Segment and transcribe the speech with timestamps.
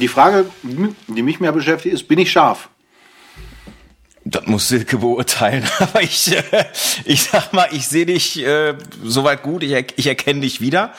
[0.00, 2.70] Die Frage, die mich mehr beschäftigt, ist, bin ich scharf?
[4.24, 6.64] Das muss Silke beurteilen, aber ich, äh,
[7.04, 10.92] ich sag mal, ich sehe dich äh, soweit gut, ich, ich erkenne dich wieder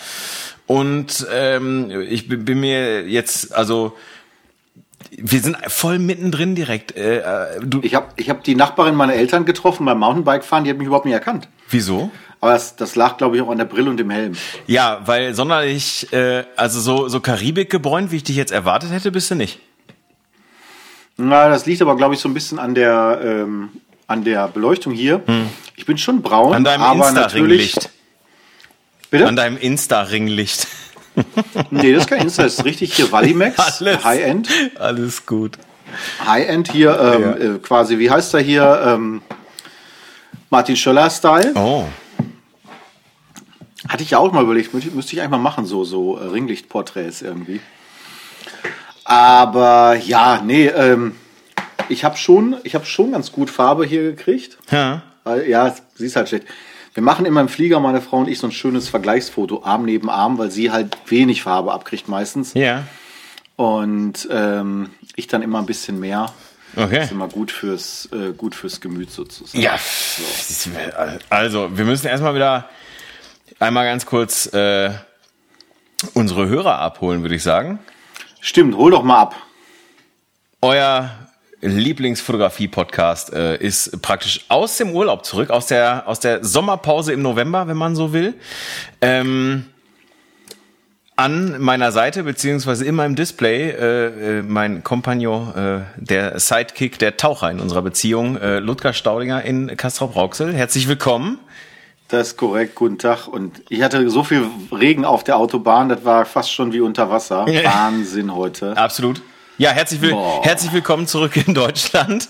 [0.67, 3.95] und ähm, ich bin, bin mir jetzt, also
[5.11, 6.95] wir sind voll mittendrin direkt.
[6.95, 10.77] Äh, äh ich habe ich hab die Nachbarin meiner Eltern getroffen beim Mountainbike-Fahren, die hat
[10.77, 11.47] mich überhaupt nicht erkannt.
[11.69, 12.11] Wieso?
[12.41, 14.33] Aber das, das lag, glaube ich, auch an der Brille und dem Helm.
[14.65, 19.11] Ja, weil sonderlich, äh, also so, so Karibik gebräunt, wie ich dich jetzt erwartet hätte,
[19.11, 19.59] bist du nicht.
[21.17, 23.69] Na, das liegt aber, glaube ich, so ein bisschen an der, ähm,
[24.07, 25.21] an der Beleuchtung hier.
[25.25, 25.49] Hm.
[25.75, 27.75] Ich bin schon braun, an deinem aber natürlich.
[29.11, 29.27] Bitte?
[29.27, 30.67] An deinem Insta-Ringlicht.
[31.69, 34.49] nee, das ist kein Insta, das ist richtig hier Valimax, High-End.
[34.79, 35.59] Alles gut.
[36.25, 37.55] High-End hier, ähm, ja.
[37.55, 38.81] äh, quasi, wie heißt er hier?
[38.83, 39.21] Ähm,
[40.49, 41.53] Martin Schöller-Style.
[41.55, 41.85] Oh.
[43.87, 47.21] Hatte ich ja auch mal überlegt, müsste ich eigentlich mal machen, so, so äh, Ringlichtporträts
[47.21, 47.61] irgendwie.
[49.03, 51.15] Aber ja, nee, ähm,
[51.89, 54.57] ich habe schon, ich habe schon ganz gut Farbe hier gekriegt.
[54.69, 55.01] Ja.
[55.47, 56.45] Ja, sie ist halt schlecht.
[56.93, 60.09] Wir machen immer im Flieger, meine Frau und ich, so ein schönes Vergleichsfoto, Arm neben
[60.09, 62.53] Arm, weil sie halt wenig Farbe abkriegt meistens.
[62.53, 62.83] Ja.
[63.55, 66.33] Und ähm, ich dann immer ein bisschen mehr.
[66.75, 66.95] Okay.
[66.95, 69.61] Das ist immer gut fürs, äh, gut fürs Gemüt sozusagen.
[69.61, 69.77] Ja.
[69.77, 70.69] So.
[71.29, 72.69] Also, wir müssen erstmal wieder
[73.59, 74.91] einmal ganz kurz äh,
[76.13, 77.79] unsere Hörer abholen, würde ich sagen.
[78.39, 79.35] Stimmt, hol doch mal ab.
[80.61, 81.11] Euer
[81.61, 87.67] Lieblingsfotografie-Podcast äh, ist praktisch aus dem Urlaub zurück, aus der, aus der Sommerpause im November,
[87.67, 88.33] wenn man so will.
[88.99, 89.65] Ähm,
[91.15, 97.17] an meiner Seite, beziehungsweise in meinem Display, äh, äh, mein Kompagnon, äh, der Sidekick, der
[97.17, 100.51] Taucher in unserer Beziehung, äh, Ludger Staudinger in Castrop-Rauxel.
[100.53, 101.37] Herzlich willkommen.
[102.11, 103.27] Das ist korrekt, guten Tag.
[103.29, 107.09] Und ich hatte so viel Regen auf der Autobahn, das war fast schon wie unter
[107.09, 107.45] Wasser.
[107.63, 108.75] Wahnsinn heute.
[108.75, 109.21] Absolut.
[109.57, 112.27] Ja, herzlich, will herzlich willkommen zurück in Deutschland.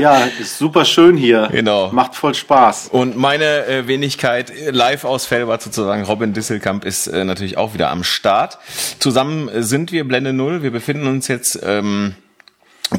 [0.00, 1.50] ja, ist super schön hier.
[1.52, 1.92] Genau.
[1.92, 2.88] Macht voll Spaß.
[2.88, 7.90] Und meine äh, Wenigkeit live aus Felbert sozusagen, Robin Disselkamp ist äh, natürlich auch wieder
[7.90, 8.58] am Start.
[8.98, 10.64] Zusammen sind wir Blende Null.
[10.64, 11.60] Wir befinden uns jetzt.
[11.62, 12.16] Ähm,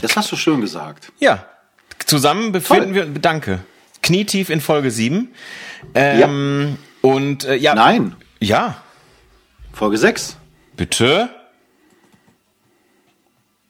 [0.01, 1.11] das hast du schön gesagt.
[1.19, 1.45] Ja.
[2.05, 3.13] Zusammen befinden Toll.
[3.13, 3.21] wir.
[3.21, 3.59] Danke.
[4.01, 5.29] Knietief in Folge 7.
[5.95, 7.09] Ähm, ja.
[7.09, 7.75] Und äh, ja.
[7.75, 8.15] Nein.
[8.39, 8.81] Ja.
[9.73, 10.37] Folge 6.
[10.75, 11.29] Bitte?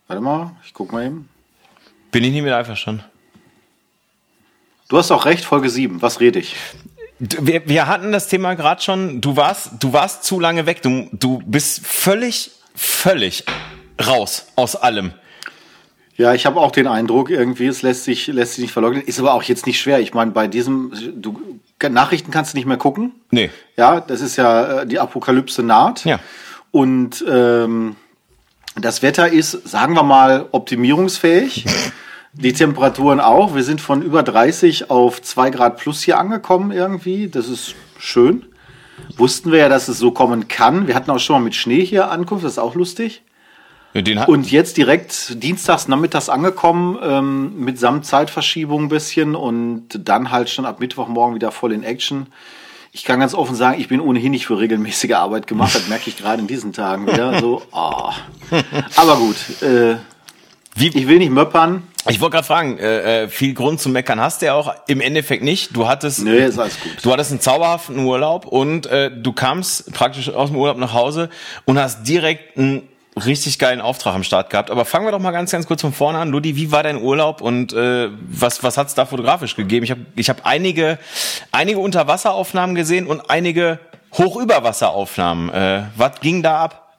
[0.07, 1.29] Warte mal, ich guck mal eben.
[2.11, 3.03] Bin ich nicht mit einverstanden.
[4.89, 6.01] Du hast auch recht, Folge 7.
[6.01, 6.55] Was rede ich?
[7.19, 9.21] Wir, wir hatten das Thema gerade schon.
[9.21, 10.81] Du warst, du warst zu lange weg.
[10.81, 13.45] Du, du bist völlig, völlig
[14.05, 15.13] raus aus allem.
[16.17, 19.03] Ja, ich habe auch den Eindruck, irgendwie, es lässt sich, lässt sich nicht verleugnen.
[19.03, 19.99] Ist aber auch jetzt nicht schwer.
[19.99, 21.39] Ich meine, bei diesem, du,
[21.89, 23.13] Nachrichten kannst du nicht mehr gucken.
[23.31, 23.49] Nee.
[23.77, 26.05] Ja, das ist ja, äh, die Apokalypse naht.
[26.05, 26.19] Ja.
[26.71, 27.95] Und ähm,
[28.75, 31.65] das Wetter ist, sagen wir mal, optimierungsfähig.
[32.33, 33.55] Die Temperaturen auch.
[33.55, 37.27] Wir sind von über 30 auf 2 Grad plus hier angekommen irgendwie.
[37.27, 38.45] Das ist schön.
[39.17, 40.87] Wussten wir ja, dass es so kommen kann.
[40.87, 42.45] Wir hatten auch schon mal mit Schnee hier Ankunft.
[42.45, 43.21] Das ist auch lustig.
[44.27, 50.49] Und jetzt direkt dienstags nachmittags angekommen, ähm, mit samt Zeitverschiebung ein bisschen und dann halt
[50.49, 52.27] schon ab Mittwochmorgen wieder voll in Action.
[52.93, 55.75] Ich kann ganz offen sagen, ich bin ohnehin nicht für regelmäßige Arbeit gemacht.
[55.75, 57.39] Das merke ich gerade in diesen Tagen wieder.
[57.39, 58.11] So, oh.
[58.95, 59.95] Aber gut, äh,
[60.75, 61.83] Wie, ich will nicht möppern.
[62.09, 65.01] Ich wollte gerade fragen, äh, äh, viel Grund zum Meckern hast du ja auch im
[65.01, 65.75] Endeffekt nicht.
[65.75, 66.91] Du hattest, nee, ist alles gut.
[67.03, 71.29] du hattest einen zauberhaften Urlaub und äh, du kamst praktisch aus dem Urlaub nach Hause
[71.65, 74.71] und hast direkt einen richtig geilen Auftrag am Start gehabt.
[74.71, 76.29] Aber fangen wir doch mal ganz, ganz kurz von vorne an.
[76.29, 79.83] Ludi, wie war dein Urlaub und äh, was, was hat's da fotografisch gegeben?
[79.83, 80.97] Ich habe ich hab einige,
[81.51, 83.79] einige Unterwasseraufnahmen gesehen und einige
[84.13, 85.49] Hochüberwasseraufnahmen.
[85.49, 86.93] Äh, was ging da ab?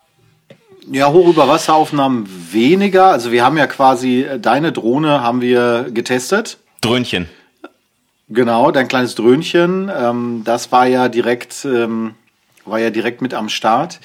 [0.90, 3.06] Ja, Hochüberwasseraufnahmen weniger.
[3.06, 6.58] Also wir haben ja quasi, äh, deine Drohne haben wir getestet.
[6.80, 7.28] Dröhnchen.
[8.28, 9.90] Genau, dein kleines Dröhnchen.
[9.94, 12.14] Ähm, das war ja direkt, ähm,
[12.64, 14.00] war ja direkt mit am Start.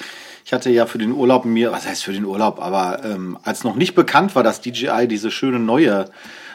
[0.48, 3.66] Ich hatte ja für den Urlaub mir, was heißt für den Urlaub, aber ähm, als
[3.66, 6.06] noch nicht bekannt war, dass DJI diese schöne neue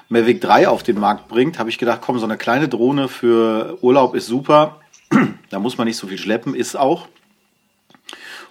[0.08, 3.76] Mavic 3 auf den Markt bringt, habe ich gedacht, komm, so eine kleine Drohne für
[3.82, 4.80] Urlaub ist super.
[5.50, 7.06] da muss man nicht so viel schleppen, ist auch.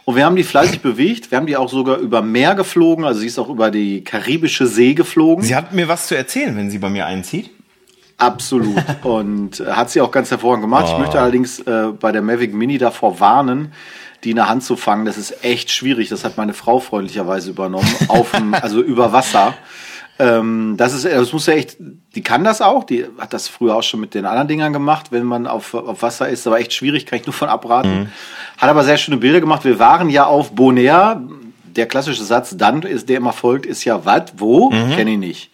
[0.05, 1.31] Und wir haben die fleißig bewegt.
[1.31, 3.03] Wir haben die auch sogar über Meer geflogen.
[3.03, 5.43] Also sie ist auch über die karibische See geflogen.
[5.43, 7.49] Sie hat mir was zu erzählen, wenn sie bei mir einzieht.
[8.19, 8.83] Absolut.
[9.03, 10.85] Und äh, hat sie auch ganz hervorragend gemacht.
[10.89, 10.93] Oh.
[10.93, 13.73] Ich möchte allerdings äh, bei der Mavic Mini davor warnen,
[14.23, 16.09] die in der Hand zu fangen, das ist echt schwierig.
[16.09, 19.55] Das hat meine Frau freundlicherweise übernommen, auf dem, also über Wasser.
[20.19, 21.77] Ähm, das ist, das muss ja echt,
[22.15, 25.07] die kann das auch, die hat das früher auch schon mit den anderen Dingern gemacht,
[25.11, 28.01] wenn man auf, auf Wasser ist, aber echt schwierig, kann ich nur von abraten.
[28.01, 28.09] Mhm.
[28.57, 29.65] Hat aber sehr schöne Bilder gemacht.
[29.65, 31.21] Wir waren ja auf Bonaire,
[31.63, 34.69] der klassische Satz, dann ist der immer folgt, ist ja was, wo?
[34.69, 34.91] Mhm.
[34.95, 35.51] Kenne ich nicht.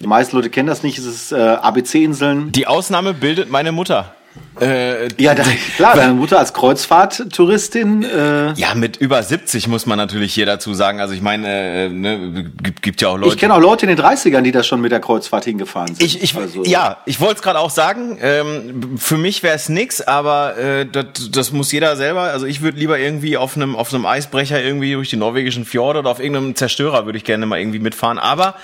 [0.00, 2.52] Die meisten Leute kennen das nicht, es ist äh, ABC-Inseln.
[2.52, 4.14] Die Ausnahme bildet meine Mutter.
[4.60, 5.44] Äh, ja, da,
[5.76, 8.02] klar, deine Mutter als Kreuzfahrttouristin.
[8.04, 11.00] Äh, ja, mit über 70 muss man natürlich hier dazu sagen.
[11.00, 13.34] Also ich meine, äh, ne, gibt, gibt ja auch Leute.
[13.34, 16.02] Ich kenne auch Leute in den 30ern, die da schon mit der Kreuzfahrt hingefahren sind.
[16.02, 18.18] Ich, ich, also, ja, ich wollte es gerade auch sagen.
[18.20, 22.22] Ähm, für mich wäre es nix, aber äh, das, das muss jeder selber.
[22.22, 26.00] Also ich würde lieber irgendwie auf einem auf einem Eisbrecher irgendwie durch die norwegischen Fjorde
[26.00, 28.18] oder auf irgendeinem Zerstörer würde ich gerne mal irgendwie mitfahren.
[28.18, 28.54] Aber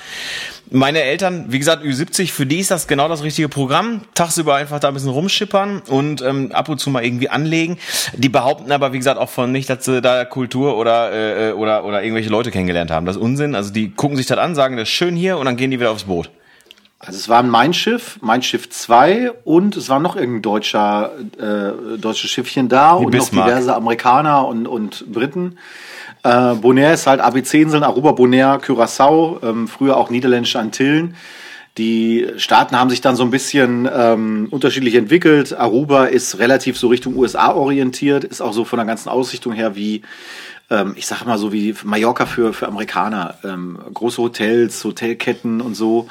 [0.70, 4.02] meine Eltern, wie gesagt, Ü70, für die ist das genau das richtige Programm.
[4.14, 7.78] Tagsüber einfach da ein bisschen rumschippern und ähm, ab und zu mal irgendwie anlegen.
[8.14, 11.84] Die behaupten aber, wie gesagt, auch von nicht, dass sie da Kultur oder, äh, oder,
[11.84, 13.06] oder irgendwelche Leute kennengelernt haben.
[13.06, 13.54] Das ist Unsinn.
[13.54, 15.80] Also die gucken sich das an, sagen, das ist schön hier und dann gehen die
[15.80, 16.30] wieder aufs Boot.
[17.00, 21.96] Also es war Mein Schiff, Mein Schiff 2 und es war noch irgendein deutscher, äh,
[21.98, 23.46] deutsches Schiffchen da die und Bismarck.
[23.46, 25.58] noch diverse Amerikaner und, und Briten.
[26.28, 31.14] Äh, Bonaire ist halt ABC-Inseln, Aruba, Bonaire, Curaçao, ähm, früher auch niederländische Antillen.
[31.78, 35.56] Die Staaten haben sich dann so ein bisschen ähm, unterschiedlich entwickelt.
[35.56, 39.74] Aruba ist relativ so Richtung USA orientiert, ist auch so von der ganzen Ausrichtung her
[39.74, 40.02] wie,
[40.68, 43.36] ähm, ich sag mal so wie Mallorca für, für Amerikaner.
[43.44, 46.08] Ähm, große Hotels, Hotelketten und so.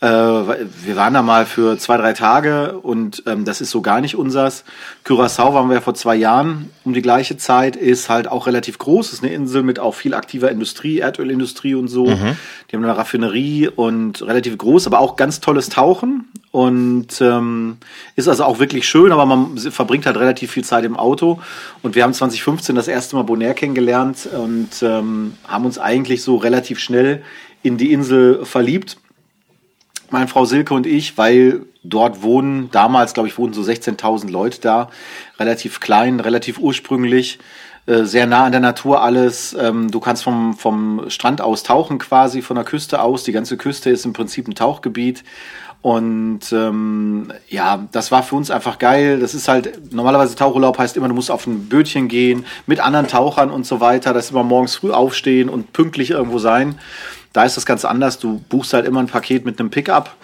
[0.00, 4.00] Äh, wir waren da mal für zwei, drei Tage und ähm, das ist so gar
[4.00, 4.64] nicht unsers.
[5.04, 8.78] Curaçao waren wir ja vor zwei Jahren um die gleiche Zeit, ist halt auch relativ
[8.78, 12.06] groß, ist eine Insel mit auch viel aktiver Industrie, Erdölindustrie und so.
[12.06, 12.36] Mhm.
[12.70, 17.76] Die haben eine Raffinerie und relativ groß, aber auch ganz tolles Tauchen und ähm,
[18.16, 21.40] ist also auch wirklich schön, aber man verbringt halt relativ viel Zeit im Auto.
[21.82, 26.36] Und wir haben 2015 das erste Mal Bonaire kennengelernt und ähm, haben uns eigentlich so
[26.36, 27.22] relativ schnell
[27.62, 28.96] in die Insel verliebt
[30.12, 34.60] meine Frau Silke und ich, weil dort wohnen, damals glaube ich wohnen so 16.000 Leute
[34.60, 34.90] da,
[35.38, 37.38] relativ klein, relativ ursprünglich,
[37.86, 39.56] äh, sehr nah an der Natur alles.
[39.58, 43.24] Ähm, du kannst vom, vom Strand aus tauchen quasi, von der Küste aus.
[43.24, 45.24] Die ganze Küste ist im Prinzip ein Tauchgebiet.
[45.82, 49.18] Und ähm, ja, das war für uns einfach geil.
[49.18, 53.08] Das ist halt, normalerweise Tauchurlaub heißt immer, du musst auf ein Bötchen gehen, mit anderen
[53.08, 54.12] Tauchern und so weiter.
[54.12, 56.78] Das ist immer morgens früh aufstehen und pünktlich irgendwo sein.
[57.32, 58.18] Da ist das ganz anders.
[58.18, 60.16] Du buchst halt immer ein Paket mit einem Pickup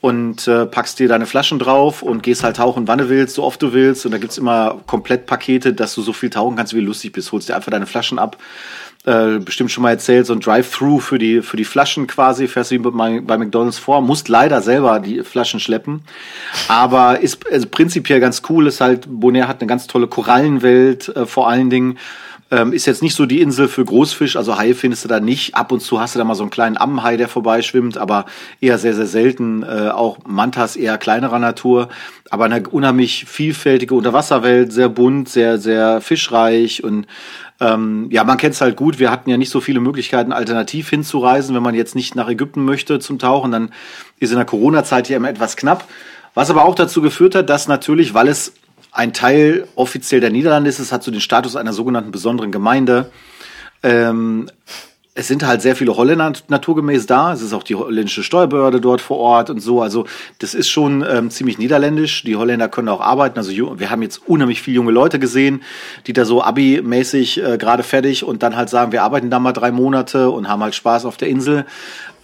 [0.00, 3.42] und äh, packst dir deine Flaschen drauf und gehst halt tauchen, wann du willst, so
[3.42, 4.04] oft du willst.
[4.04, 7.32] Und da gibt's immer Komplettpakete, dass du so viel tauchen kannst, wie du lustig bist.
[7.32, 8.36] Holst dir einfach deine Flaschen ab.
[9.06, 12.70] Äh, bestimmt schon mal erzählt, so ein Drive-Thru für die, für die Flaschen quasi, fährst
[12.70, 16.02] du bei, bei McDonalds vor, musst leider selber die Flaschen schleppen.
[16.68, 21.26] Aber ist also prinzipiell ganz cool, ist halt, Bonaire hat eine ganz tolle Korallenwelt, äh,
[21.26, 21.98] vor allen Dingen.
[22.50, 25.54] Ähm, ist jetzt nicht so die Insel für Großfisch, also Haie findest du da nicht.
[25.54, 28.26] Ab und zu hast du da mal so einen kleinen Ammenhai, der vorbeischwimmt, aber
[28.60, 29.62] eher sehr, sehr selten.
[29.62, 31.88] Äh, auch Mantas eher kleinerer Natur,
[32.30, 37.06] aber eine unheimlich vielfältige Unterwasserwelt, sehr bunt, sehr, sehr fischreich und
[37.60, 38.98] ähm, ja, man kennt es halt gut.
[38.98, 41.54] Wir hatten ja nicht so viele Möglichkeiten, alternativ hinzureisen.
[41.54, 43.70] Wenn man jetzt nicht nach Ägypten möchte zum Tauchen, dann
[44.18, 45.84] ist in der Corona-Zeit ja immer etwas knapp.
[46.34, 48.54] Was aber auch dazu geführt hat, dass natürlich, weil es
[48.94, 50.78] ein Teil offiziell der Niederlande ist.
[50.78, 53.10] Es hat so den Status einer sogenannten besonderen Gemeinde.
[53.82, 54.48] Ähm,
[55.16, 57.32] es sind halt sehr viele Holländer naturgemäß da.
[57.32, 59.82] Es ist auch die holländische Steuerbehörde dort vor Ort und so.
[59.82, 60.06] Also
[60.38, 62.24] das ist schon ähm, ziemlich niederländisch.
[62.24, 63.38] Die Holländer können auch arbeiten.
[63.38, 65.62] Also wir haben jetzt unheimlich viele junge Leute gesehen,
[66.06, 69.52] die da so Abi-mäßig äh, gerade fertig und dann halt sagen, wir arbeiten da mal
[69.52, 71.64] drei Monate und haben halt Spaß auf der Insel.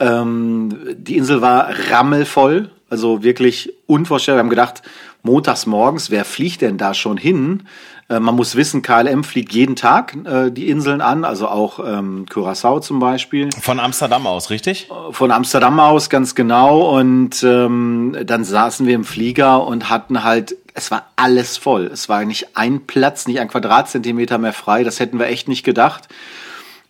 [0.00, 4.38] Ähm, die Insel war rammelvoll, also wirklich unvorstellbar.
[4.38, 4.82] Wir haben gedacht,
[5.22, 7.62] montags morgens, wer fliegt denn da schon hin?
[8.08, 12.26] Äh, man muss wissen, KLM fliegt jeden Tag äh, die Inseln an, also auch ähm,
[12.28, 13.48] Curaçao zum Beispiel.
[13.60, 14.88] Von Amsterdam aus, richtig?
[15.12, 16.98] Von Amsterdam aus, ganz genau.
[16.98, 21.86] Und ähm, dann saßen wir im Flieger und hatten halt, es war alles voll.
[21.86, 24.82] Es war nicht ein Platz, nicht ein Quadratzentimeter mehr frei.
[24.82, 26.08] Das hätten wir echt nicht gedacht.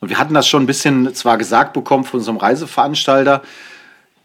[0.01, 3.43] Und wir hatten das schon ein bisschen zwar gesagt bekommen von unserem Reiseveranstalter,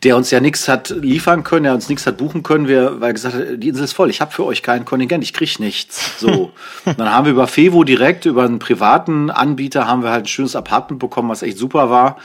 [0.06, 3.10] der uns ja nichts hat liefern können, der uns nichts hat buchen können, wir, weil
[3.10, 5.60] er gesagt hat, die Insel ist voll, ich habe für euch kein Kontingent, ich krieg
[5.60, 6.20] nichts.
[6.20, 6.52] So.
[6.86, 10.56] dann haben wir über Fevo direkt, über einen privaten Anbieter, haben wir halt ein schönes
[10.56, 12.18] Apartment bekommen, was echt super war,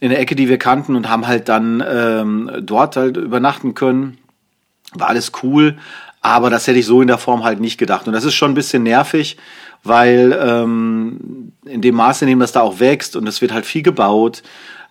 [0.00, 4.18] in der Ecke, die wir kannten und haben halt dann ähm, dort halt übernachten können.
[4.92, 5.78] War alles cool,
[6.20, 8.08] aber das hätte ich so in der Form halt nicht gedacht.
[8.08, 9.36] Und das ist schon ein bisschen nervig,
[9.84, 13.66] weil ähm, in dem Maße, in dem das da auch wächst und es wird halt
[13.66, 14.42] viel gebaut,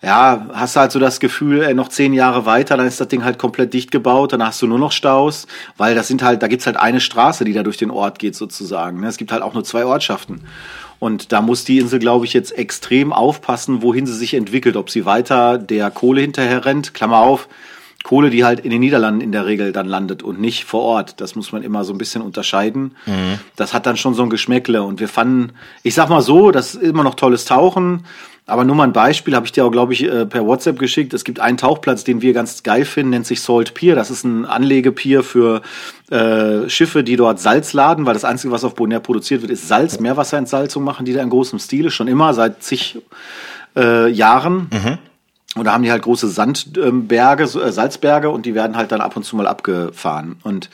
[0.04, 3.08] ja, hast du halt so das Gefühl, ey, noch zehn Jahre weiter, dann ist das
[3.08, 5.46] Ding halt komplett dicht gebaut, dann hast du nur noch Staus,
[5.76, 8.36] weil das sind halt, da gibt's halt eine Straße, die da durch den Ort geht
[8.36, 9.00] sozusagen.
[9.00, 9.08] Ne?
[9.08, 10.42] Es gibt halt auch nur zwei Ortschaften.
[10.98, 14.90] Und da muss die Insel, glaube ich, jetzt extrem aufpassen, wohin sie sich entwickelt, ob
[14.90, 17.48] sie weiter der Kohle hinterher rennt, Klammer auf,
[18.04, 21.22] Kohle, die halt in den Niederlanden in der Regel dann landet und nicht vor Ort.
[21.22, 22.96] Das muss man immer so ein bisschen unterscheiden.
[23.06, 23.38] Mhm.
[23.56, 24.82] Das hat dann schon so ein Geschmäckle.
[24.82, 28.04] Und wir fanden, ich sag mal so, das ist immer noch tolles Tauchen.
[28.46, 31.14] Aber nur mal ein Beispiel, habe ich dir auch, glaube ich, äh, per WhatsApp geschickt.
[31.14, 33.94] Es gibt einen Tauchplatz, den wir ganz geil finden, nennt sich Salt Pier.
[33.94, 35.62] Das ist ein Anlegepier für
[36.10, 39.66] äh, Schiffe, die dort Salz laden, weil das Einzige, was auf Bonaire produziert wird, ist
[39.66, 39.98] Salz.
[39.98, 42.98] Meerwasserentsalzung machen die da in großem Stile, schon immer, seit zig
[43.76, 44.68] äh, Jahren.
[44.70, 44.98] Mhm.
[45.56, 49.16] Und da haben die halt große Sandberge, äh, Salzberge und die werden halt dann ab
[49.16, 50.36] und zu mal abgefahren.
[50.42, 50.68] Und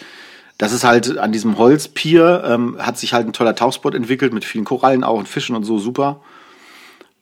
[0.58, 4.44] das ist halt an diesem Holzpier, ähm, hat sich halt ein toller Tauchspot entwickelt mit
[4.44, 6.20] vielen Korallen auch und Fischen und so, super.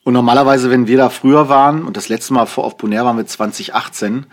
[0.08, 3.18] Und normalerweise, wenn wir da früher waren, und das letzte Mal vor auf Bonaire waren
[3.18, 4.24] wir 2018,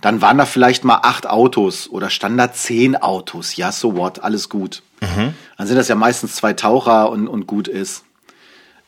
[0.00, 3.56] dann waren da vielleicht mal acht Autos oder Standard zehn Autos.
[3.56, 4.84] Ja, so what, alles gut.
[5.00, 5.34] Mhm.
[5.58, 8.04] Dann sind das ja meistens zwei Taucher und, und gut ist.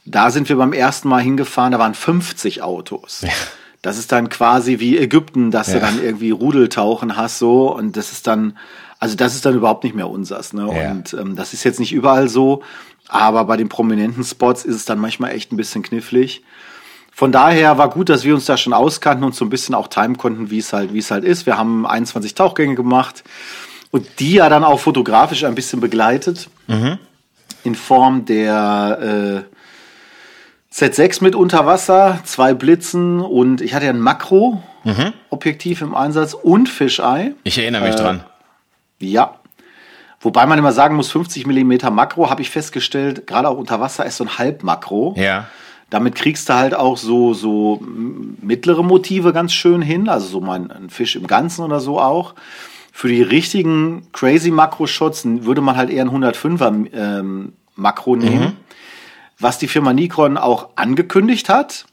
[0.05, 3.23] Da sind wir beim ersten Mal hingefahren, da waren 50 Autos.
[3.23, 3.33] Ja.
[3.83, 5.75] Das ist dann quasi wie Ägypten, dass ja.
[5.75, 8.57] du dann irgendwie Rudeltauchen hast, so, und das ist dann,
[9.00, 10.71] also das ist dann überhaupt nicht mehr unsers, ne?
[10.81, 10.93] Ja.
[10.93, 12.62] Und ähm, das ist jetzt nicht überall so,
[13.09, 16.43] aber bei den prominenten Spots ist es dann manchmal echt ein bisschen knifflig.
[17.13, 19.89] Von daher war gut, dass wir uns da schon auskannten und so ein bisschen auch
[19.89, 21.47] timen konnten, wie es halt, wie es halt ist.
[21.47, 23.25] Wir haben 21 Tauchgänge gemacht
[23.91, 26.51] und die ja dann auch fotografisch ein bisschen begleitet.
[26.67, 26.99] Mhm.
[27.65, 35.81] In Form der äh, Z6 mit Unterwasser, zwei Blitzen und ich hatte ja ein Makro-Objektiv
[35.81, 35.89] mhm.
[35.89, 37.33] im Einsatz und Fischei.
[37.45, 38.25] Ich erinnere mich äh, dran.
[38.99, 39.37] Ja,
[40.26, 44.04] Wobei man immer sagen muss, 50 Millimeter Makro habe ich festgestellt, gerade auch unter Wasser
[44.06, 45.14] ist so ein Halbmakro.
[45.16, 45.47] Ja.
[45.88, 47.80] Damit kriegst du halt auch so, so
[48.42, 52.35] mittlere Motive ganz schön hin, also so mal ein Fisch im Ganzen oder so auch.
[52.90, 58.56] Für die richtigen crazy Makro-Shots würde man halt eher ein 105er ähm, Makro nehmen, mhm.
[59.38, 61.87] was die Firma Nikon auch angekündigt hat,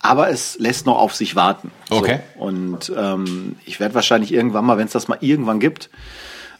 [0.00, 1.70] aber es lässt noch auf sich warten.
[1.88, 2.18] Okay.
[2.36, 2.42] So.
[2.42, 5.88] Und ähm, ich werde wahrscheinlich irgendwann mal, wenn es das mal irgendwann gibt,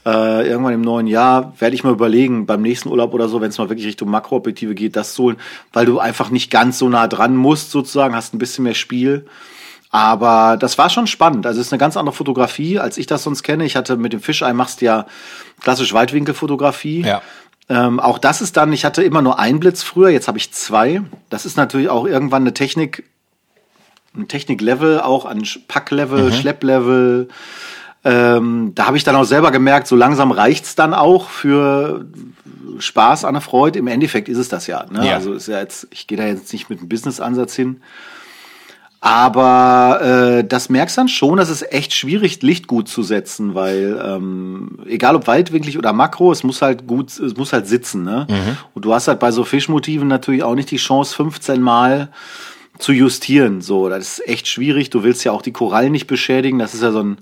[0.07, 3.49] äh, irgendwann im neuen Jahr werde ich mal überlegen, beim nächsten Urlaub oder so, wenn
[3.49, 5.37] es mal wirklich Richtung Makroobjektive geht, das zu holen,
[5.73, 9.27] weil du einfach nicht ganz so nah dran musst, sozusagen, hast ein bisschen mehr Spiel.
[9.91, 11.47] Aber das war schon spannend.
[11.47, 13.65] Also es ist eine ganz andere Fotografie, als ich das sonst kenne.
[13.65, 15.07] Ich hatte mit dem Fischei machst ja
[15.61, 17.03] klassisch Weitwinkelfotografie.
[17.03, 17.23] Ja.
[17.69, 20.53] Ähm, auch das ist dann, ich hatte immer nur einen Blitz früher, jetzt habe ich
[20.53, 21.03] zwei.
[21.31, 23.05] Das ist natürlich auch irgendwann eine Technik,
[24.15, 26.33] ein Techniklevel, auch an Packlevel, mhm.
[26.33, 27.29] Schlepplevel,
[28.07, 32.07] ähm, da habe ich dann auch selber gemerkt, so langsam reicht's dann auch für
[32.79, 33.81] Spaß an der Freude.
[33.81, 34.87] Im Endeffekt ist es das ja.
[34.89, 35.09] Ne?
[35.09, 35.15] ja.
[35.15, 37.81] Also ist ja jetzt, ich gehe da jetzt nicht mit einem Business-Ansatz hin.
[39.01, 44.01] Aber äh, das merkst dann schon, dass es echt schwierig, Licht gut zu setzen, weil
[44.05, 48.05] ähm, egal ob weitwinklig oder makro, es muss halt gut, es muss halt sitzen.
[48.05, 48.29] Ne?
[48.31, 48.57] Mhm.
[48.73, 52.11] Und du hast halt bei so Fischmotiven natürlich auch nicht die Chance, 15 Mal
[52.79, 53.63] zu justieren.
[53.63, 54.91] So, das ist echt schwierig.
[54.91, 56.61] Du willst ja auch die Korallen nicht beschädigen.
[56.61, 57.19] Das ist ja so ein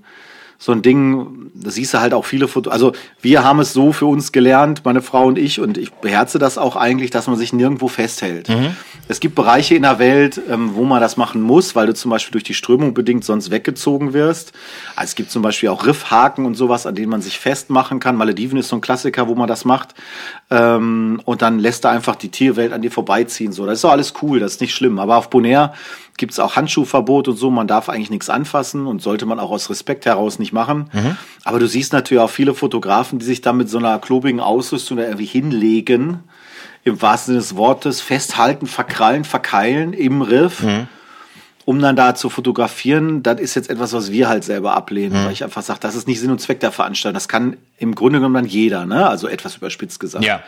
[0.64, 2.73] so ein Ding, da siehst du halt auch viele Fotos.
[2.73, 6.38] Also wir haben es so für uns gelernt, meine Frau und ich, und ich beherze
[6.38, 8.49] das auch eigentlich, dass man sich nirgendwo festhält.
[8.49, 8.75] Mhm.
[9.06, 12.11] Es gibt Bereiche in der Welt, ähm, wo man das machen muss, weil du zum
[12.11, 14.54] Beispiel durch die Strömung bedingt sonst weggezogen wirst.
[14.97, 18.16] Also es gibt zum Beispiel auch Riffhaken und sowas, an denen man sich festmachen kann.
[18.16, 19.94] Malediven ist so ein Klassiker, wo man das macht.
[20.50, 23.52] Ähm, und dann lässt er einfach die Tierwelt an dir vorbeiziehen.
[23.52, 24.99] So, das ist doch alles cool, das ist nicht schlimm.
[24.99, 25.75] Aber auf Bonaire
[26.16, 27.50] gibt es auch Handschuhverbot und so.
[27.50, 30.90] Man darf eigentlich nichts anfassen und sollte man auch aus Respekt heraus nicht machen.
[30.92, 31.16] Mhm.
[31.44, 34.97] Aber du siehst natürlich auch viele Fotografen, die sich da mit so einer klobigen Ausrüstung
[34.99, 36.21] da irgendwie hinlegen,
[36.85, 40.62] im wahrsten Sinne des Wortes, festhalten, verkrallen, verkeilen im Riff.
[40.62, 40.88] Mhm.
[41.66, 45.26] Um dann da zu fotografieren, das ist jetzt etwas, was wir halt selber ablehnen, mhm.
[45.26, 47.14] weil ich einfach sage, das ist nicht Sinn und Zweck der Veranstaltung.
[47.14, 49.09] Das kann im Grunde genommen dann jeder, ne?
[49.09, 50.26] Also etwas überspitzt gesagt.
[50.26, 50.42] Ja.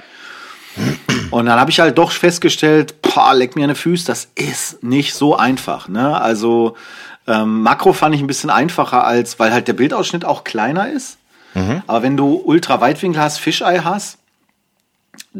[1.31, 5.15] Und dann habe ich halt doch festgestellt, boah, leck mir eine Füße, das ist nicht
[5.15, 5.89] so einfach.
[5.89, 6.21] Ne?
[6.21, 6.77] Also
[7.27, 11.19] ähm, Makro fand ich ein bisschen einfacher als, weil halt der Bildausschnitt auch kleiner ist.
[11.55, 11.83] Mhm.
[11.87, 14.19] Aber wenn du ultra Weitwinkel hast, Fischei hast,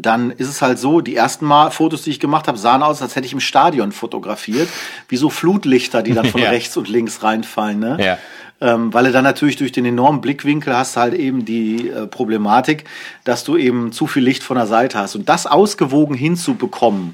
[0.01, 3.01] dann ist es halt so, die ersten Mal Fotos, die ich gemacht habe, sahen aus,
[3.01, 4.69] als hätte ich im Stadion fotografiert,
[5.09, 6.49] wie so Flutlichter, die dann von ja.
[6.49, 7.79] rechts und links reinfallen.
[7.79, 7.97] Ne?
[7.99, 8.17] Ja
[8.59, 12.85] ähm, weil er dann natürlich durch den enormen Blickwinkel hast halt eben die äh, Problematik,
[13.23, 15.15] dass du eben zu viel Licht von der Seite hast.
[15.15, 17.13] Und das ausgewogen hinzubekommen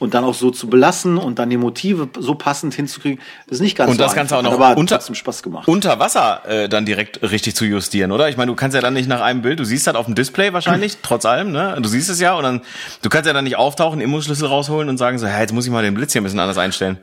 [0.00, 3.76] und dann auch so zu belassen und dann die Motive so passend hinzukriegen, ist nicht
[3.76, 5.68] ganz und so das Ganze auch noch aber unter, trotzdem Spaß gemacht.
[5.68, 8.28] Unter Wasser äh, dann direkt richtig zu justieren, oder?
[8.28, 10.14] Ich meine, du kannst ja dann nicht nach einem Bild, du siehst halt auf dem
[10.16, 11.76] Display wahrscheinlich, trotz allem, ne?
[11.80, 12.62] Du siehst es ja und dann,
[13.02, 15.70] du kannst ja dann nicht auftauchen, Immoschlüssel rausholen und sagen so, hey, jetzt muss ich
[15.70, 16.98] mal den Blitz hier ein bisschen anders einstellen.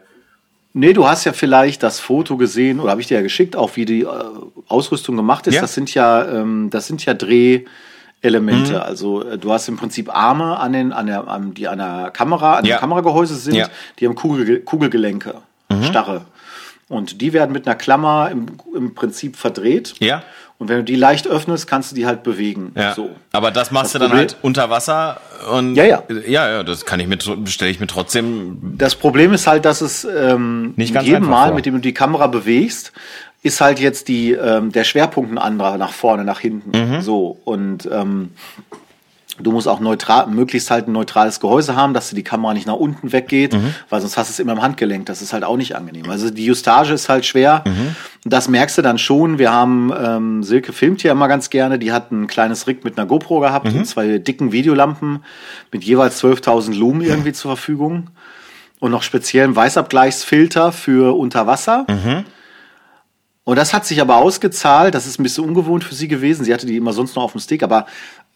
[0.74, 3.76] Nee, du hast ja vielleicht das Foto gesehen, oder habe ich dir ja geschickt, auch
[3.76, 4.08] wie die äh,
[4.68, 5.56] Ausrüstung gemacht ist.
[5.56, 5.62] Ja.
[5.62, 7.14] Das sind ja, ähm, das sind ja
[8.22, 8.74] Drehelemente.
[8.74, 8.78] Mhm.
[8.82, 12.12] Also äh, du hast im Prinzip Arme an den, an der, an, die an der
[12.12, 12.78] Kamera, an ja.
[12.78, 13.68] dem Kameragehäuse sind, ja.
[14.00, 15.36] die haben Kugel, Kugelgelenke,
[15.70, 15.84] mhm.
[15.84, 16.22] starre.
[16.90, 19.96] Und die werden mit einer Klammer im, im Prinzip verdreht.
[20.00, 20.24] Ja.
[20.58, 22.72] Und wenn du die leicht öffnest, kannst du die halt bewegen.
[22.76, 22.96] Ja.
[22.96, 23.12] So.
[23.32, 25.20] Aber das machst Das du dann Problem- halt unter Wasser
[25.52, 26.04] und Ja, ja.
[26.26, 29.82] ja, ja, das kann ich mir stelle ich mir trotzdem Das Problem ist halt, dass
[29.82, 31.56] es ähm, Nicht ganz jedem Mal, vor.
[31.56, 32.92] mit dem du die Kamera bewegst,
[33.48, 36.72] ist halt jetzt die, ähm, der Schwerpunkt ein anderer, nach vorne, nach hinten.
[36.98, 37.02] Mhm.
[37.02, 37.40] So.
[37.46, 38.32] Und ähm,
[39.40, 42.74] du musst auch neutral, möglichst halt ein neutrales Gehäuse haben, dass die Kamera nicht nach
[42.76, 43.74] unten weggeht, Mhm.
[43.90, 45.06] weil sonst hast du es immer im Handgelenk.
[45.06, 46.10] Das ist halt auch nicht angenehm.
[46.10, 47.64] Also die Justage ist halt schwer.
[47.66, 47.96] Mhm.
[48.26, 49.38] Das merkst du dann schon.
[49.38, 51.78] Wir haben, ähm, Silke filmt ja immer ganz gerne.
[51.80, 53.80] Die hat ein kleines Rig mit einer GoPro gehabt Mhm.
[53.80, 55.24] und zwei dicken Videolampen
[55.72, 58.10] mit jeweils 12.000 Lumen irgendwie zur Verfügung
[58.80, 61.86] und noch speziellen Weißabgleichsfilter für unter Wasser.
[63.48, 64.94] Und das hat sich aber ausgezahlt.
[64.94, 66.44] Das ist ein bisschen ungewohnt für sie gewesen.
[66.44, 67.86] Sie hatte die immer sonst noch auf dem Stick, aber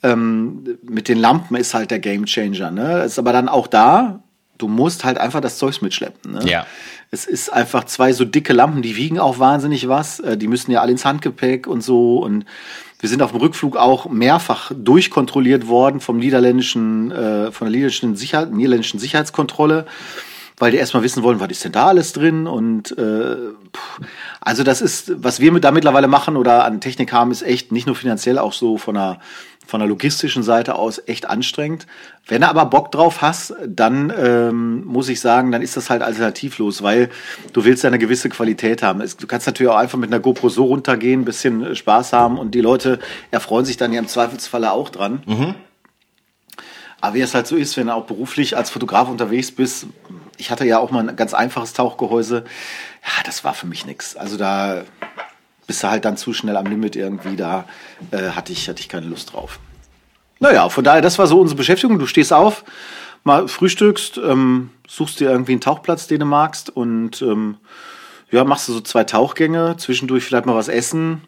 [0.03, 2.71] ähm, mit den Lampen ist halt der Gamechanger.
[2.71, 3.03] Ne?
[3.03, 4.23] Ist aber dann auch da.
[4.57, 6.31] Du musst halt einfach das Zeugs mitschleppen.
[6.31, 6.49] Ne?
[6.49, 6.65] Ja.
[7.11, 10.21] Es ist einfach zwei so dicke Lampen, die wiegen auch wahnsinnig was.
[10.21, 12.19] Äh, Die müssen ja alle ins Handgepäck und so.
[12.19, 12.45] Und
[13.01, 18.15] wir sind auf dem Rückflug auch mehrfach durchkontrolliert worden vom niederländischen, äh, von der niederländischen,
[18.15, 19.87] Sicher niederländischen Sicherheitskontrolle,
[20.61, 22.47] weil die erstmal wissen wollen, was ist denn da alles drin?
[22.47, 23.35] Und äh,
[24.39, 27.71] also das ist, was wir mit da mittlerweile machen oder an Technik haben, ist echt
[27.71, 29.19] nicht nur finanziell, auch so von der
[29.67, 31.87] von der logistischen Seite aus echt anstrengend.
[32.27, 36.01] Wenn du aber Bock drauf hast, dann ähm, muss ich sagen, dann ist das halt
[36.01, 37.09] alternativlos, weil
[37.53, 38.99] du willst ja eine gewisse Qualität haben.
[38.99, 42.11] Es- Du kannst natürlich auch einfach mit einer GoPro so runtergehen, ein bisschen äh, Spaß
[42.11, 42.99] haben und die Leute
[43.29, 45.23] erfreuen sich dann ja im Zweifelsfalle auch dran.
[46.99, 49.87] Aber wie es halt so ist, wenn du auch beruflich als Fotograf unterwegs bist,
[50.41, 52.43] ich hatte ja auch mal ein ganz einfaches Tauchgehäuse,
[53.03, 54.15] ja, das war für mich nix.
[54.15, 54.81] Also da
[55.67, 57.65] bist du halt dann zu schnell am Limit irgendwie, da
[58.10, 59.60] äh, hatte, ich, hatte ich keine Lust drauf.
[60.39, 62.00] Naja, von daher, das war so unsere Beschäftigung.
[62.00, 62.63] Du stehst auf,
[63.24, 67.57] mal frühstückst, ähm, suchst dir irgendwie einen Tauchplatz, den du magst und ähm,
[68.31, 71.21] ja, machst du so zwei Tauchgänge, zwischendurch vielleicht mal was essen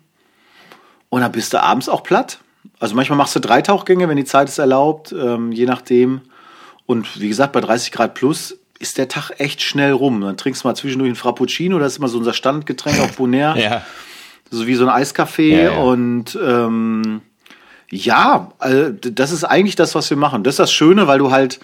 [1.10, 2.40] und dann bist du abends auch platt.
[2.80, 6.22] Also manchmal machst du drei Tauchgänge, wenn die Zeit es erlaubt, ähm, je nachdem.
[6.88, 10.22] Und wie gesagt, bei 30 Grad plus ist der Tag echt schnell rum.
[10.22, 13.60] Dann trinkst du mal zwischendurch einen Frappuccino, das ist immer so unser Standgetränk auf Bonaire
[13.60, 13.82] ja.
[14.52, 15.78] so wie so ein Eiskaffee Ja, ja.
[15.80, 17.22] und ähm,
[17.90, 20.44] ja, äh, das ist eigentlich das, was wir machen.
[20.44, 21.60] Das ist das Schöne, weil du halt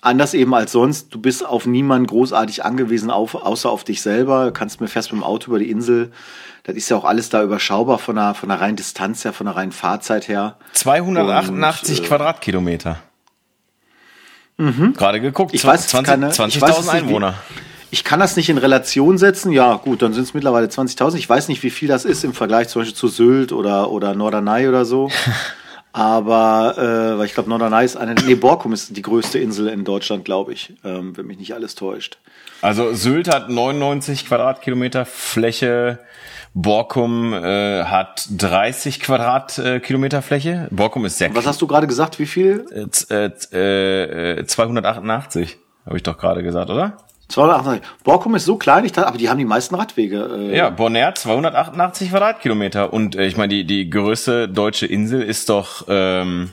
[0.00, 4.46] anders eben als sonst, du bist auf niemanden großartig angewiesen, auf, außer auf dich selber.
[4.46, 6.12] Du kannst mir fährst mit dem Auto über die Insel.
[6.64, 9.46] Das ist ja auch alles da überschaubar von der, von der reinen Distanz her, von
[9.46, 10.56] der reinen Fahrzeit her.
[10.74, 12.98] 288 Und, äh, Quadratkilometer.
[14.58, 17.34] Gerade geguckt, Ich weiß jetzt 20 keine- ich weiß 20.000 jetzt nicht, wie- Einwohner.
[17.90, 19.50] Ich kann das nicht in Relation setzen.
[19.52, 21.18] Ja, gut, dann sind es mittlerweile 20.000.
[21.20, 24.14] Ich weiß nicht, wie viel das ist im Vergleich zum Beispiel zu Sylt oder, oder
[24.14, 25.08] Norderney oder so.
[25.92, 29.84] Aber, äh, weil ich glaube, Norderney ist eine, nee, Borkum ist die größte Insel in
[29.84, 32.18] Deutschland, glaube ich, ähm, wenn mich nicht alles täuscht.
[32.60, 35.98] Also Sylt hat 99 Quadratkilometer Fläche,
[36.60, 40.66] Borkum äh, hat 30 Quadratkilometer Fläche.
[40.72, 42.18] Borkum ist sehr Was hast du gerade gesagt?
[42.18, 42.66] Wie viel?
[42.74, 43.10] äh, z-
[43.52, 46.96] äh, äh, 288, habe ich doch gerade gesagt, oder?
[47.28, 47.86] 288.
[48.02, 50.48] Borkum ist so klein, ich dachte, aber die haben die meisten Radwege.
[50.50, 52.92] Äh, Ja, Bonaire 288 Quadratkilometer.
[52.92, 56.50] Und äh, ich meine, die, die größte deutsche Insel ist doch ähm,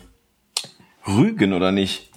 [1.07, 2.11] Rügen, oder nicht?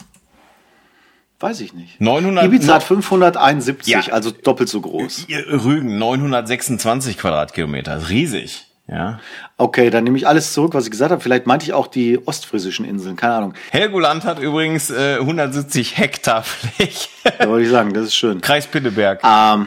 [1.40, 2.01] Weiß ich nicht.
[2.01, 4.01] 900 Ibiza hat 571, Ja.
[4.12, 5.27] also doppelt so groß.
[5.64, 8.64] Rügen 926 Quadratkilometer, ist riesig.
[8.90, 9.20] Ja.
[9.59, 11.20] Okay, dann nehme ich alles zurück, was ich gesagt habe.
[11.22, 13.55] Vielleicht meinte ich auch die ostfriesischen Inseln, keine Ahnung.
[13.70, 17.09] Helgoland hat übrigens äh, 170 Hektar Fläche.
[17.38, 18.40] Da wollte ich sagen, das ist schön.
[18.40, 19.20] Kreis Pinneberg.
[19.22, 19.66] Ähm,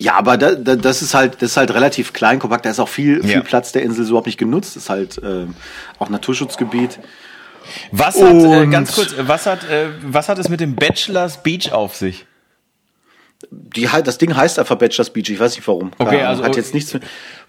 [0.00, 2.66] ja, aber da, da, das ist halt, das ist halt relativ klein, kompakt.
[2.66, 3.40] Da ist auch viel, viel Ja.
[3.42, 4.74] Platz der Insel überhaupt nicht genutzt.
[4.76, 5.54] Das ist halt ähm,
[6.00, 6.98] auch Naturschutzgebiet.
[7.92, 11.72] Was hat, äh, ganz kurz, was hat, äh, was hat es mit dem Bachelor's Beach
[11.72, 12.26] auf sich?
[13.50, 15.30] Die, das Ding heißt einfach Bachelor's Beach.
[15.30, 15.92] Ich weiß nicht warum.
[15.98, 16.26] Okay, Ahnung.
[16.26, 16.92] also- hat jetzt nichts.
[16.94, 17.04] mit-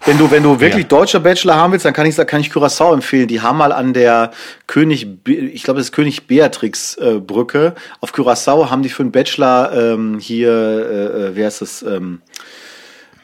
[0.06, 0.88] Wenn du, wenn du wirklich Ja.
[0.88, 3.26] deutscher Bachelor haben willst, dann kann ich, kann ich Curaçao empfehlen.
[3.26, 4.30] Die haben mal an der
[4.68, 9.10] König, ich glaube, das ist König Beatrix äh, Brücke auf Curaçao haben die für einen
[9.12, 11.82] Bachelor ähm, hier, äh, äh, wer ist es?
[11.82, 12.22] Ähm,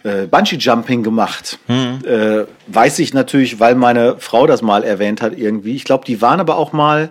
[0.07, 1.59] äh, Bungee Jumping gemacht.
[1.69, 5.75] Äh, weiß ich natürlich, weil meine Frau das mal erwähnt hat irgendwie.
[5.75, 7.11] Ich glaube, die waren aber auch mal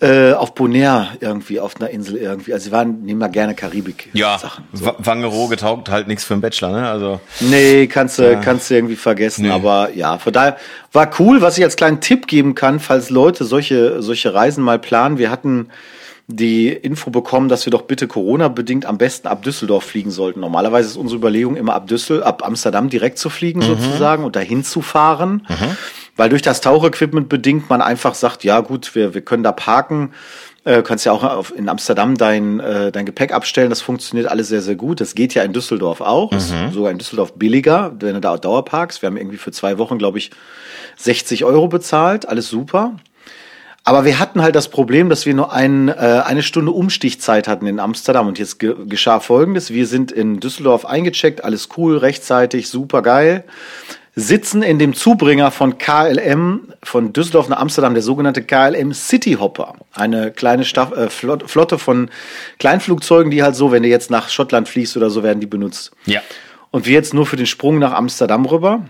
[0.00, 2.52] äh, auf Bonaire irgendwie, auf einer Insel irgendwie.
[2.52, 4.64] Also sie waren, nehmen mal gerne Karibik-Sachen.
[4.72, 4.86] So.
[4.86, 6.88] Wa- Wangerooge taugt halt nichts für einen Bachelor, ne?
[6.88, 9.44] Also Nee, kannst du, kannst du irgendwie vergessen.
[9.46, 9.50] Nee.
[9.52, 10.56] Aber ja, von daher
[10.92, 14.78] war cool, was ich als kleinen Tipp geben kann, falls Leute solche, solche Reisen mal
[14.80, 15.18] planen.
[15.18, 15.68] Wir hatten
[16.28, 20.40] die Info bekommen, dass wir doch bitte Corona-bedingt am besten ab Düsseldorf fliegen sollten.
[20.40, 24.64] Normalerweise ist unsere Überlegung immer ab Düssel, ab Amsterdam direkt zu fliegen sozusagen und dahin
[24.64, 25.46] zu fahren.
[26.16, 30.12] Weil durch das Tauchequipment bedingt man einfach sagt, ja gut, wir, wir können da parken
[30.64, 33.68] Äh, kannst ja auch auf, in Amsterdam dein, äh, dein Gepäck abstellen.
[33.68, 35.00] Das funktioniert alles sehr, sehr gut.
[35.00, 36.30] Das geht ja in Düsseldorf auch.
[36.30, 36.38] Mhm.
[36.38, 39.02] Ist sogar in Düsseldorf billiger, wenn du da Dauerparks.
[39.02, 40.30] Wir haben irgendwie für zwei Wochen, glaube ich,
[40.98, 42.28] 60 Euro bezahlt.
[42.28, 42.94] Alles super.
[43.84, 47.66] Aber wir hatten halt das Problem, dass wir nur ein, äh, eine Stunde Umstichzeit hatten
[47.66, 48.28] in Amsterdam.
[48.28, 49.70] Und jetzt ge geschah Folgendes.
[49.70, 53.44] Wir sind in Düsseldorf eingecheckt, alles cool, rechtzeitig, super geil.
[54.14, 59.74] Sitzen in dem Zubringer von KLM, von Düsseldorf nach Amsterdam, der sogenannte KLM City Hopper.
[59.94, 62.10] Eine kleine Staff äh, Flotte von
[62.58, 65.92] Kleinflugzeugen, die halt so, wenn du jetzt nach Schottland fliegst oder so, werden die benutzt.
[66.04, 66.20] Ja.
[66.70, 68.84] Und wir jetzt nur für den Sprung nach Amsterdam rüber.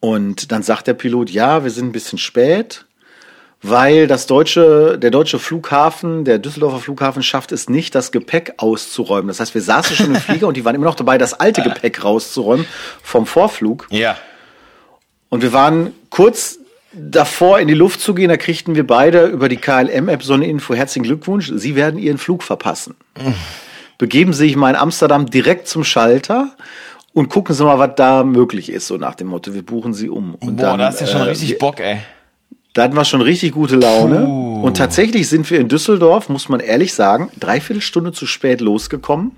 [0.00, 2.84] Und dann sagt der Pilot, ja, wir sind ein bisschen spät
[3.62, 9.28] weil das deutsche, der deutsche Flughafen, der Düsseldorfer Flughafen schafft es nicht, das Gepäck auszuräumen.
[9.28, 11.62] Das heißt, wir saßen schon im Flieger und die waren immer noch dabei, das alte
[11.62, 12.66] Gepäck rauszuräumen
[13.02, 13.86] vom Vorflug.
[13.90, 14.16] Ja.
[15.28, 16.58] Und wir waren kurz
[16.92, 20.46] davor in die Luft zu gehen, da kriegten wir beide über die KLM-App so eine
[20.46, 20.74] Info.
[20.74, 22.96] Herzlichen Glückwunsch, Sie werden Ihren Flug verpassen.
[23.96, 26.50] Begeben Sie sich mal in Amsterdam direkt zum Schalter
[27.14, 30.08] und gucken Sie mal, was da möglich ist, so nach dem Motto, wir buchen Sie
[30.08, 30.34] um.
[30.34, 32.00] Und Boah, dann, da hast du ja schon äh, richtig Bock, ey.
[32.72, 34.20] Da hatten wir schon richtig gute Laune.
[34.20, 34.62] Puh.
[34.62, 39.32] Und tatsächlich sind wir in Düsseldorf, muss man ehrlich sagen, dreiviertel Stunde zu spät losgekommen.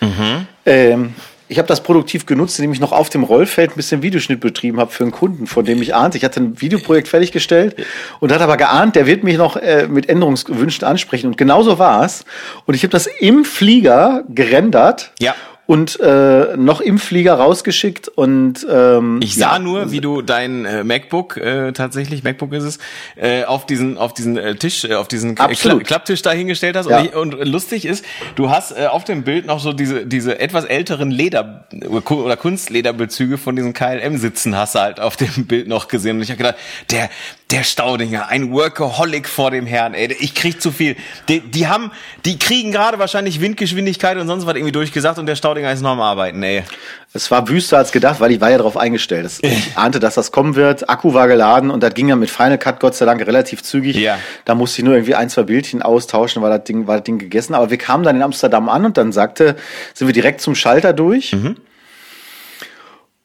[0.00, 0.46] Mhm.
[0.66, 1.14] Ähm,
[1.48, 4.80] ich habe das produktiv genutzt, indem ich noch auf dem Rollfeld ein bisschen Videoschnitt betrieben
[4.80, 6.18] habe für einen Kunden, von dem ich ahnte.
[6.18, 7.76] Ich hatte ein Videoprojekt fertiggestellt
[8.18, 11.28] und hat aber geahnt, der wird mich noch äh, mit Änderungswünschen ansprechen.
[11.28, 12.24] Und genauso war es.
[12.66, 15.12] Und ich habe das im Flieger gerendert.
[15.20, 15.34] Ja
[15.66, 19.58] und äh, noch im Flieger rausgeschickt und ähm, ich sah ja.
[19.58, 22.78] nur, wie du dein äh, MacBook äh, tatsächlich MacBook ist es
[23.16, 25.48] äh, auf diesen auf diesen äh, Tisch äh, auf diesen Kla
[25.78, 27.00] Klapptisch da hingestellt hast ja.
[27.00, 28.04] und, ich, und lustig ist,
[28.36, 33.36] du hast äh, auf dem Bild noch so diese diese etwas älteren Leder oder Kunstlederbezüge
[33.36, 36.38] von diesen KLM Sitzen hast du halt auf dem Bild noch gesehen und ich habe
[36.38, 36.56] gedacht,
[36.90, 37.10] der
[37.52, 40.96] der Staudinger, ein Workaholic vor dem Herrn, ey, ich krieg zu viel.
[41.28, 41.92] Die, die haben,
[42.24, 45.92] die kriegen gerade wahrscheinlich Windgeschwindigkeit und sonst was irgendwie durchgesagt und der Staudinger ist noch
[45.92, 46.64] am Arbeiten, ey.
[47.12, 49.30] Es war wüster als gedacht, weil ich war ja darauf eingestellt.
[49.42, 50.90] Ich ahnte, dass das kommen wird.
[50.90, 53.96] Akku war geladen und das ging ja mit Final Cut Gott sei Dank relativ zügig.
[53.96, 54.18] Ja.
[54.44, 57.18] Da musste ich nur irgendwie ein, zwei Bildchen austauschen, war das Ding, war das Ding
[57.18, 57.54] gegessen.
[57.54, 59.56] Aber wir kamen dann in Amsterdam an und dann sagte,
[59.94, 61.32] sind wir direkt zum Schalter durch.
[61.32, 61.56] Mhm.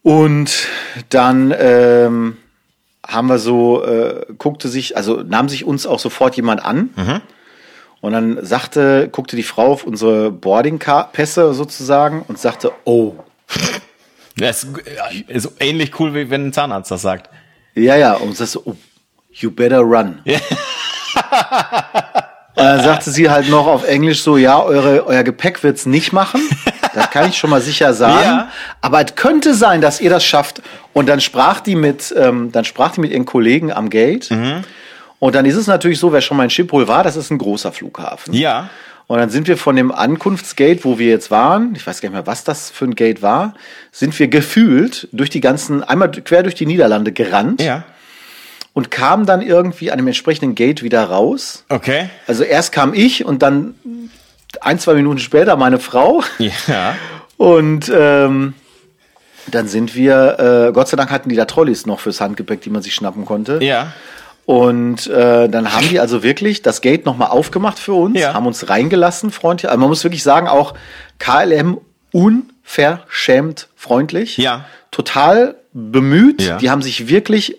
[0.04, 0.68] Und
[1.10, 2.38] dann, ähm,
[3.06, 6.90] haben wir so, äh, guckte sich, also nahm sich uns auch sofort jemand an.
[6.96, 7.22] Mhm.
[8.02, 13.16] Und dann sagte, guckte die Frau auf unsere Boarding-Pässe sozusagen und sagte, oh.
[14.38, 14.66] Das
[15.28, 17.30] ist ähnlich cool, wie wenn ein Zahnarzt das sagt.
[17.76, 18.76] Ja, ja, und sagte so, oh,
[19.32, 20.22] you better run.
[22.56, 26.12] Und dann sagte sie halt noch auf Englisch so, ja, eure, euer Gepäck wird's nicht
[26.14, 26.42] machen.
[26.93, 28.23] Das kann ich schon mal sicher sagen.
[28.23, 28.49] Ja.
[28.82, 30.62] Aber es könnte sein, dass ihr das schafft.
[30.93, 34.30] Und dann sprach die mit, ähm, dann sprach die mit ihren Kollegen am Gate.
[34.32, 34.63] Mhm.
[35.19, 37.38] Und dann ist es natürlich so, wer schon mal in Schiphol war, das ist ein
[37.38, 38.34] großer Flughafen.
[38.34, 38.69] Ja.
[39.08, 42.15] Und dann sind wir von dem Ankunftsgate, wo wir jetzt waren, ich weiß gar nicht
[42.15, 43.56] mehr, was das für ein Gate war,
[43.91, 47.62] sind wir gefühlt durch die ganzen, einmal quer durch die Niederlande gerannt.
[47.62, 47.84] Ja.
[48.73, 51.65] Und kamen dann irgendwie an dem entsprechenden Gate wieder raus.
[51.67, 52.10] Okay.
[52.25, 53.75] Also erst kam ich und dann
[54.60, 56.24] ein, zwei Minuten später meine Frau.
[56.68, 56.96] Ja.
[57.38, 58.54] Und ähm,
[59.48, 62.70] dann sind wir, äh, Gott sei Dank hatten die da Trolleys noch fürs Handgepäck, die
[62.70, 63.60] man sich schnappen konnte.
[63.64, 63.94] Ja.
[64.46, 68.34] Und äh, dann haben die also wirklich das Gate nochmal aufgemacht für uns, ja.
[68.34, 69.70] haben uns reingelassen, freundlich.
[69.70, 70.74] Also man muss wirklich sagen, auch
[71.20, 71.80] KLM
[72.12, 74.38] unverschämt freundlich.
[74.38, 74.66] Ja.
[74.91, 76.41] Total bemüht.
[76.41, 76.58] Ja.
[76.58, 77.58] Die haben sich wirklich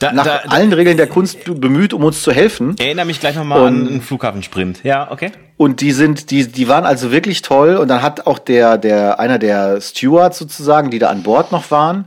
[0.00, 2.74] da, nach da, allen da, Regeln der Kunst bemüht, um uns zu helfen.
[2.78, 4.82] Erinnere mich gleich nochmal an einen Flughafensprint.
[4.82, 5.30] Ja, okay.
[5.56, 7.76] Und die sind, die, die waren also wirklich toll.
[7.76, 11.70] Und dann hat auch der, der, einer der Stewards sozusagen, die da an Bord noch
[11.70, 12.06] waren,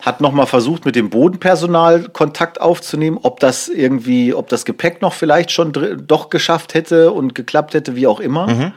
[0.00, 5.14] hat nochmal versucht, mit dem Bodenpersonal Kontakt aufzunehmen, ob das irgendwie, ob das Gepäck noch
[5.14, 5.72] vielleicht schon
[6.06, 8.48] doch geschafft hätte und geklappt hätte, wie auch immer.
[8.48, 8.72] Mhm.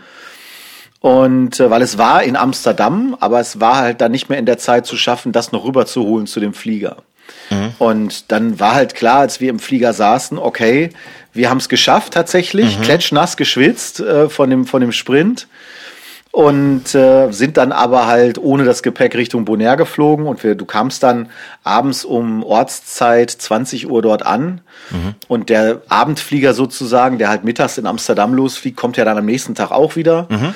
[1.03, 4.45] Und äh, weil es war in Amsterdam, aber es war halt dann nicht mehr in
[4.45, 6.95] der Zeit zu schaffen, das noch rüberzuholen zu dem Flieger.
[7.49, 7.73] Mhm.
[7.77, 10.91] Und dann war halt klar, als wir im Flieger saßen, okay,
[11.33, 12.83] wir haben es geschafft tatsächlich, mhm.
[12.83, 15.49] klatschnass geschwitzt äh, von, dem, von dem Sprint
[16.31, 20.63] und äh, sind dann aber halt ohne das Gepäck Richtung Bonaire geflogen und wir, du
[20.63, 21.29] kamst dann
[21.65, 25.15] abends um Ortszeit 20 Uhr dort an mhm.
[25.27, 29.53] und der Abendflieger sozusagen, der halt mittags in Amsterdam losfliegt, kommt ja dann am nächsten
[29.53, 30.27] Tag auch wieder.
[30.29, 30.55] Mhm.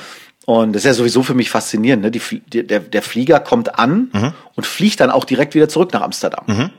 [0.50, 2.04] Und das ist ja sowieso für mich faszinierend.
[2.04, 2.10] Ne?
[2.10, 4.34] Die, der, der Flieger kommt an mhm.
[4.56, 6.46] und fliegt dann auch direkt wieder zurück nach Amsterdam.
[6.48, 6.70] Mhm.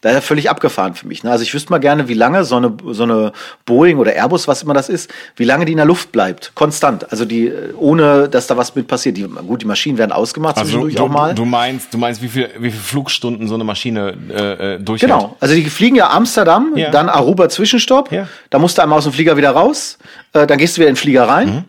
[0.00, 1.22] Da ist er völlig abgefahren für mich.
[1.22, 1.30] Ne?
[1.30, 3.30] Also ich wüsste mal gerne, wie lange so eine, so eine
[3.64, 6.50] Boeing oder Airbus, was immer das ist, wie lange die in der Luft bleibt.
[6.56, 7.12] Konstant.
[7.12, 9.16] Also die, ohne dass da was mit passiert.
[9.16, 11.32] Die, gut, die Maschinen werden ausgemacht Also zwischendurch du, auch mal.
[11.32, 15.12] du meinst, du meinst, wie viel, wie viel Flugstunden so eine Maschine äh, äh, durchhält?
[15.12, 15.36] Genau.
[15.38, 16.90] Also die fliegen ja Amsterdam, Ja.
[16.90, 18.10] dann Aruba Zwischenstopp.
[18.10, 18.26] Ja.
[18.50, 19.96] Da musst du einmal aus dem Flieger wieder raus.
[20.32, 21.48] Äh, dann gehst du wieder in den Flieger rein.
[21.48, 21.64] Mhm.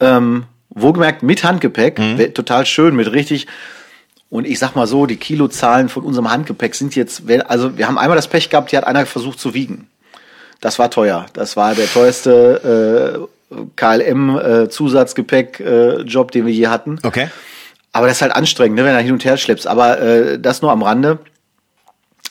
[0.00, 1.98] Ähm, wohlgemerkt mit Handgepäck.
[1.98, 3.46] Wär Total schön, mit richtig.
[4.30, 7.98] Und ich sag mal so, die Kilozahlen von unserem Handgepäck sind jetzt, also wir haben
[7.98, 9.88] einmal das Pech gehabt, die hat einer versucht zu wiegen.
[10.62, 11.26] Das war teuer.
[11.34, 16.98] Das war der teuerste äh, KLM-Zusatzgepäck-Job, den wir je hatten.
[17.02, 17.28] Okay.
[17.92, 19.66] Aber das ist halt anstrengend, ne, wenn du hin und her schleppst.
[19.66, 21.18] Aber äh, das nur am Rande.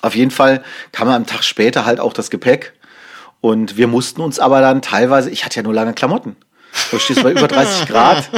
[0.01, 2.73] Auf jeden Fall kam am Tag später halt auch das Gepäck.
[3.41, 6.37] Und wir mussten uns aber dann teilweise, ich hatte ja nur lange Klamotten.
[6.91, 8.29] Du stehst bei über 30 Grad.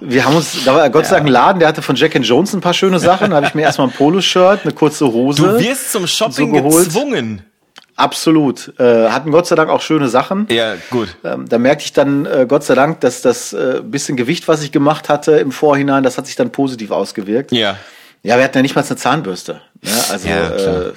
[0.00, 2.26] Wir haben uns, da war Gott sei Dank ein Laden, der hatte von Jack and
[2.26, 3.30] Jones ein paar schöne Sachen.
[3.30, 5.42] Da habe ich mir erstmal ein Poloshirt, eine kurze Hose.
[5.42, 6.84] Du wirst zum Shopping so geholt.
[6.86, 7.42] gezwungen.
[7.96, 8.72] Absolut.
[8.78, 10.46] Äh, hatten Gott sei Dank auch schöne Sachen.
[10.50, 11.16] Ja, gut.
[11.22, 14.62] Ähm, da merkte ich dann, äh, Gott sei Dank, dass das äh, bisschen Gewicht, was
[14.62, 17.52] ich gemacht hatte im Vorhinein, das hat sich dann positiv ausgewirkt.
[17.52, 17.76] Ja.
[18.22, 19.62] Ja, wir hatten ja nicht mal eine Zahnbürste.
[19.80, 19.90] Ne?
[20.10, 20.92] Also Ja, äh,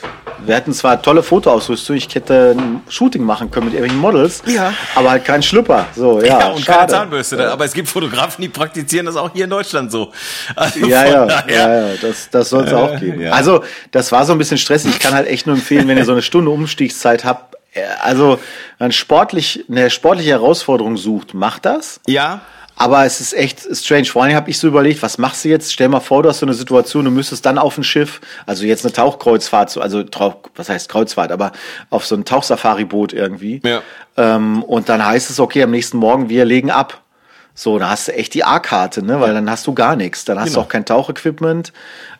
[0.45, 4.73] wir hatten zwar tolle Fotoausrüstung, ich hätte ein Shooting machen können mit irgendwelchen Models, Ja.
[4.93, 5.85] aber halt kein Schlüpper.
[5.95, 6.91] So, ja, Ja, und keine schade.
[6.91, 7.37] Zahnbürste.
[7.37, 7.53] da.
[7.53, 10.11] Aber es gibt Fotografen, die praktizieren das auch hier in Deutschland so.
[10.53, 13.21] Also Ja, ja, ja, ja, das, das soll es auch geben.
[13.21, 13.31] ja.
[13.31, 14.91] Also, das war so ein bisschen stressig.
[14.91, 18.37] Ich kann halt echt nur empfehlen, wenn ihr so eine Stunde Umstiegszeit habt, äh, also
[18.79, 22.01] ein sportlich, eine sportliche Herausforderung sucht, macht das.
[22.05, 22.41] Ja,
[22.75, 24.05] Aber es ist echt strange.
[24.05, 25.71] Vor allem habe ich so überlegt, was machst du jetzt?
[25.71, 28.65] Stell mal vor, du hast so eine Situation, du müsstest dann auf ein Schiff, also
[28.65, 30.03] jetzt eine Tauchkreuzfahrt, so- also
[30.55, 31.51] was heißt Kreuzfahrt, aber
[31.91, 33.61] auf so ein Tauchsafari-Boot irgendwie.
[33.63, 33.81] Ja.
[34.17, 37.02] Ähm, und dann heißt es, okay, am nächsten Morgen, wir legen ab.
[37.55, 39.21] So, da hast du echt die A-Karte, ne?
[39.21, 40.25] Weil dann hast du gar nichts.
[40.25, 40.61] Dann hast Genau.
[40.61, 41.71] du auch kein Tauchequipment.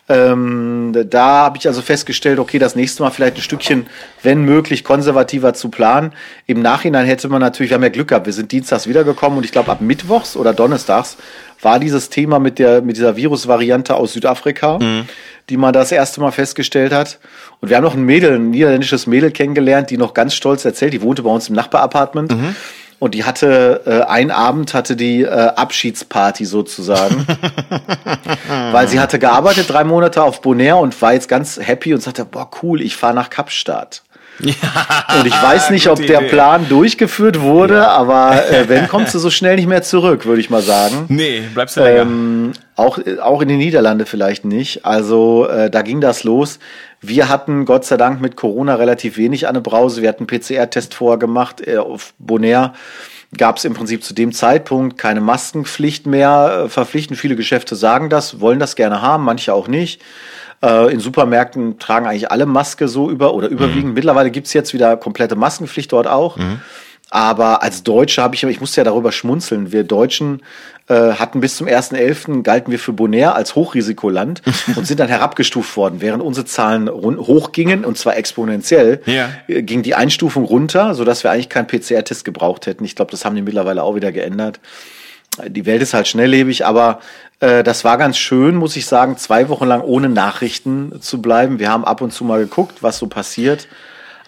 [0.09, 3.87] Ähm, da habe ich also festgestellt, okay, das nächste Mal vielleicht ein Stückchen,
[4.21, 6.11] wenn möglich, konservativer zu planen.
[6.45, 9.45] Im Nachhinein hätte man natürlich, wir haben ja Glück gehabt, wir sind dienstags wiedergekommen und
[9.45, 11.15] ich glaube ab Mittwochs oder Donnerstags
[11.61, 14.79] war dieses Thema mit der mit dieser Virusvariante aus Südafrika,
[15.49, 17.19] die man das erste Mal festgestellt hat.
[17.61, 20.91] Und wir haben noch ein Mädel, ein niederländisches Mädel kennengelernt, die noch ganz stolz erzählt,
[20.91, 22.35] die wohnte bei uns im Nachbarapartment.
[23.03, 27.27] Und die hatte, äh, ein Abend hatte die äh, Abschiedsparty sozusagen.
[28.71, 32.23] weil sie hatte gearbeitet drei Monate auf Bonaire und war jetzt ganz happy und sagte,
[32.23, 34.03] boah, cool, ich fahre nach Kapstadt.
[34.39, 36.29] Und ich weiß nicht, ob der Idee.
[36.29, 40.49] Plan durchgeführt wurde, aber äh, wenn, kommst du so schnell nicht mehr zurück, würde ich
[40.49, 41.05] mal sagen.
[41.09, 42.01] nee, bleibst du länger.
[42.03, 44.85] Ähm, auch, auch in den Niederlande vielleicht nicht.
[44.85, 46.59] Also äh, da ging das los.
[47.03, 50.01] Wir hatten Gott sei Dank mit Corona relativ wenig an der Brause.
[50.01, 51.65] Wir hatten PCR-Test vorher gemacht.
[51.67, 52.73] Äh, auf Bonaire
[53.37, 56.63] gab es im Prinzip zu dem Zeitpunkt keine Maskenpflicht mehr.
[56.65, 60.01] Äh, verpflichtend viele Geschäfte sagen das, wollen das gerne haben, manche auch nicht.
[60.63, 63.95] Äh, in Supermärkten tragen eigentlich alle Maske so über oder überwiegend.
[63.95, 66.37] Mittlerweile gibt's jetzt wieder komplette Maskenpflicht dort auch.
[67.13, 69.71] Aber als Deutsche habe ich, ich musste ja darüber schmunzeln.
[69.71, 70.41] Wir Deutschen
[70.87, 72.41] äh, hatten bis zum 1.11.
[72.41, 74.41] galten wir für Bonaire als Hochrisikoland
[74.75, 76.01] und sind dann herabgestuft worden.
[76.01, 79.29] Während unsere Zahlen hochgingen, und zwar exponentiell, Ja.
[79.47, 82.83] äh, ging die Einstufung runter, sodass wir eigentlich keinen PCR-Test gebraucht hätten.
[82.83, 84.59] Ich glaube, das haben die mittlerweile auch wieder geändert.
[85.47, 86.99] Die Welt ist halt schnelllebig, aber
[87.41, 91.59] äh, das war ganz schön, muss ich sagen, zwei Wochen lang ohne Nachrichten zu bleiben.
[91.59, 93.67] Wir haben ab und zu mal geguckt, was so passiert.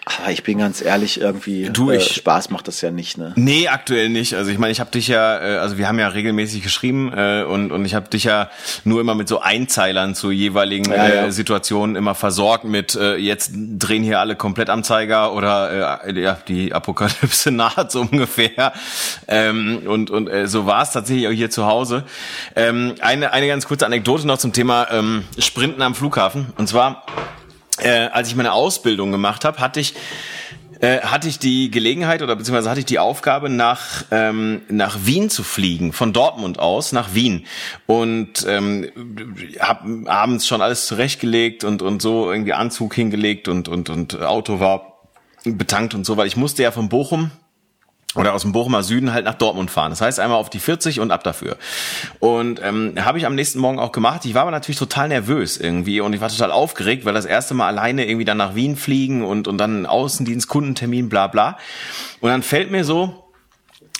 [0.08, 3.32] Aber ich bin ganz ehrlich, irgendwie Du, äh, ich- Spaß macht das ja nicht, ne?
[3.34, 4.34] Nee, aktuell nicht.
[4.34, 7.42] Also ich meine, ich habe dich ja, äh, also wir haben ja regelmäßig geschrieben äh,
[7.42, 8.48] und und ich habe dich ja
[8.84, 11.26] nur immer mit so Einzeilern zu jeweiligen Ja, ja.
[11.26, 16.20] Äh, Situationen immer versorgt mit äh, jetzt drehen hier alle komplett am Zeiger oder äh,
[16.20, 18.72] ja die Apokalypse naht so ungefähr.
[19.26, 22.04] Ähm, und und äh, so war es tatsächlich auch hier zu Hause.
[22.54, 27.04] Ähm, eine eine ganz kurze Anekdote noch zum Thema ähm, Sprinten am Flughafen und zwar
[27.78, 29.94] äh, als ich meine Ausbildung gemacht habe, hatte ich
[30.80, 35.30] äh, hatte ich die Gelegenheit oder beziehungsweise hatte ich die Aufgabe, nach, ähm, nach Wien
[35.30, 37.46] zu fliegen, von Dortmund aus nach Wien.
[37.86, 38.90] Und ähm,
[39.58, 44.60] habe abends schon alles zurechtgelegt und, und so irgendwie Anzug hingelegt und, und, und Auto
[44.60, 44.98] war
[45.44, 47.30] betankt und so, weil ich musste ja von Bochum
[48.14, 49.90] oder aus dem Bochumer Süden halt nach Dortmund fahren.
[49.90, 51.56] Das heißt einmal auf die 40 und ab dafür.
[52.18, 54.24] Und ähm, habe ich am nächsten Morgen auch gemacht.
[54.24, 57.54] Ich war aber natürlich total nervös irgendwie und ich war total aufgeregt, weil das erste
[57.54, 61.58] Mal alleine irgendwie dann nach Wien fliegen und, und dann Außendienst, Kundentermin, bla bla.
[62.20, 63.24] Und dann fällt mir so,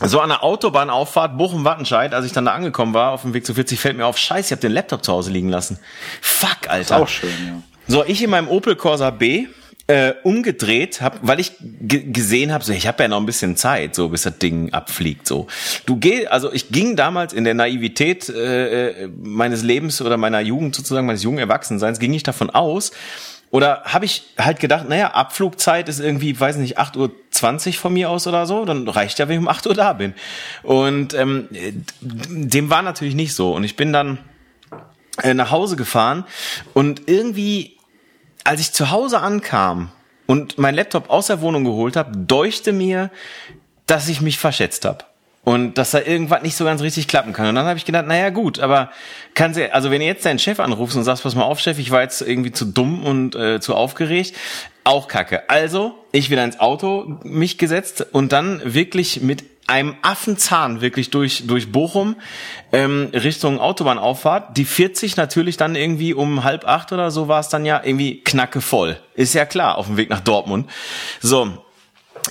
[0.00, 3.54] so an der Autobahnauffahrt Bochum-Wattenscheid, als ich dann da angekommen war, auf dem Weg zu
[3.54, 5.78] 40, fällt mir auf, scheiße, ich habe den Laptop zu Hause liegen lassen.
[6.20, 6.98] Fuck, Alter.
[7.02, 7.62] Auch schön, ja.
[7.88, 9.46] So, ich in meinem Opel Corsa B
[9.88, 13.56] äh, umgedreht hab, weil ich ge- gesehen habe, so ich habe ja noch ein bisschen
[13.56, 15.26] Zeit, so bis das Ding abfliegt.
[15.28, 15.46] So,
[15.86, 20.40] du geh, also ich ging damals in der Naivität äh, äh, meines Lebens oder meiner
[20.40, 22.90] Jugend sozusagen meines jungen Erwachsenseins, ging ich davon aus,
[23.52, 28.10] oder habe ich halt gedacht, naja, Abflugzeit ist irgendwie, weiß nicht, 8.20 Uhr von mir
[28.10, 30.14] aus oder so, dann reicht ja, wenn ich um 8 Uhr da bin.
[30.64, 31.46] Und ähm,
[32.00, 33.54] dem war natürlich nicht so.
[33.54, 34.18] Und ich bin dann
[35.22, 36.24] äh, nach Hause gefahren
[36.74, 37.75] und irgendwie,
[38.46, 39.90] als ich zu Hause ankam
[40.26, 43.10] und mein Laptop aus der Wohnung geholt habe, deuchte mir,
[43.86, 45.04] dass ich mich verschätzt habe
[45.42, 47.48] und dass da irgendwas nicht so ganz richtig klappen kann.
[47.48, 48.90] Und dann habe ich gedacht, naja gut, aber
[49.34, 51.78] kann sie, also wenn ihr jetzt deinen Chef anrufst und sagst, pass mal auf, Chef,
[51.78, 54.36] ich war jetzt irgendwie zu dumm und äh, zu aufgeregt,
[54.84, 55.48] auch kacke.
[55.50, 61.46] Also ich wieder ins Auto mich gesetzt und dann wirklich mit einem Affenzahn wirklich durch
[61.46, 62.16] durch Bochum
[62.72, 64.56] ähm, Richtung Autobahnauffahrt.
[64.56, 68.22] Die 40 natürlich dann irgendwie um halb acht oder so war es dann ja irgendwie
[68.22, 68.98] knacke voll.
[69.14, 70.70] Ist ja klar auf dem Weg nach Dortmund.
[71.20, 71.58] So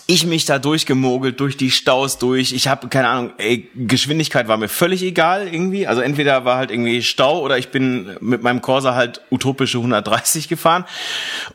[0.07, 2.53] ich mich da durchgemogelt, durch die Staus durch.
[2.53, 5.87] Ich habe keine Ahnung, ey, Geschwindigkeit war mir völlig egal irgendwie.
[5.87, 10.47] Also entweder war halt irgendwie Stau oder ich bin mit meinem Corsa halt utopische 130
[10.47, 10.85] gefahren.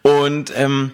[0.03, 0.93] Und ähm,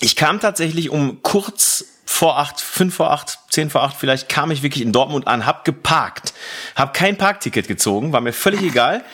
[0.00, 4.52] ich kam tatsächlich um kurz vor acht, fünf vor acht, zehn vor acht vielleicht kam
[4.52, 6.32] ich wirklich in Dortmund an, hab geparkt,
[6.76, 9.04] hab kein Parkticket gezogen, war mir völlig egal.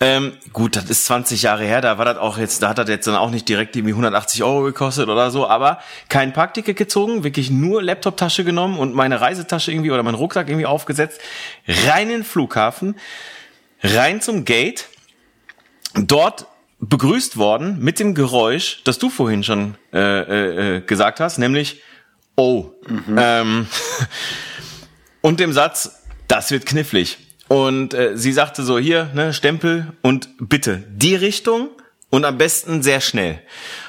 [0.00, 2.88] Ähm, gut, das ist 20 Jahre her, da war das auch jetzt, da hat das
[2.88, 7.24] jetzt dann auch nicht direkt irgendwie 180 Euro gekostet oder so, aber kein Parkticket gezogen,
[7.24, 11.20] wirklich nur Laptoptasche genommen und meine Reisetasche irgendwie oder mein Rucksack irgendwie aufgesetzt,
[11.66, 12.94] rein in den Flughafen,
[13.82, 14.86] rein zum Gate,
[15.94, 16.46] dort
[16.78, 21.82] begrüßt worden mit dem Geräusch, das du vorhin schon äh, äh, äh gesagt hast, nämlich
[22.36, 22.70] oh.
[22.86, 23.16] Mhm.
[23.18, 23.66] Ähm,
[25.20, 27.18] und dem Satz, das wird knifflig.
[27.48, 31.68] Und äh, sie sagte so, hier, ne, Stempel und bitte die Richtung
[32.10, 33.40] und am besten sehr schnell.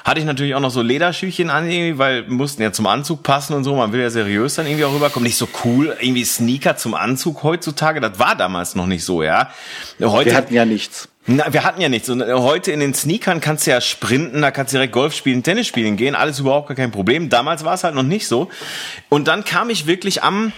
[0.04, 3.54] Hatte ich natürlich auch noch so Lederschüchchen an, irgendwie, weil mussten ja zum Anzug passen
[3.54, 3.74] und so.
[3.74, 5.26] Man will ja seriös dann irgendwie auch rüberkommen.
[5.26, 8.00] Nicht so cool, irgendwie Sneaker zum Anzug heutzutage.
[8.00, 9.50] Das war damals noch nicht so, ja.
[10.00, 11.08] Heute, Wir hatten ja nichts.
[11.30, 12.08] Na, wir hatten ja nichts.
[12.08, 15.14] Und äh, heute in den Sneakern kannst du ja sprinten, da kannst du direkt Golf
[15.14, 17.28] spielen, Tennis spielen gehen, alles überhaupt gar kein Problem.
[17.28, 18.48] Damals war es halt noch nicht so.
[19.10, 20.52] Und dann kam ich wirklich am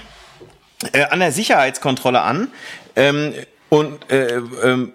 [0.92, 2.48] äh, an der Sicherheitskontrolle an.
[2.94, 3.34] Ähm,
[3.68, 4.92] und äh, ähm,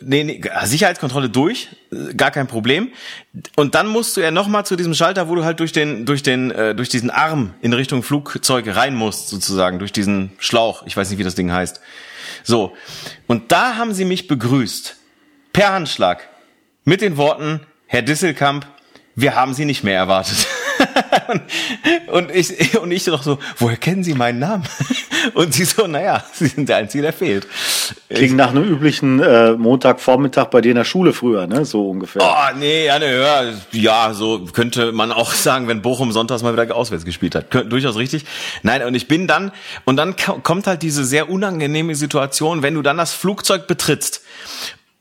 [0.00, 1.68] nee, nee, Sicherheitskontrolle durch,
[2.16, 2.90] gar kein Problem.
[3.56, 6.06] Und dann musst du ja noch mal zu diesem Schalter, wo du halt durch den
[6.06, 10.86] durch den äh, durch diesen Arm in Richtung Flugzeug rein musst, sozusagen durch diesen Schlauch.
[10.86, 11.80] Ich weiß nicht, wie das Ding heißt.
[12.44, 12.74] So
[13.26, 14.96] und da haben sie mich begrüßt
[15.58, 16.22] per Handschlag
[16.84, 18.64] mit den Worten, Herr Disselkamp,
[19.16, 20.46] wir haben Sie nicht mehr erwartet.
[22.12, 24.62] und ich und ich doch so, woher kennen Sie meinen Namen?
[25.34, 27.46] Und sie so, naja, Sie sind der Einzige, der fehlt.
[28.08, 31.64] Klingt nach einem üblichen äh, Montagvormittag bei dir in der Schule früher, ne?
[31.64, 32.22] So ungefähr.
[32.22, 33.42] Oh, nee, ja, ne, ja,
[33.72, 37.50] ja, so könnte man auch sagen, wenn Bochum sonntags mal wieder auswärts gespielt hat.
[37.50, 38.24] Kön durchaus richtig.
[38.62, 39.50] Nein, und ich bin dann,
[39.84, 44.22] und dann kommt halt diese sehr unangenehme Situation, wenn du dann das Flugzeug betrittst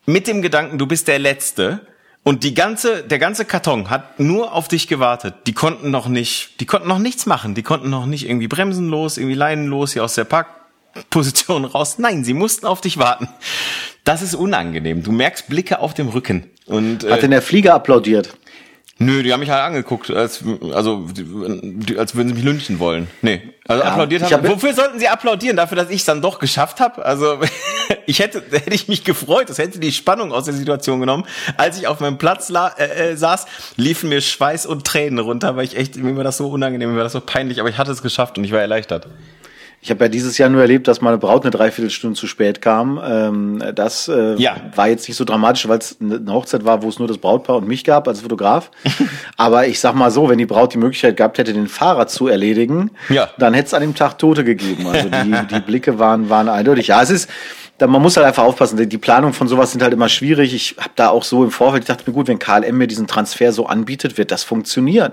[0.07, 1.81] mit dem Gedanken, du bist der Letzte.
[2.23, 5.35] Und die ganze, der ganze Karton hat nur auf dich gewartet.
[5.45, 7.55] Die konnten noch nicht, die konnten noch nichts machen.
[7.55, 11.99] Die konnten noch nicht irgendwie bremsenlos, irgendwie leinenlos hier aus der Parkposition raus.
[11.99, 13.29] Nein, sie mussten auf dich warten.
[14.03, 15.03] Das ist unangenehm.
[15.03, 16.49] Du merkst Blicke auf dem Rücken.
[16.65, 18.35] Und, äh, hat denn der Flieger applaudiert?
[18.99, 23.07] Nö, die haben mich halt angeguckt, als, also, die, als würden sie mich lynchen wollen.
[23.21, 24.43] Nee, also ja, applaudiert haben.
[24.43, 25.55] Hab Wofür sollten sie applaudieren?
[25.55, 27.05] Dafür, dass ich es dann doch geschafft habe?
[27.05, 27.37] Also,
[28.07, 31.25] ich hätte, hätte ich mich gefreut, das hätte die Spannung aus der Situation genommen.
[31.57, 35.55] Als ich auf meinem Platz la, äh, äh, saß, liefen mir Schweiß und Tränen runter,
[35.55, 37.77] weil ich echt, mir war das so unangenehm, mir war das so peinlich, aber ich
[37.77, 39.07] hatte es geschafft und ich war erleichtert.
[39.87, 42.99] Ich habe ja dieses Jahr nur erlebt, dass meine Braut eine Dreiviertelstunde zu spät kam.
[43.01, 44.57] Ähm, das äh, ja.
[44.75, 47.55] war jetzt nicht so dramatisch, weil es eine Hochzeit war, wo es nur das Brautpaar
[47.55, 48.69] und mich gab als Fotograf.
[49.37, 52.27] Aber ich sag mal so, wenn die Braut die Möglichkeit gehabt hätte, den Fahrer zu
[52.27, 53.29] erledigen, ja.
[53.37, 54.87] dann hätte es an dem Tag Tote gegeben.
[54.87, 56.87] Also die, die Blicke waren, waren eindeutig.
[56.87, 57.29] Ja, es ist,
[57.85, 58.89] man muss halt einfach aufpassen.
[58.89, 60.55] Die Planung von sowas sind halt immer schwierig.
[60.55, 63.53] Ich habe da auch so im Vorfeld gedacht, mir gut, wenn KLM mir diesen Transfer
[63.53, 65.11] so anbietet, wird das funktionieren.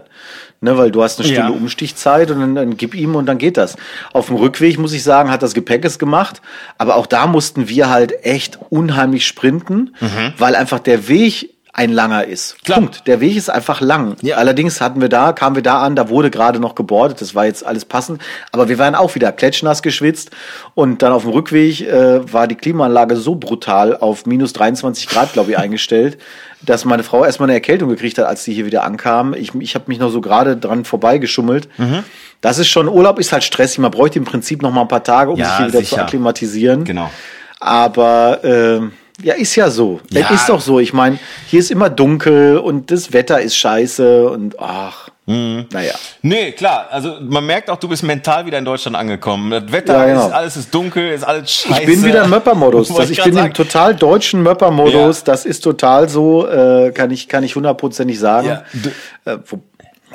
[0.62, 1.57] Ne, weil du hast eine Stunde ja.
[1.57, 3.77] Umstichzeit und dann, dann gib ihm und dann geht das.
[4.14, 6.40] Auf dem Rückweg, muss ich sagen, hat das Gepäck es gemacht.
[6.79, 10.33] Aber auch da mussten wir halt echt unheimlich sprinten, mhm.
[10.38, 12.65] weil einfach der Weg ein langer ist.
[12.65, 12.79] Klar.
[12.79, 13.07] Punkt.
[13.09, 14.17] Der Weg ist einfach lang.
[14.23, 14.37] Ja.
[14.37, 17.47] Allerdings hatten wir da, kamen wir da an, da wurde gerade noch gebordet, das war
[17.47, 18.23] jetzt alles passend.
[18.53, 20.31] Aber wir waren auch wieder klatschnass geschwitzt
[20.75, 25.33] und dann auf dem Rückweg äh, war die Klimaanlage so brutal auf minus 23 Grad,
[25.33, 26.17] glaube ich, eingestellt,
[26.63, 29.35] dass meine Frau erstmal eine Erkältung gekriegt hat, als sie hier wieder ankam.
[29.35, 31.69] Ich, ich habe mich noch so gerade dran vorbeigeschummelt.
[31.77, 32.05] Mhm.
[32.41, 33.79] Das ist schon, Urlaub ist halt stressig.
[33.81, 35.96] Man bräuchte im Prinzip noch mal ein paar Tage, um ja, sich hier wieder sicher.
[35.96, 36.85] zu akklimatisieren.
[36.85, 37.11] Genau.
[37.59, 38.81] Aber äh,
[39.23, 40.00] ja, ist ja so.
[40.10, 40.29] Ja.
[40.31, 40.81] ist doch so.
[40.81, 45.08] Ich meine, hier ist immer dunkel und das Wetter ist scheiße und ach.
[45.27, 45.67] Mhm.
[45.73, 45.94] Naja.
[46.21, 46.88] Nee, klar.
[46.90, 49.50] Also man merkt auch, du bist mental wieder in Deutschland angekommen.
[49.50, 50.27] Das Wetter Ja, genau.
[50.27, 51.81] ist, alles ist dunkel, ist alles scheiße.
[51.81, 52.90] Ich bin wieder im Möpper-Modus.
[52.98, 53.54] Also ich bin im sagen.
[53.54, 55.25] total deutschen Möpper-Modus.
[55.25, 58.48] Das ist total so, äh, kann ich, kann ich hundertprozentig sagen.
[58.48, 59.33] Ja.
[59.33, 59.60] Äh, wo,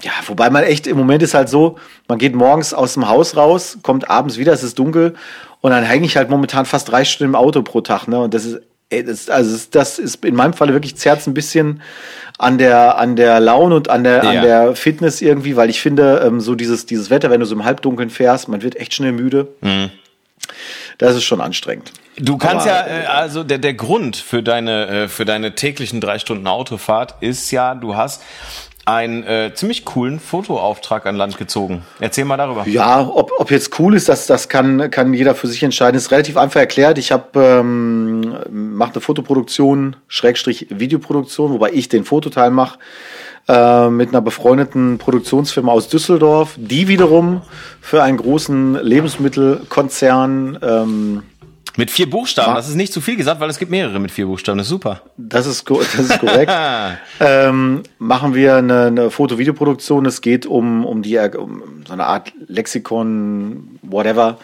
[0.02, 1.78] ja, wobei man echt, im Moment ist halt so,
[2.08, 5.16] man geht morgens aus dem Haus raus, kommt abends wieder, es ist dunkel
[5.62, 8.08] und dann hänge ich halt momentan fast drei Stunden im Auto pro Tag.
[8.08, 8.20] Ne?
[8.20, 8.60] Und das ist,
[8.90, 11.82] ey, das, also das- ist in meinem Falle wirklich zerrt ein bisschen
[12.38, 14.30] an der, an der Laune und an der, Ja.
[14.30, 17.56] an der Fitness irgendwie, weil ich finde, ähm, so dieses, dieses Wetter, wenn du so
[17.56, 19.48] im Halbdunkeln fährst, man wird echt schnell müde.
[20.98, 21.92] Das ist schon anstrengend.
[22.18, 26.02] Du kannst Aber, ja, äh, also der, der Grund für deine, äh, für deine täglichen
[26.02, 28.22] drei Stunden Autofahrt ist ja, du hast
[28.90, 31.84] einen äh, ziemlich coolen Fotoauftrag an Land gezogen.
[32.00, 32.68] Erzähl mal darüber.
[32.68, 35.98] Ja, ob, ob jetzt cool ist, das, das kann, kann jeder für sich entscheiden.
[35.98, 36.98] Ist relativ einfach erklärt.
[36.98, 42.80] Ich habe ähm, mache eine Fotoproduktion, Schrägstrich Videoproduktion, wobei ich den Fototeil mache,
[43.48, 47.42] äh, mit einer befreundeten Produktionsfirma aus Düsseldorf, die wiederum
[47.82, 51.24] für einen großen Lebensmittelkonzern ähm,
[51.78, 54.26] Mit vier Buchstaben, das ist nicht zu viel gesagt, weil es gibt mehrere mit vier
[54.26, 54.58] Buchstaben.
[54.58, 55.02] Das ist super.
[55.18, 56.52] Das ist, das ist korrekt.
[57.20, 60.06] ähm, machen wir eine, eine Foto-Videoproduktion.
[60.06, 64.38] Es geht um, um die um so eine Art Lexikon, whatever,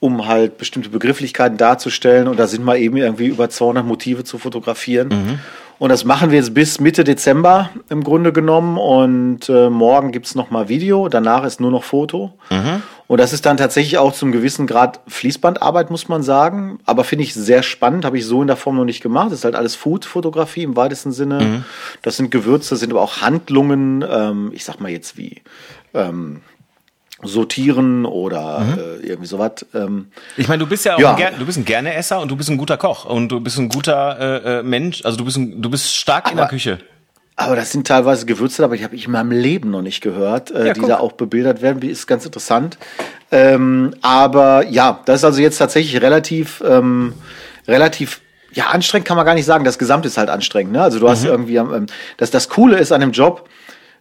[0.00, 2.28] um halt bestimmte Begrifflichkeiten darzustellen.
[2.28, 5.40] Und da sind mal eben irgendwie über 200 Motive zu fotografieren.
[5.78, 8.78] Und das machen wir jetzt bis Mitte Dezember im Grunde genommen.
[8.78, 11.08] Und äh, morgen gibt's noch mal Video.
[11.08, 12.32] Danach ist nur noch Foto.
[13.08, 16.78] Und das ist dann tatsächlich auch zum gewissen Grad Fließbandarbeit, muss man sagen.
[16.86, 19.26] Aber finde ich sehr spannend, habe ich so in der Form noch nicht gemacht.
[19.26, 21.64] Das ist halt alles Food-Fotografie im weitesten Sinne.
[22.02, 25.42] Das sind Gewürze, das sind aber auch Handlungen, ähm, ich sag mal jetzt wie
[25.94, 26.40] ähm,
[27.22, 28.62] sortieren oder
[29.02, 29.64] äh, irgendwie sowas.
[29.74, 31.10] Ähm, Ich meine, du bist ja auch Ja.
[31.12, 33.58] Ein, Ger du bist ein Gerneesser und du bist ein guter Koch und du bist
[33.58, 35.04] ein guter äh, äh, Mensch.
[35.04, 36.78] Also du bist ein, du bist stark in der Aber- Küche.
[37.38, 40.50] Aber das sind teilweise Gewürze, aber die habe ich in meinem Leben noch nicht gehört,
[40.50, 40.88] äh, Ja, die guck.
[40.88, 41.82] da auch bebildert werden.
[41.82, 42.78] Wie ist ganz interessant.
[43.30, 47.12] Ähm, aber ja, das ist also jetzt tatsächlich relativ, ähm,
[47.68, 49.64] relativ, ja, anstrengend kann man gar nicht sagen.
[49.64, 50.72] Das Gesamte ist halt anstrengend.
[50.72, 50.80] Ne?
[50.82, 51.86] Also du hast irgendwie, ähm,
[52.16, 53.46] das, das Coole ist an dem Job,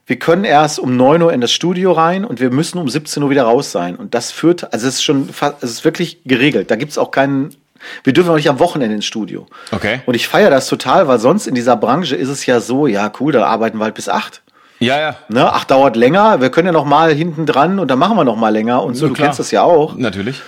[0.05, 3.23] wir können erst um 9 Uhr in das Studio rein und wir müssen um 17
[3.23, 3.95] Uhr wieder raus sein.
[3.95, 5.29] Und das führt, also es ist schon,
[5.61, 6.69] es ist wirklich geregelt.
[6.69, 7.55] Da gibt's auch keinen,
[8.03, 9.47] wir dürfen auch nicht am Wochenende ins Studio.
[9.71, 10.01] Okay.
[10.05, 13.11] Und ich feiere das total, weil sonst in dieser Branche ist es ja so, ja
[13.19, 14.43] cool, da arbeiten wir halt bis acht.
[14.79, 15.15] Ja, ja.
[15.29, 18.25] Ne, ach, dauert länger, wir können ja noch mal hinten dran und dann machen wir
[18.25, 19.95] noch mal länger und so, Ja, du kennst das ja auch.
[19.95, 20.41] Natürlich.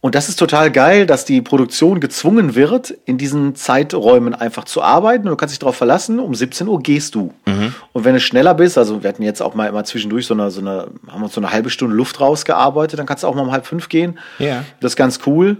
[0.00, 4.80] Und das ist total geil, dass die Produktion gezwungen wird, in diesen Zeiträumen einfach zu
[4.80, 5.24] arbeiten.
[5.24, 7.34] Und du kannst dich darauf verlassen, um 17 Uhr gehst du.
[7.46, 7.74] Mhm.
[7.92, 10.52] Und wenn du schneller bist, also wir hatten jetzt auch mal immer zwischendurch so eine,
[10.52, 13.42] so eine, haben uns so eine halbe Stunde Luft rausgearbeitet, dann kannst du auch mal
[13.42, 14.18] um halb fünf gehen.
[14.38, 14.64] Ja.
[14.80, 15.56] Das ist ganz cool.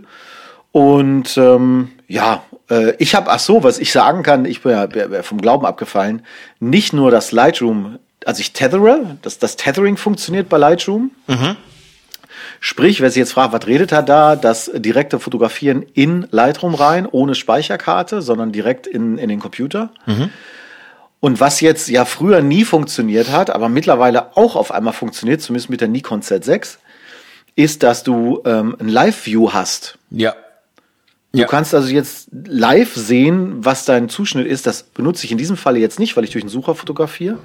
[0.71, 5.23] Und ähm, ja, äh, ich habe, ach so, was ich sagen kann, ich bin ja
[5.23, 6.23] vom Glauben abgefallen,
[6.61, 11.11] nicht nur das Lightroom, also ich tethere, das, das Tethering funktioniert bei Lightroom.
[12.61, 17.07] Sprich, wer sich jetzt fragt, was redet er da, das direkte Fotografieren in Lightroom rein,
[17.07, 19.91] ohne Speicherkarte, sondern direkt in, in den Computer.
[21.21, 25.71] Und was jetzt ja früher nie funktioniert hat, aber mittlerweile auch auf einmal funktioniert, zumindest
[25.71, 26.79] mit der Nikon Z6,
[27.57, 29.99] ist, dass du ähm, ein Live-View hast.
[30.11, 30.35] Ja.
[31.33, 31.47] Du Ja.
[31.47, 34.67] kannst also jetzt live sehen, was dein Zuschnitt ist.
[34.67, 37.37] Das benutze ich in diesem Falle jetzt nicht, weil ich durch den Sucher fotografiere.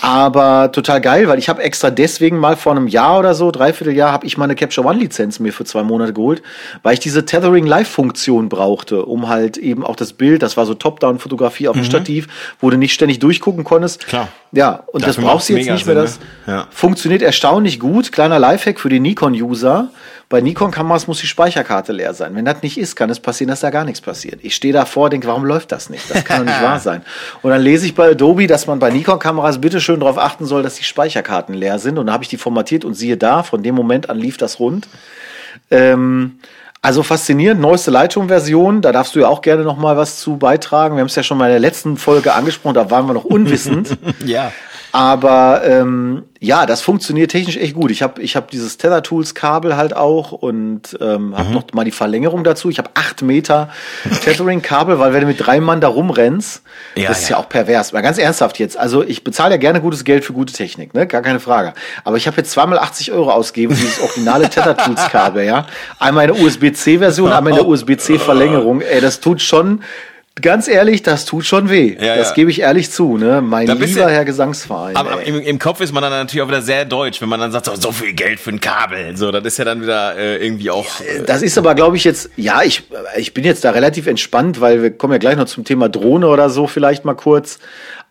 [0.00, 3.94] Aber total geil, weil ich habe extra deswegen mal vor einem Jahr oder so, dreiviertel
[3.94, 6.42] Jahr, habe ich meine Capture One Lizenz mir für zwei Monate geholt,
[6.82, 10.72] weil ich diese Tethering Live-Funktion brauchte, um halt eben auch das Bild, das war so
[10.72, 12.26] Top-Down-Fotografie auf dem Stativ,
[12.58, 14.04] wo du nicht ständig durchgucken konntest.
[14.04, 14.08] Mhm.
[14.08, 14.28] Klar.
[14.52, 15.94] Ja, und das Dafür brauchst du jetzt nicht mehr.
[16.08, 16.52] Sinn, Das ne?
[16.54, 16.66] Ja.
[16.70, 18.12] funktioniert erstaunlich gut.
[18.12, 19.90] Kleiner Lifehack für die Nikon-User.
[20.30, 22.36] Bei Nikon-Kameras muss die Speicherkarte leer sein.
[22.36, 24.38] Wenn das nicht ist, kann es passieren, dass da gar nichts passiert.
[24.44, 26.08] Ich stehe davor, denke, warum läuft das nicht?
[26.08, 27.02] Das kann doch nicht wahr sein.
[27.42, 30.62] Und dann lese ich bei Adobe, dass man bei Nikon-Kameras bitte schön darauf achten soll,
[30.62, 31.98] dass die Speicherkarten leer sind.
[31.98, 34.60] Und dann habe ich die formatiert und siehe da, von dem Moment an lief das
[34.60, 34.86] rund.
[35.68, 36.38] Ähm,
[36.80, 40.94] also faszinierend, neueste Lightroom-Version, da darfst du ja auch gerne noch mal was zu beitragen.
[40.94, 43.24] Wir haben es ja schon mal in der letzten Folge angesprochen, da waren wir noch
[43.24, 43.98] unwissend.
[44.24, 44.52] Ja.
[44.92, 47.90] Aber ähm, ja, das funktioniert technisch echt gut.
[47.90, 51.38] Ich habe ich hab dieses Tether Tools Kabel halt auch und ähm, Mhm.
[51.38, 52.70] habe noch mal die Verlängerung dazu.
[52.70, 53.68] Ich habe acht Meter
[54.24, 56.62] Tethering Kabel, weil wenn du mit drei Mann da rumrennst,
[56.96, 57.36] Ja, das ist ja.
[57.36, 57.42] ja.
[57.42, 57.92] auch pervers.
[57.92, 58.76] Mal ganz ernsthaft jetzt.
[58.78, 61.06] Also ich bezahle ja gerne gutes Geld für gute Technik, ne?
[61.06, 61.72] Gar keine Frage.
[62.04, 65.66] Aber ich habe jetzt zweimal 80 Euro ausgegeben für dieses originale Tether Tools Kabel, ja.
[65.98, 68.80] Einmal in der USB-C Version, einmal in der USB-C Verlängerung.
[68.80, 69.82] Ey, das tut schon
[70.40, 71.96] ganz ehrlich, das tut schon weh.
[72.00, 72.34] Ja, das ja.
[72.34, 73.40] gebe ich ehrlich zu, ne?
[73.40, 74.96] Mein lieber Herr Gesangsverein.
[74.96, 77.52] Aber im, im Kopf ist man dann natürlich auch wieder sehr deutsch, wenn man dann
[77.52, 79.16] sagt, so, so viel Geld für ein Kabel.
[79.16, 80.86] So, das ist ja dann wieder äh, irgendwie auch.
[81.00, 82.82] Äh, Das ist aber, glaube ich, jetzt, ja, ich,
[83.16, 86.28] ich bin jetzt da relativ entspannt, weil wir kommen ja gleich noch zum Thema Drohne
[86.28, 87.58] oder so vielleicht mal kurz.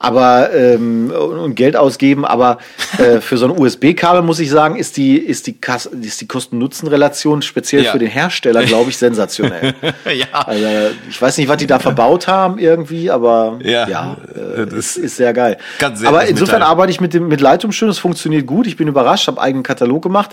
[0.02, 2.60] Aber ähm, und Geld ausgeben, aber
[2.98, 6.28] äh, für so ein USB-Kabel muss ich sagen, ist die, ist die, Kas ist die
[6.28, 7.92] Kosten-Nutzen-Relation speziell Ja.
[7.92, 9.74] für den Hersteller, glaube ich, sensationell.
[10.06, 10.28] ja.
[10.32, 10.66] Also,
[11.10, 14.98] ich weiß nicht, was die da verbaut haben irgendwie, aber Ja, ja, äh, das ist,
[14.98, 15.58] ist sehr geil.
[15.80, 16.72] Ganz sehr aber insofern Mitteil.
[16.72, 18.68] arbeite ich mit dem mit Lightroom schön, es funktioniert gut.
[18.68, 20.32] Ich bin überrascht, habe eigenen Katalog gemacht.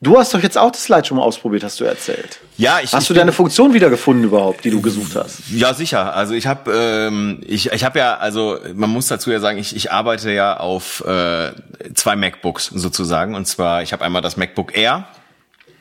[0.00, 2.38] Du hast doch jetzt auch das Lightroom ausprobiert, hast du erzählt.
[2.56, 5.40] Ja, ich, Hast ich du deine Funktion wiedergefunden überhaupt, die du gesucht hast?
[5.50, 6.14] Ja, sicher.
[6.14, 9.74] Also ich habe ähm, ich, ich habe ja, also man muss dazu ja sagen, ich,
[9.74, 11.50] ich arbeite ja auf äh,
[11.94, 13.34] zwei MacBooks sozusagen.
[13.34, 15.08] Und zwar, ich habe einmal das MacBook Air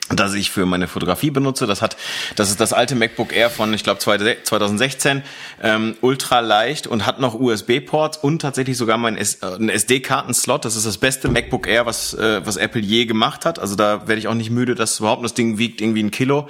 [0.09, 1.67] das ich für meine Fotografie benutze.
[1.67, 1.97] Das hat,
[2.35, 5.23] das ist das alte MacBook Air von, ich glaube, 2016,
[5.61, 10.65] ähm, ultra leicht und hat noch USB-Ports und tatsächlich sogar mein S äh, SD-Karten-Slot.
[10.65, 13.59] Das ist das beste MacBook Air, was äh, was Apple je gemacht hat.
[13.59, 15.23] Also da werde ich auch nicht müde, das überhaupt.
[15.23, 16.47] Das Ding wiegt irgendwie ein Kilo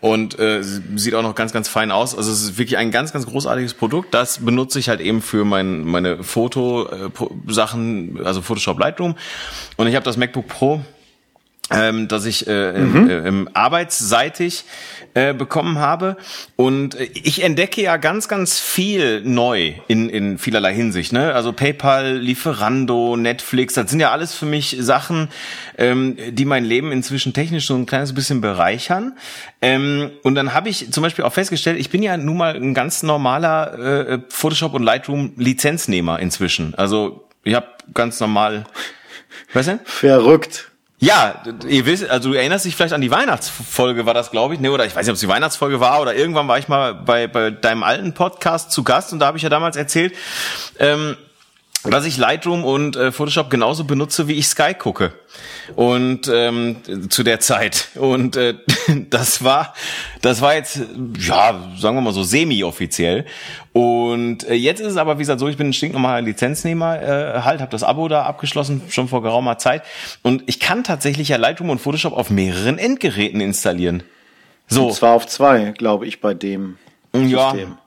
[0.00, 2.16] und äh, sieht auch noch ganz, ganz fein aus.
[2.16, 4.14] Also es ist wirklich ein ganz, ganz großartiges Produkt.
[4.14, 9.16] Das benutze ich halt eben für mein, meine Foto-Sachen, also Photoshop Lightroom.
[9.76, 10.80] Und ich habe das MacBook Pro
[11.70, 14.64] ähm, das ich äh, im, äh, im arbeitsseitig
[15.14, 16.16] äh, bekommen habe.
[16.56, 21.12] Und äh, ich entdecke ja ganz, ganz viel neu in, in vielerlei Hinsicht.
[21.12, 21.32] Ne?
[21.34, 25.28] Also PayPal, Lieferando, Netflix, das sind ja alles für mich Sachen,
[25.78, 29.16] ähm, die mein Leben inzwischen technisch so ein kleines bisschen bereichern.
[29.62, 32.74] Ähm, und dann habe ich zum Beispiel auch festgestellt, ich bin ja nun mal ein
[32.74, 36.74] ganz normaler äh, Photoshop und Lightroom Lizenznehmer inzwischen.
[36.74, 38.64] Also ich habe ganz normal,
[39.54, 39.80] weißt du?
[39.84, 40.70] Verrückt.
[41.02, 44.60] Ja, ihr wisst, also du erinnerst dich vielleicht an die Weihnachtsfolge, war das, glaube ich,
[44.60, 44.70] ne?
[44.70, 47.26] Oder ich weiß nicht, ob es die Weihnachtsfolge war oder irgendwann war ich mal bei,
[47.26, 50.14] bei deinem alten Podcast zu Gast und da habe ich ja damals erzählt,
[50.78, 51.16] ähm,
[51.84, 55.14] dass ich Lightroom und äh, Photoshop genauso benutze, wie ich Sky gucke.
[55.76, 56.76] Und ähm,
[57.08, 57.88] zu der Zeit.
[57.94, 58.54] Und äh,
[59.10, 59.72] das war,
[60.20, 60.80] das war jetzt,
[61.18, 63.24] ja, sagen wir mal so semi-offiziell.
[63.72, 67.40] Und äh, jetzt ist es aber, wie gesagt, so, ich bin ein stinknormaler Lizenznehmer, äh,
[67.42, 69.82] halt, habe das Abo da abgeschlossen, schon vor geraumer Zeit.
[70.22, 74.02] Und ich kann tatsächlich ja Lightroom und Photoshop auf mehreren Endgeräten installieren.
[74.66, 76.76] So, Und zwar auf zwei, glaube ich, bei dem
[77.14, 77.78] ja, System.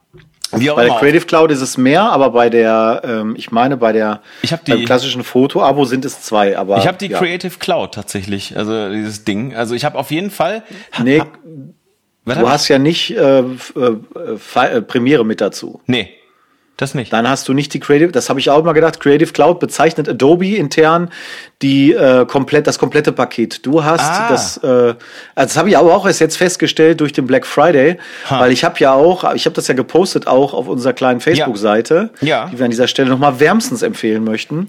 [0.56, 1.00] Wie auch Bei der immer.
[1.00, 4.64] Creative Cloud ist es mehr, aber bei der, ähm, ich meine, bei der Ich hab
[4.66, 6.58] die- beim klassischen Foto-Abo sind es zwei.
[6.58, 7.18] Aber Ich habe die ja.
[7.20, 9.56] Creative Cloud tatsächlich, also dieses Ding.
[9.56, 10.64] Also ich habe auf jeden Fall.
[11.04, 11.22] Nee,
[12.26, 12.54] Was du hab ich?
[12.54, 13.46] hast ja nicht äh, äh,
[14.56, 15.82] äh, Premiere mit dazu.
[15.88, 16.10] Nee,
[16.78, 17.14] das nicht.
[17.14, 20.10] Dann hast du nicht die Creative, das habe ich auch immer gedacht, Creative Cloud bezeichnet
[20.10, 21.10] Adobe intern
[21.62, 23.66] die äh, komplett das komplette Paket.
[23.66, 24.28] Du hast Ah.
[24.30, 24.96] das äh, also
[25.36, 27.98] das habe ich aber auch erst jetzt festgestellt durch den Black Friday,
[28.30, 28.40] Ha.
[28.40, 31.58] weil ich habe ja auch, ich habe das ja gepostet auch auf unserer kleinen Facebook
[31.58, 32.50] Seite, Ja.
[32.52, 34.68] die wir an dieser Stelle noch mal wärmstens empfehlen möchten.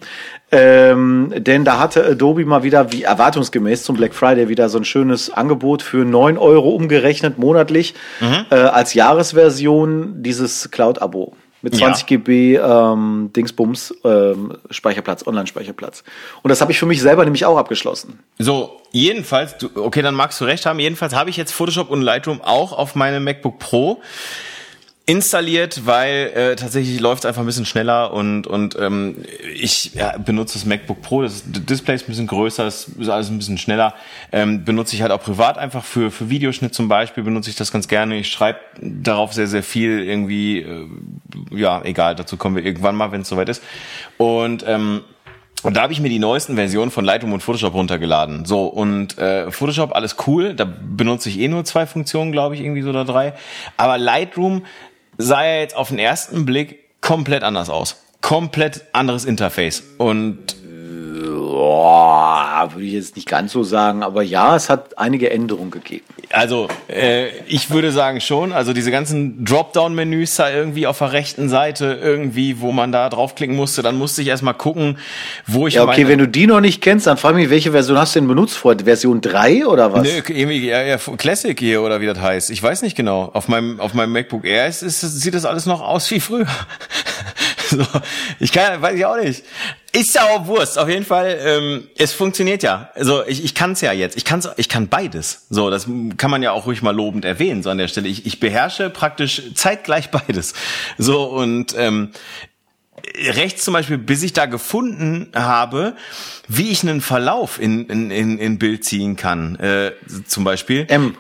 [0.53, 4.85] Ähm, denn da hatte Adobe mal wieder, wie erwartungsgemäß zum Black Friday, wieder so ein
[4.85, 8.47] schönes Angebot für 9 Euro umgerechnet monatlich Mhm.
[8.51, 11.33] äh, als Jahresversion dieses Cloud-Abo.
[11.65, 11.87] Mit Ja.
[11.87, 16.05] 20 GB ähm, Dingsbums ähm, Speicherplatz, Online-Speicherplatz.
[16.43, 18.19] Und das habe ich für mich selber nämlich auch abgeschlossen.
[18.39, 20.79] So, jedenfalls, du, okay, dann magst du recht haben.
[20.79, 24.03] Jedenfalls habe ich jetzt Photoshop und Lightroom auch auf meinem MacBook Pro
[25.07, 29.17] installiert, weil äh, tatsächlich läuft einfach ein bisschen schneller und und ähm,
[29.55, 33.29] ich ja, benutze das MacBook Pro, das Display ist ein bisschen größer, das ist alles
[33.29, 33.95] ein bisschen schneller.
[34.33, 37.71] Ähm, benutze ich halt auch privat einfach für für Videoschnitt zum Beispiel benutze ich das
[37.71, 38.17] ganz gerne.
[38.17, 40.87] Ich schreibe darauf sehr sehr viel irgendwie, äh,
[41.51, 43.63] ja egal, dazu kommen wir irgendwann mal, wenn es soweit ist.
[44.17, 45.03] Und ähm,
[45.65, 48.45] und da habe ich mir die neuesten Versionen von Lightroom und Photoshop runtergeladen.
[48.45, 50.53] So, und äh, Photoshop, alles cool.
[50.53, 53.33] Da benutze ich eh nur zwei Funktionen, glaube ich, irgendwie so oder drei.
[53.79, 54.67] Aber Lightroom
[55.19, 58.03] sah ja jetzt auf den ersten Blick komplett anders aus.
[58.21, 59.83] Komplett anderes Interface.
[59.99, 60.57] Und
[61.27, 66.05] Boah, würde ich jetzt nicht ganz so sagen, aber ja, es hat einige Änderungen gegeben.
[66.31, 71.49] also, äh, ich würde sagen schon, also diese ganzen Dropdown-Menüs da irgendwie auf der rechten
[71.49, 74.99] Seite, irgendwie, wo man da draufklicken musste, dann musste ich erstmal gucken,
[75.47, 77.99] wo ich Ja, okay, wenn du die noch nicht kennst, dann frag mich, welche Version
[77.99, 78.85] hast du denn benutzt vorher?
[78.85, 80.03] Version 3 oder was?
[80.03, 82.51] Nö, irgendwie, ja, ja, Classic hier oder wie das heißt.
[82.51, 83.31] Ich weiß nicht genau.
[83.33, 86.47] Auf meinem, auf meinem MacBook Air ist, ist, sieht das alles noch aus wie früher.
[87.71, 87.87] So,
[88.41, 89.45] ich kann, weiß ich auch nicht.
[89.93, 90.79] Ist ja auch Wurst.
[90.79, 92.91] Auf jeden Fall, ähm, es funktioniert ja.
[92.95, 94.17] Also ich, ich kann es ja jetzt.
[94.17, 95.47] Ich kann's, ich kann beides.
[95.51, 95.87] So, das
[96.17, 98.09] kann man ja auch ruhig mal lobend erwähnen so an der Stelle.
[98.09, 100.55] Ich, ich beherrsche praktisch zeitgleich beides.
[100.99, 102.11] So und ähm,
[103.17, 105.95] rechts zum Beispiel, bis ich da gefunden habe,
[106.49, 109.93] wie ich einen Verlauf in, in, in, in Bild ziehen kann, äh,
[110.27, 110.87] zum Beispiel.
[110.89, 111.17] M.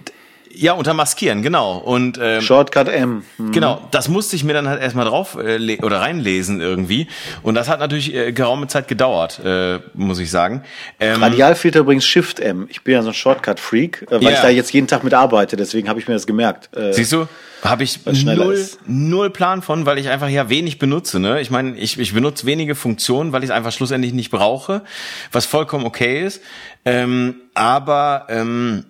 [0.57, 1.79] Ja, unter Maskieren, genau.
[1.79, 3.25] Und ähm, Shortcut M.
[3.39, 3.53] Mhm.
[3.53, 7.09] Genau, das musste ich mir dann halt erstmal drauf äh, oder reinlesen irgendwie.
[7.43, 10.63] Und das hat natürlich äh, geraume Zeit gedauert, äh, muss ich sagen.
[11.01, 12.67] Ähm, Radialfilter übrigens Shift M.
[12.71, 14.33] Ich bin ja so ein Shortcut-Freak, äh, weil yeah.
[14.33, 16.75] ich da jetzt jeden Tag mit arbeite, deswegen habe ich mir das gemerkt.
[16.77, 17.27] Äh, Siehst du?
[17.65, 21.19] Habe ich null, null Plan von, weil ich einfach ja wenig benutze.
[21.19, 21.41] Ne?
[21.41, 24.83] Ich meine, ich, ich benutze wenige Funktionen, weil ich es einfach schlussendlich nicht brauche,
[25.33, 26.43] was vollkommen okay ist.
[26.85, 28.85] Ähm, aber ähm,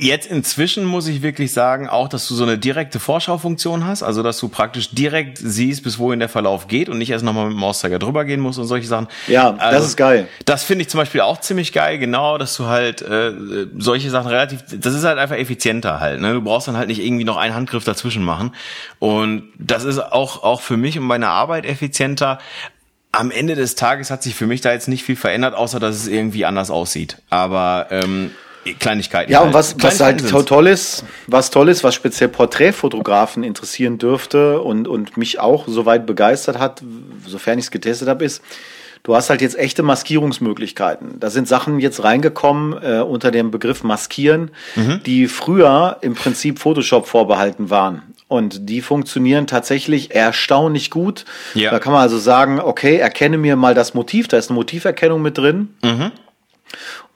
[0.00, 4.22] Jetzt inzwischen muss ich wirklich sagen, auch, dass du so eine direkte Vorschaufunktion hast, also
[4.22, 7.54] dass du praktisch direkt siehst, bis wohin der Verlauf geht und nicht erst nochmal mit
[7.54, 9.08] dem Mauszeiger drüber gehen musst und solche Sachen.
[9.26, 10.28] Ja, also, das ist geil.
[10.44, 13.32] Das finde ich zum Beispiel auch ziemlich geil, genau, dass du halt äh,
[13.76, 16.20] solche Sachen relativ, das ist halt einfach effizienter halt.
[16.20, 16.32] Ne?
[16.34, 18.54] Du brauchst dann halt nicht irgendwie noch einen Handgriff dazwischen machen.
[19.00, 22.38] Und das ist auch, auch für mich und meine Arbeit effizienter
[23.10, 25.96] am Ende des Tages hat sich für mich da jetzt nicht viel verändert, außer dass
[25.96, 27.16] es irgendwie anders aussieht.
[27.30, 28.30] Aber ähm,
[28.78, 29.32] Kleinigkeiten.
[29.32, 34.60] Ja, und was, was halt toll ist, was toll ist, was speziell Porträtfotografen interessieren dürfte
[34.60, 36.82] und, und mich auch soweit begeistert hat,
[37.26, 38.42] sofern ich es getestet habe, ist,
[39.02, 41.20] du hast halt jetzt echte Maskierungsmöglichkeiten.
[41.20, 45.00] Da sind Sachen jetzt reingekommen äh, unter dem Begriff Maskieren, mhm.
[45.04, 48.02] die früher im Prinzip Photoshop vorbehalten waren.
[48.28, 51.24] Und die funktionieren tatsächlich erstaunlich gut.
[51.54, 51.70] Ja.
[51.70, 55.22] Da kann man also sagen, okay, erkenne mir mal das Motiv, da ist eine Motiverkennung
[55.22, 55.74] mit drin.
[55.82, 56.12] Mhm.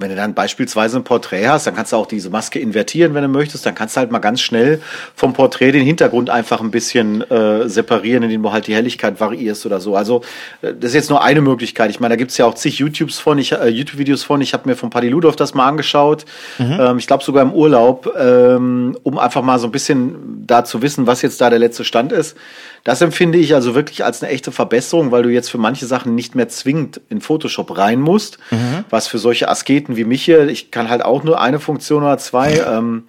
[0.02, 3.22] Wenn du dann beispielsweise ein Porträt hast, dann kannst du auch diese Maske invertieren, wenn
[3.22, 3.64] du möchtest.
[3.64, 4.82] Dann kannst du halt mal ganz schnell
[5.14, 9.64] vom Porträt den Hintergrund einfach ein bisschen äh, separieren, indem du halt die Helligkeit variierst
[9.64, 9.96] oder so.
[9.96, 10.22] Also
[10.60, 11.90] äh, das ist jetzt nur eine Möglichkeit.
[11.90, 14.40] Ich meine, da gibt's ja auch zig YouTubes von, ich, äh, YouTube-Videos von.
[14.40, 16.24] Ich habe mir von Paddy Ludov das mal angeschaut.
[16.58, 16.76] Mhm.
[16.78, 20.82] Ähm, ich glaube sogar im Urlaub, ähm, um einfach mal so ein bisschen da zu
[20.82, 22.36] wissen, was jetzt da der letzte Stand ist.
[22.84, 26.14] Das empfinde ich also wirklich als eine echte Verbesserung, weil du jetzt für manche Sachen
[26.16, 28.84] nicht mehr zwingend in Photoshop rein musst, mhm.
[28.90, 32.18] was für solche Asketen wie mich hier, ich kann halt auch nur eine Funktion oder
[32.18, 32.62] zwei.
[32.66, 33.04] Ähm,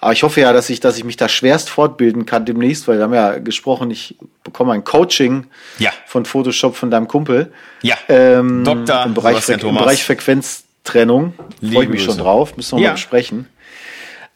[0.00, 2.96] aber ich hoffe ja, dass ich, dass ich mich da schwerst fortbilden kann demnächst, weil
[2.96, 5.46] wir haben ja gesprochen, ich bekomme ein Coaching
[5.78, 5.90] ja.
[6.06, 7.52] von Photoshop von deinem Kumpel.
[7.82, 7.96] Ja.
[8.08, 11.34] Ähm, Doktor im Bereich, im Bereich Frequenztrennung.
[11.60, 12.88] Freue ich mich schon drauf, müssen wir ja.
[12.90, 13.46] mal besprechen.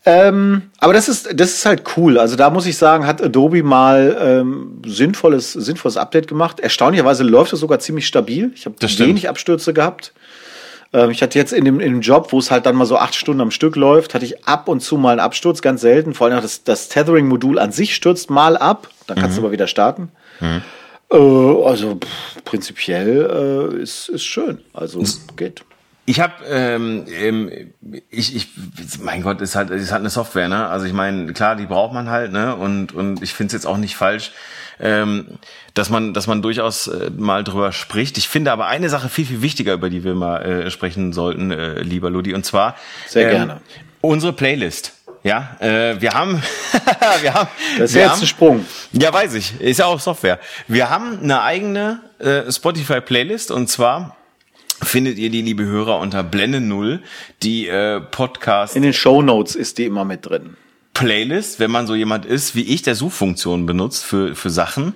[0.07, 2.19] Ähm, aber das ist, das ist halt cool.
[2.19, 6.61] Also da muss ich sagen, hat Adobe mal ähm, sinnvolles, sinnvolles Update gemacht.
[6.61, 8.53] Erstaunlicherweise läuft es sogar ziemlich stabil.
[8.55, 10.13] Ich habe wenig Abstürze gehabt.
[10.95, 12.97] Ähm, ich hatte jetzt in dem, in dem Job, wo es halt dann mal so
[12.97, 16.15] acht Stunden am Stück läuft, hatte ich ab und zu mal einen Absturz, ganz selten.
[16.15, 18.89] Vor allem das, das Tethering-Modul an sich stürzt mal ab.
[19.07, 19.43] Dann kannst mhm.
[19.43, 20.11] du aber wieder starten.
[20.41, 20.63] Mhm.
[21.11, 24.61] Äh, also pff, prinzipiell äh, ist, ist schön.
[24.73, 25.03] Also
[25.37, 25.65] geht.
[26.07, 27.51] Ich habe, ähm, ähm,
[28.11, 28.49] ich, ich,
[29.01, 30.69] mein Gott, ist halt, ist halt eine Software, ne?
[30.69, 32.55] Also ich meine, klar, die braucht man halt, ne?
[32.55, 34.33] Und und ich finde es jetzt auch nicht falsch,
[34.81, 35.39] ähm,
[35.73, 38.19] dass man, dass man durchaus äh, mal drüber spricht.
[38.19, 41.51] Ich finde aber eine Sache viel viel wichtiger, über die wir mal äh, sprechen sollten,
[41.51, 42.77] äh, lieber Ludi, und zwar
[43.07, 43.61] sehr ähm, gerne
[44.05, 44.93] unsere Playlist.
[45.23, 46.43] Ja, äh, wir haben,
[47.23, 47.49] wir haben.
[47.79, 48.67] Das ist jetzt ein Sprung.
[48.93, 49.59] Ja, weiß ich.
[49.59, 50.39] Ist ja auch Software.
[50.69, 54.17] Wir haben eine eigene äh, Spotify-Playlist und zwar
[54.83, 57.03] findet ihr die, liebe Hörer, unter Blende Null,
[57.43, 58.77] die äh, Podcast.
[58.77, 60.57] In den Show Notes ist die immer mit drin.
[60.95, 64.95] Playlist, wenn man so jemand ist wie ich, der Suchfunktion benutzt für, für Sachen.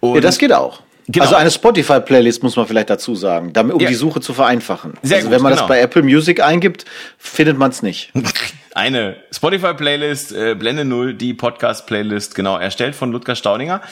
[0.00, 0.80] Und ja, das geht auch.
[1.06, 1.24] Genau.
[1.24, 3.88] Also eine Spotify-Playlist muss man vielleicht dazu sagen, damit, um ja.
[3.88, 4.94] die Suche zu vereinfachen.
[5.02, 5.62] Sehr also gut, wenn man genau.
[5.62, 6.86] das bei Apple Music eingibt,
[7.18, 8.10] findet man es nicht.
[8.74, 13.82] Eine Spotify-Playlist, äh, Blende Null, die Podcast-Playlist, genau, erstellt von Ludger Staudinger.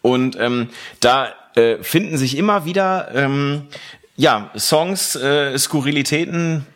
[0.00, 0.68] Und ähm,
[1.00, 3.62] da äh, finden sich immer wieder ähm,
[4.20, 6.66] ja, Songs, äh, Skurrilitäten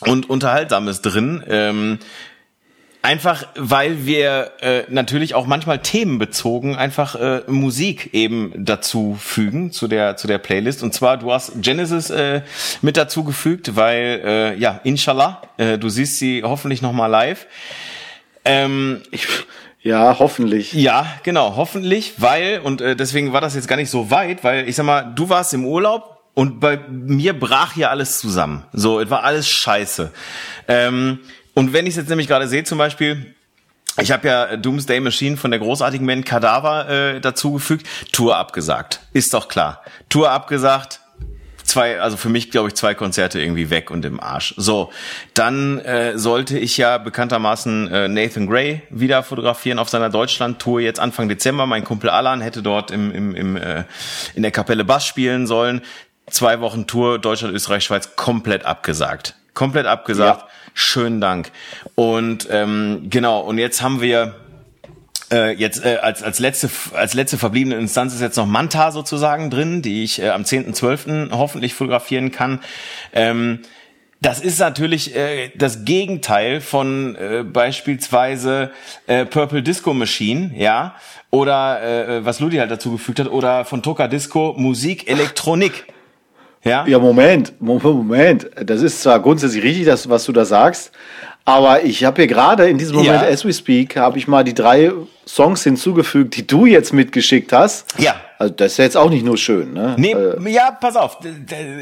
[0.00, 1.42] und Unterhaltsames drin.
[1.48, 1.98] Ähm,
[3.02, 9.88] einfach, weil wir äh, natürlich auch manchmal themenbezogen einfach äh, Musik eben dazu fügen zu
[9.88, 10.84] der zu der Playlist.
[10.84, 12.42] Und zwar, du hast Genesis äh,
[12.80, 17.48] mit dazu gefügt, weil äh, ja, inshallah, äh, du siehst sie hoffentlich noch mal live.
[18.44, 19.26] Ähm, ich,
[19.82, 20.74] ja, hoffentlich.
[20.74, 24.68] Ja, genau, hoffentlich, weil und äh, deswegen war das jetzt gar nicht so weit, weil
[24.68, 28.62] ich sag mal, du warst im Urlaub, und bei mir brach hier alles zusammen.
[28.72, 30.12] So, es war alles scheiße.
[30.68, 31.18] Ähm,
[31.54, 33.34] und wenn ich es jetzt nämlich gerade sehe, zum Beispiel,
[34.00, 37.88] ich habe ja Doomsday Machine von der großartigen Band Kadaver äh, dazugefügt.
[38.12, 39.00] Tour abgesagt.
[39.12, 39.82] Ist doch klar.
[40.08, 41.00] Tour abgesagt.
[41.64, 44.54] Zwei, also für mich glaube ich zwei Konzerte irgendwie weg und im Arsch.
[44.56, 44.90] So,
[45.34, 50.98] dann äh, sollte ich ja bekanntermaßen äh, Nathan Gray wieder fotografieren auf seiner Deutschland-Tour jetzt
[50.98, 51.66] Anfang Dezember.
[51.66, 53.84] Mein Kumpel Alan hätte dort im, im, im äh,
[54.34, 55.82] in der Kapelle Bass spielen sollen
[56.30, 59.34] zwei Wochen Tour Deutschland, Österreich, Schweiz komplett abgesagt.
[59.54, 60.42] Komplett abgesagt.
[60.42, 60.48] Ja.
[60.74, 61.50] Schönen Dank.
[61.94, 64.34] Und ähm, genau, und jetzt haben wir
[65.32, 69.50] äh, jetzt äh, als, als, letzte, als letzte verbliebene Instanz ist jetzt noch Manta sozusagen
[69.50, 71.32] drin, die ich äh, am 10.12.
[71.32, 72.60] hoffentlich fotografieren kann.
[73.12, 73.60] Ähm,
[74.20, 78.72] das ist natürlich äh, das Gegenteil von äh, beispielsweise
[79.06, 80.96] äh, Purple Disco Machine, ja,
[81.30, 85.86] oder äh, was Ludi halt dazu gefügt hat, oder von Toka Disco Musik Elektronik.
[86.64, 86.86] Ja?
[86.86, 88.50] ja, Moment, Moment.
[88.62, 90.92] Das ist zwar grundsätzlich richtig, das, was du da sagst,
[91.48, 93.26] aber ich habe hier gerade in diesem Moment, ja.
[93.26, 94.92] as we speak, habe ich mal die drei
[95.26, 97.86] Songs hinzugefügt, die du jetzt mitgeschickt hast.
[97.98, 98.16] Ja.
[98.38, 99.96] Also das ist ja jetzt auch nicht nur schön, ne?
[99.96, 101.20] Nee, äh, ja, pass auf.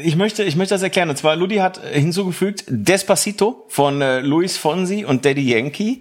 [0.03, 1.09] Ich möchte, ich möchte das erklären.
[1.09, 5.99] Und zwar, Ludi hat hinzugefügt Despacito von äh, Luis Fonsi und Daddy Yankee.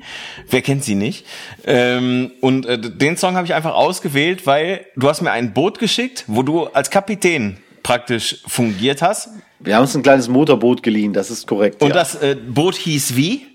[0.49, 1.27] Wer kennt sie nicht?
[1.67, 5.81] Ähm, und äh, den Song habe ich einfach ausgewählt, weil du hast mir ein Boot
[5.81, 9.29] geschickt, wo du als Kapitän praktisch fungiert hast.
[9.61, 11.81] Wir haben uns ein kleines Motorboot geliehen, das ist korrekt.
[11.81, 11.95] Und ja.
[11.95, 13.47] das äh, Boot hieß wie?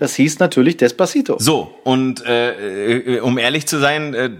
[0.00, 1.36] Das hieß natürlich Despacito.
[1.38, 4.30] So, und äh, äh, um ehrlich zu sein, äh,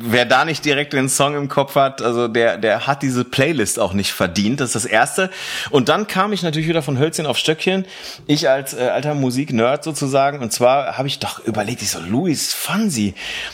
[0.00, 3.78] wer da nicht direkt den Song im Kopf hat, also der, der hat diese Playlist
[3.78, 4.60] auch nicht verdient.
[4.60, 5.28] Das ist das Erste.
[5.68, 7.84] Und dann kam ich natürlich wieder von Hölzchen auf Stöckchen.
[8.26, 10.38] Ich als äh, alter Musiknerd sozusagen.
[10.38, 13.12] Und zwar habe ich doch überlegt, ich so, Louis Fonsi,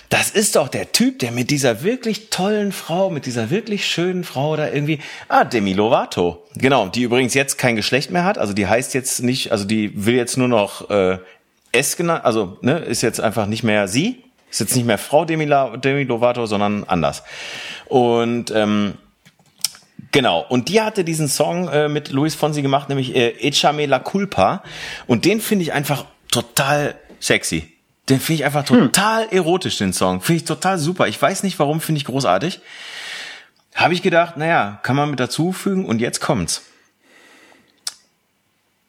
[0.08, 4.22] das ist doch der Typ, der mit dieser wirklich tollen Frau, mit dieser wirklich schönen
[4.22, 6.46] Frau da irgendwie, ah, Demi Lovato.
[6.54, 8.38] Genau, die übrigens jetzt kein Geschlecht mehr hat.
[8.38, 11.18] Also die heißt jetzt nicht, also die will jetzt nur noch äh,
[11.72, 15.24] S genannt, also ne, ist jetzt einfach nicht mehr sie, ist jetzt nicht mehr Frau
[15.24, 17.22] Demi, Demi Lovato, sondern anders.
[17.86, 18.94] Und ähm,
[20.12, 24.00] Genau, und die hatte diesen Song äh, mit Luis Fonsi gemacht, nämlich äh, Echame la
[24.00, 24.62] culpa.
[25.06, 27.72] Und den finde ich einfach total sexy.
[28.08, 28.78] Den finde ich einfach hm.
[28.78, 29.36] total hm.
[29.36, 30.20] erotisch, den Song.
[30.20, 31.06] Finde ich total super.
[31.06, 32.60] Ich weiß nicht warum, finde ich großartig.
[33.74, 36.62] Habe ich gedacht, naja, kann man mit dazufügen und jetzt kommt's.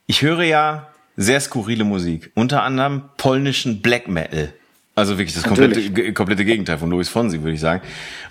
[0.08, 2.32] Ich höre ja sehr skurrile Musik.
[2.36, 4.53] Unter anderem polnischen Black Metal.
[4.93, 7.82] Also wirklich das komplette, komplette Gegenteil von Louis Fonsi, würde ich sagen.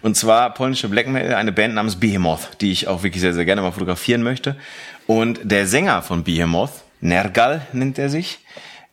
[0.03, 3.47] Und zwar polnische Black Metal, eine Band namens Behemoth, die ich auch wirklich sehr, sehr
[3.47, 4.57] gerne mal fotografieren möchte.
[5.07, 8.41] Und der Sänger von Behemoth, Nergal nennt er sich,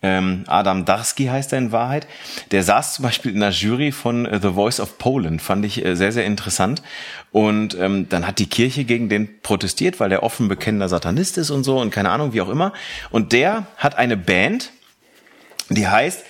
[0.03, 2.07] ähm, Adam Darski heißt er in Wahrheit.
[2.51, 5.83] Der saß zum Beispiel in der Jury von äh, The Voice of Poland, fand ich
[5.83, 6.83] äh, sehr, sehr interessant.
[7.31, 11.49] Und ähm, dann hat die Kirche gegen den protestiert, weil der offen bekennender Satanist ist
[11.49, 12.73] und so und keine Ahnung, wie auch immer.
[13.09, 14.71] Und der hat eine Band,
[15.69, 16.23] die heißt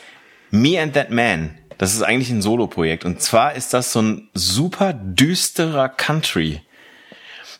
[0.49, 1.57] Me and That Man.
[1.77, 3.05] Das ist eigentlich ein Solo-Projekt.
[3.05, 6.61] Und zwar ist das so ein super düsterer Country.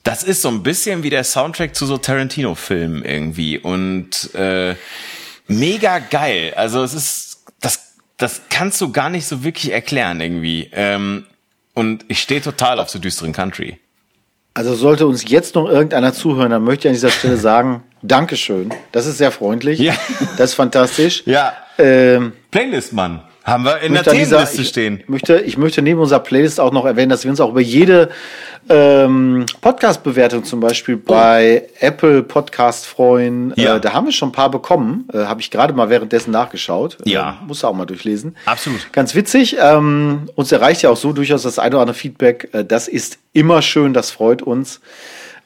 [0.04, 3.60] Das ist so ein bisschen wie der Soundtrack zu so Tarantino-Filmen irgendwie.
[3.60, 4.76] Und äh,
[5.48, 6.54] mega geil.
[6.56, 10.70] Also es ist, das, das kannst du gar nicht so wirklich erklären irgendwie.
[10.72, 11.26] Ähm,
[11.74, 13.80] und ich stehe total auf so düsteren Country.
[14.54, 18.74] Also sollte uns jetzt noch irgendeiner zuhören, dann möchte ich an dieser Stelle sagen, Dankeschön.
[18.92, 19.80] Das ist sehr freundlich.
[19.80, 19.94] Ja.
[20.38, 21.24] Das ist fantastisch.
[21.26, 21.54] Ja.
[21.78, 23.22] Ähm, Playlist, Mann.
[23.48, 25.00] Haben wir in der Themenliste stehen.
[25.00, 27.62] Ich möchte, ich möchte neben unserer Playlist auch noch erwähnen, dass wir uns auch über
[27.62, 28.10] jede
[28.68, 31.72] ähm, Podcast-Bewertung zum Beispiel bei oh.
[31.80, 33.56] Apple Podcast freuen.
[33.56, 33.76] Äh, ja.
[33.78, 35.08] Äh, da haben wir schon ein paar bekommen.
[35.14, 36.98] Äh, Habe ich gerade mal währenddessen nachgeschaut.
[37.06, 37.40] Ja.
[37.42, 38.36] Äh, muss auch mal durchlesen.
[38.44, 38.92] Absolut.
[38.92, 39.56] Ganz witzig.
[39.62, 42.50] Ähm, uns erreicht ja auch so durchaus das eine oder andere Feedback.
[42.52, 44.82] Äh, das ist immer schön, das freut uns.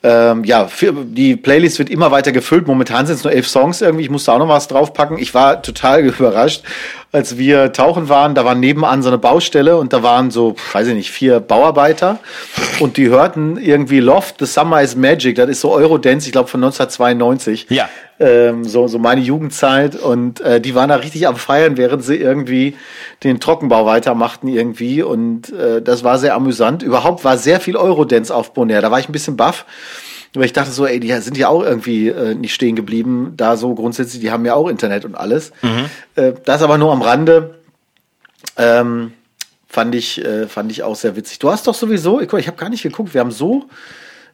[0.03, 2.65] Ähm, ja, für, die Playlist wird immer weiter gefüllt.
[2.65, 4.05] Momentan sind es nur elf Songs irgendwie.
[4.05, 5.19] Ich musste auch noch was draufpacken.
[5.19, 6.63] Ich war total überrascht,
[7.11, 8.33] als wir tauchen waren.
[8.33, 12.17] Da war nebenan so eine Baustelle und da waren so, weiß ich nicht, vier Bauarbeiter
[12.79, 15.35] und die hörten irgendwie Loft, The Summer is Magic.
[15.35, 17.67] Das ist so Eurodance, ich glaube von 1992.
[17.69, 17.87] Ja.
[18.21, 22.17] Ähm, so, so meine Jugendzeit und äh, die waren da richtig am Feiern, während sie
[22.17, 22.75] irgendwie
[23.23, 26.83] den Trockenbau weitermachten irgendwie und äh, das war sehr amüsant.
[26.83, 28.83] Überhaupt war sehr viel Eurodance auf Bonaire.
[28.83, 29.65] Da war ich ein bisschen baff.
[30.35, 33.57] Weil ich dachte so, ey, die sind ja auch irgendwie äh, nicht stehen geblieben, da
[33.57, 35.51] so grundsätzlich, die haben ja auch Internet und alles.
[35.63, 35.85] Mhm.
[36.15, 37.55] Äh, das aber nur am Rande.
[38.55, 39.13] Ähm,
[39.67, 41.39] fand ich, äh, fand ich auch sehr witzig.
[41.39, 43.65] Du hast doch sowieso, ich, ich habe gar nicht geguckt, wir haben so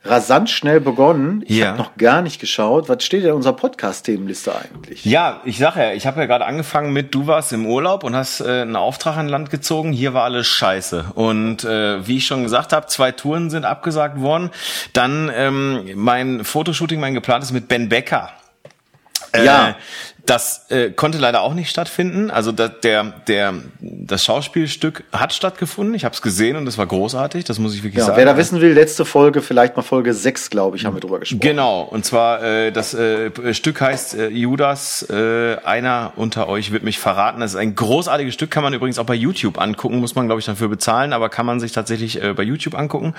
[0.03, 1.43] rasant schnell begonnen.
[1.45, 1.67] Ich ja.
[1.67, 2.89] habe noch gar nicht geschaut.
[2.89, 5.05] Was steht denn in unserer Podcast-Themenliste eigentlich?
[5.05, 8.15] Ja, ich sag ja, ich habe ja gerade angefangen mit, du warst im Urlaub und
[8.15, 9.91] hast äh, einen Auftrag an Land gezogen.
[9.91, 11.11] Hier war alles scheiße.
[11.15, 14.51] Und äh, wie ich schon gesagt habe, zwei Touren sind abgesagt worden.
[14.93, 18.31] Dann ähm, mein Fotoshooting, mein geplantes mit Ben Becker.
[19.33, 19.75] Äh, ja.
[20.27, 22.29] Das äh, konnte leider auch nicht stattfinden.
[22.29, 25.95] Also da, der, der, das Schauspielstück hat stattgefunden.
[25.95, 27.45] Ich habe es gesehen und es war großartig.
[27.45, 28.17] Das muss ich wirklich ja, sagen.
[28.17, 31.19] Wer da wissen will, letzte Folge, vielleicht mal Folge 6, glaube ich, haben wir drüber
[31.19, 31.39] gesprochen.
[31.39, 31.81] Genau.
[31.83, 35.09] Und zwar äh, das äh, Stück heißt äh, Judas.
[35.09, 37.39] Äh, einer unter euch wird mich verraten.
[37.39, 38.51] Das ist ein großartiges Stück.
[38.51, 39.99] Kann man übrigens auch bei YouTube angucken.
[39.99, 43.15] Muss man, glaube ich, dafür bezahlen, aber kann man sich tatsächlich äh, bei YouTube angucken.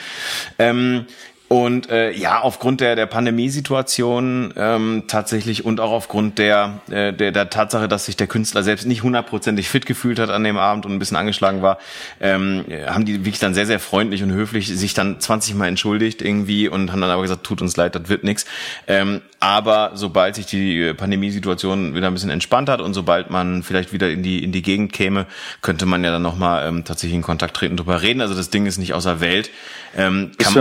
[0.58, 1.06] Ähm,
[1.48, 7.32] und äh, ja, aufgrund der, der Pandemiesituation ähm, tatsächlich und auch aufgrund der, äh, der,
[7.32, 10.84] der Tatsache, dass sich der Künstler selbst nicht hundertprozentig fit gefühlt hat an dem Abend
[10.84, 11.78] und ein bisschen angeschlagen war,
[12.20, 16.20] ähm, haben die wirklich dann sehr, sehr freundlich und höflich sich dann 20 Mal entschuldigt
[16.20, 18.44] irgendwie und haben dann aber gesagt, tut uns leid, das wird nix.
[18.86, 23.92] Ähm, aber sobald sich die Pandemiesituation wieder ein bisschen entspannt hat und sobald man vielleicht
[23.92, 25.26] wieder in die, in die Gegend käme,
[25.62, 28.20] könnte man ja dann nochmal ähm, tatsächlich in Kontakt treten und drüber reden.
[28.20, 29.50] Also das Ding ist nicht außer Welt.
[29.96, 30.60] Ähm, Bist du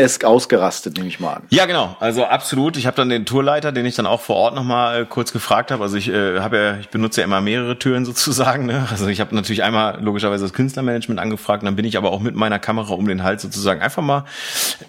[0.00, 1.42] natürlich Kinski-esk ausgerastet, nehme ich mal an.
[1.50, 1.96] Ja, genau.
[2.00, 2.76] Also absolut.
[2.76, 5.70] Ich habe dann den Tourleiter, den ich dann auch vor Ort nochmal äh, kurz gefragt
[5.70, 5.82] habe.
[5.82, 8.66] Also ich äh, habe ja, ich benutze ja immer mehrere Türen sozusagen.
[8.66, 8.86] Ne?
[8.90, 12.34] Also ich habe natürlich einmal logischerweise das Künstlermanagement angefragt, dann bin ich aber auch mit
[12.34, 14.24] meiner Kamera um den Hals sozusagen einfach mal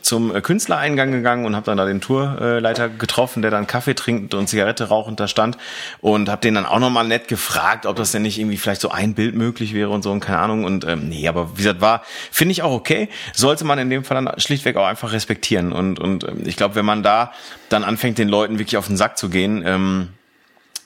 [0.02, 4.34] zum äh, Künstlereingang gegangen und habe dann da den Tourleiter getroffen, der dann Kaffee trinkend
[4.34, 5.58] und Zigarette rauchend da stand
[6.00, 8.90] und habe den dann auch nochmal nett gefragt, ob das denn nicht irgendwie vielleicht so
[8.90, 10.64] ein Bild möglich wäre und so und keine Ahnung.
[10.64, 13.10] Und ähm, nee, aber wie gesagt, war, finde ich auch okay.
[13.34, 15.72] Sollte man in dem Fall dann schlichtweg auch einfach respektieren.
[15.72, 17.32] Und, und ähm, ich glaube, wenn man da
[17.70, 20.10] dann anfängt, den Leuten wirklich auf den Sack zu gehen, ähm,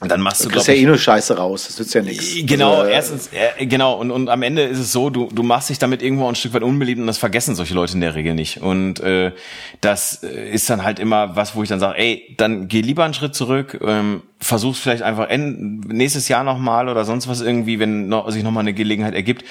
[0.00, 2.34] dann machst du, du kriegst ja eh nur Scheiße raus, das nützt ja nichts.
[2.42, 5.70] Genau, also, erstens, äh, genau, und, und am Ende ist es so, du, du machst
[5.70, 8.34] dich damit irgendwo ein Stück weit unbeliebt und das vergessen solche Leute in der Regel
[8.34, 8.58] nicht.
[8.58, 9.32] Und äh,
[9.80, 13.04] das äh, ist dann halt immer was, wo ich dann sage, ey, dann geh lieber
[13.04, 18.08] einen Schritt zurück, ähm, versuch's vielleicht einfach nächstes Jahr nochmal oder sonst was irgendwie, wenn
[18.08, 19.46] noch, sich nochmal eine Gelegenheit ergibt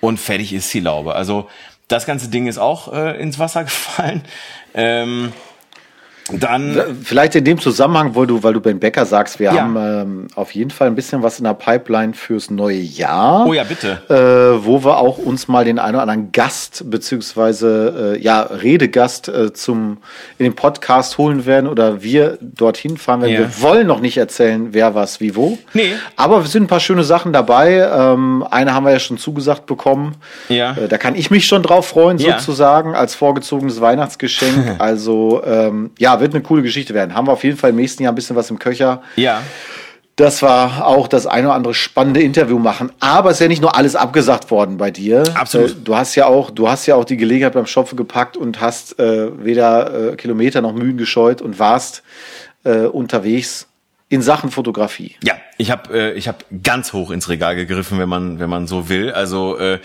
[0.00, 1.16] und fertig ist die Laube.
[1.16, 1.48] Also
[1.88, 4.22] das ganze Ding ist auch äh, ins Wasser gefallen.
[4.74, 5.32] Ähm,
[6.32, 9.62] dann vielleicht in dem Zusammenhang, wo du, weil du Ben Becker sagst, wir ja.
[9.62, 13.46] haben ähm, auf jeden Fall ein bisschen was in der Pipeline fürs neue Jahr.
[13.46, 14.02] Oh ja, bitte.
[14.08, 19.28] Äh, wo wir auch uns mal den einen oder anderen Gast beziehungsweise äh, ja Redegast
[19.28, 19.98] äh, zum
[20.36, 23.32] in den Podcast holen werden oder wir dorthin fahren werden.
[23.32, 23.40] Ja.
[23.40, 25.58] Wir wollen noch nicht erzählen, wer was wie wo.
[25.72, 25.92] Nee.
[26.16, 27.88] Aber es sind ein paar schöne Sachen dabei.
[27.90, 30.16] Ähm, eine haben wir ja schon zugesagt bekommen.
[30.48, 30.72] Ja.
[30.72, 32.38] Äh, da kann ich mich schon drauf freuen, ja.
[32.38, 34.76] sozusagen als vorgezogenes Weihnachtsgeschenk.
[34.78, 37.14] also ähm, ja wird eine coole Geschichte werden.
[37.14, 39.02] Haben wir auf jeden Fall im nächsten Jahr ein bisschen was im Köcher.
[39.16, 39.42] Ja.
[40.16, 42.90] Das war auch das eine oder andere spannende Interview machen.
[42.98, 45.22] Aber es ist ja nicht nur alles abgesagt worden bei dir.
[45.34, 45.70] Absolut.
[45.70, 48.60] Äh, du hast ja auch, du hast ja auch die Gelegenheit beim Schopfe gepackt und
[48.60, 52.02] hast äh, weder äh, Kilometer noch Mühen gescheut und warst
[52.64, 53.68] äh, unterwegs
[54.08, 55.14] in Sachen Fotografie.
[55.22, 58.66] Ja, ich habe äh, ich habe ganz hoch ins Regal gegriffen, wenn man wenn man
[58.66, 59.12] so will.
[59.12, 59.78] Also äh,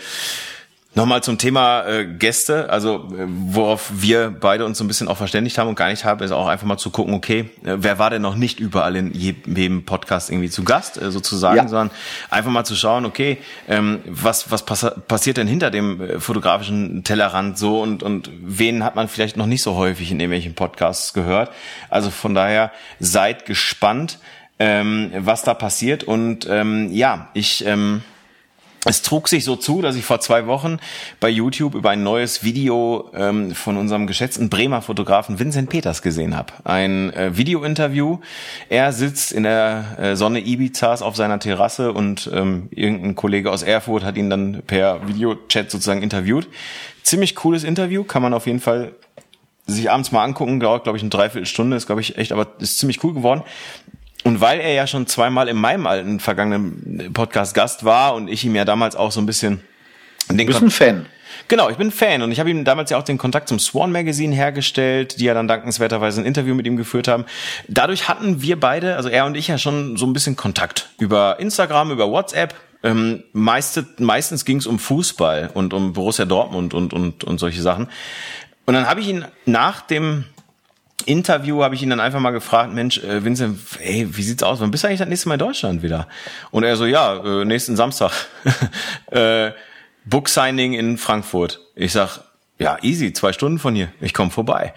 [0.96, 5.16] Nochmal zum Thema äh, Gäste, also äh, worauf wir beide uns so ein bisschen auch
[5.16, 7.98] verständigt haben und gar nicht haben, ist auch einfach mal zu gucken, okay, äh, wer
[7.98, 11.66] war denn noch nicht überall in jedem Podcast irgendwie zu Gast, äh, sozusagen, ja.
[11.66, 11.90] sondern
[12.30, 13.38] einfach mal zu schauen, okay,
[13.68, 18.84] ähm, was, was pass passiert denn hinter dem äh, fotografischen Tellerrand so und, und wen
[18.84, 21.50] hat man vielleicht noch nicht so häufig in irgendwelchen Podcasts gehört.
[21.90, 22.70] Also von daher
[23.00, 24.20] seid gespannt,
[24.60, 27.66] ähm, was da passiert und ähm, ja, ich...
[27.66, 28.02] Ähm,
[28.84, 30.78] es trug sich so zu, dass ich vor zwei Wochen
[31.20, 36.36] bei YouTube über ein neues Video ähm, von unserem geschätzten Bremer Fotografen Vincent Peters gesehen
[36.36, 36.52] habe.
[36.64, 38.18] Ein äh, Video-Interview.
[38.68, 43.62] Er sitzt in der äh, Sonne Ibizas auf seiner Terrasse und ähm, irgendein Kollege aus
[43.62, 46.48] Erfurt hat ihn dann per Videochat sozusagen interviewt.
[47.02, 48.92] Ziemlich cooles Interview, kann man auf jeden Fall
[49.66, 52.78] sich abends mal angucken, dauert glaube ich eine Dreiviertelstunde, ist glaube ich echt, aber ist
[52.78, 53.42] ziemlich cool geworden.
[54.24, 58.44] Und weil er ja schon zweimal in meinem alten vergangenen Podcast Gast war und ich
[58.44, 59.60] ihm ja damals auch so ein bisschen
[60.30, 61.06] den du bist ein Fan.
[61.48, 63.92] Genau, ich bin Fan und ich habe ihm damals ja auch den Kontakt zum Swan
[63.92, 67.24] Magazine hergestellt, die ja dann dankenswerterweise ein Interview mit ihm geführt haben.
[67.68, 71.38] Dadurch hatten wir beide, also er und ich ja schon so ein bisschen Kontakt über
[71.40, 72.54] Instagram, über WhatsApp.
[72.82, 77.62] Ähm, meiste, meistens ging es um Fußball und um Borussia Dortmund und und und solche
[77.62, 77.88] Sachen.
[78.66, 80.24] Und dann habe ich ihn nach dem
[81.06, 84.60] Interview habe ich ihn dann einfach mal gefragt, Mensch, äh, Vincent, ey, wie sieht's aus?
[84.60, 86.08] Wann bist du eigentlich das nächste Mal in Deutschland wieder?
[86.50, 88.12] Und er so, ja, äh, nächsten Samstag.
[89.10, 89.52] äh,
[90.04, 91.60] Book Signing in Frankfurt.
[91.74, 92.20] Ich sag,
[92.58, 93.88] ja, easy, zwei Stunden von hier.
[94.00, 94.74] Ich komme vorbei.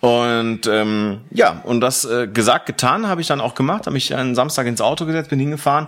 [0.00, 4.12] Und ähm, ja, und das äh, gesagt, getan habe ich dann auch gemacht, habe mich
[4.14, 5.86] einen Samstag ins Auto gesetzt, bin hingefahren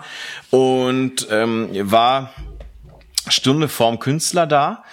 [0.50, 2.30] und ähm, war
[3.26, 4.84] Stunde vorm Künstler da.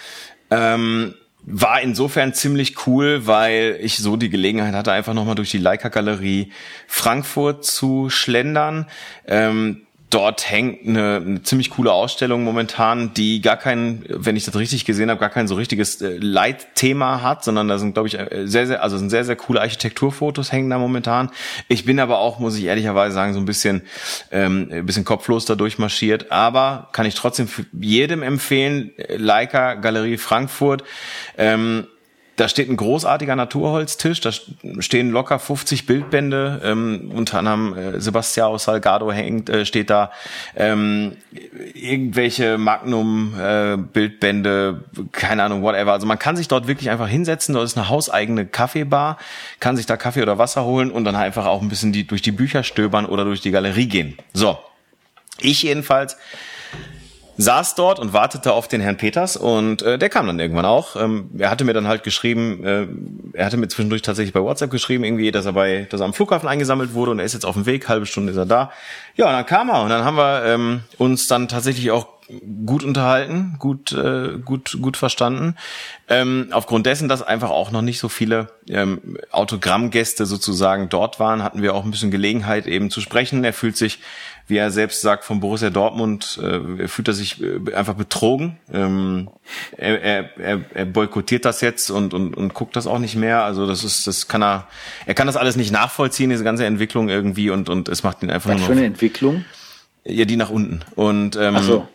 [0.49, 1.13] Ähm,
[1.43, 5.89] war insofern ziemlich cool, weil ich so die Gelegenheit hatte, einfach nochmal durch die Leica
[5.89, 6.51] Galerie
[6.87, 8.87] Frankfurt zu schlendern.
[9.27, 14.55] Ähm, dort hängt eine, eine ziemlich coole Ausstellung momentan, die gar kein, wenn ich das
[14.55, 18.19] richtig gesehen habe, gar kein so richtiges äh, Leitthema hat, sondern da sind, glaube ich,
[18.19, 21.31] äh, sehr, sehr, also sind sehr, sehr coole Architekturfotos hängen da momentan.
[21.69, 23.83] Ich bin aber auch, muss ich ehrlicherweise sagen, so ein bisschen,
[24.31, 26.31] ähm, ein bisschen kopflos da durchmarschiert.
[26.31, 30.83] Aber kann ich trotzdem jedem empfehlen, Leica Galerie Frankfurt.
[31.37, 31.87] Ähm,
[32.37, 34.31] da steht ein großartiger Naturholztisch, da
[34.79, 40.11] stehen locker 50 Bildbände, ähm, unter anderem äh, Sebastião Salgado hängt, äh, steht da,
[40.55, 41.17] ähm,
[41.73, 45.91] irgendwelche Magnum-Bildbände, äh, keine Ahnung, whatever.
[45.91, 49.17] Also man kann sich dort wirklich einfach hinsetzen, dort ist eine hauseigene Kaffeebar,
[49.59, 52.21] kann sich da Kaffee oder Wasser holen und dann einfach auch ein bisschen die, durch
[52.21, 54.17] die Bücher stöbern oder durch die Galerie gehen.
[54.33, 54.57] So,
[55.39, 56.15] ich jedenfalls
[57.37, 60.95] saß dort und wartete auf den Herrn Peters und äh, der kam dann irgendwann auch.
[60.95, 62.87] Ähm, er hatte mir dann halt geschrieben, äh,
[63.33, 66.13] er hatte mir zwischendurch tatsächlich bei WhatsApp geschrieben, irgendwie, dass er bei, dass er am
[66.13, 68.71] Flughafen eingesammelt wurde und er ist jetzt auf dem Weg, halbe Stunde ist er da.
[69.15, 72.07] Ja, und dann kam er und dann haben wir ähm, uns dann tatsächlich auch
[72.65, 75.55] gut unterhalten, gut, äh, gut, gut verstanden.
[76.07, 81.43] Ähm, aufgrund dessen, dass einfach auch noch nicht so viele ähm, Autogrammgäste sozusagen dort waren,
[81.43, 83.43] hatten wir auch ein bisschen Gelegenheit eben zu sprechen.
[83.43, 83.99] Er fühlt sich
[84.47, 88.57] wie er selbst sagt, von Borussia Dortmund äh, fühlt er sich äh, einfach betrogen.
[88.71, 89.29] Ähm,
[89.77, 93.43] er, er, er, er boykottiert das jetzt und, und, und guckt das auch nicht mehr.
[93.43, 94.67] Also das ist, das kann er,
[95.05, 98.29] er kann das alles nicht nachvollziehen, diese ganze Entwicklung irgendwie und, und es macht ihn
[98.29, 98.67] einfach Was nur.
[98.67, 99.45] Was für eine Entwicklung?
[100.03, 100.81] Ja, die nach unten.
[100.95, 101.87] Und, ähm, Ach so.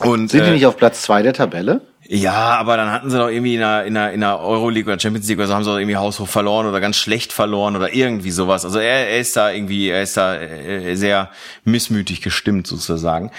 [0.00, 1.82] Und, Sind die äh, nicht auf Platz zwei der Tabelle?
[2.06, 5.00] Ja, aber dann hatten sie doch irgendwie in der, in der, in der Euroleague oder
[5.00, 7.94] Champions League oder so haben sie doch irgendwie haushoch verloren oder ganz schlecht verloren oder
[7.94, 8.64] irgendwie sowas.
[8.64, 11.30] Also er, er ist da irgendwie, er ist da äh, sehr
[11.64, 13.30] missmütig gestimmt sozusagen.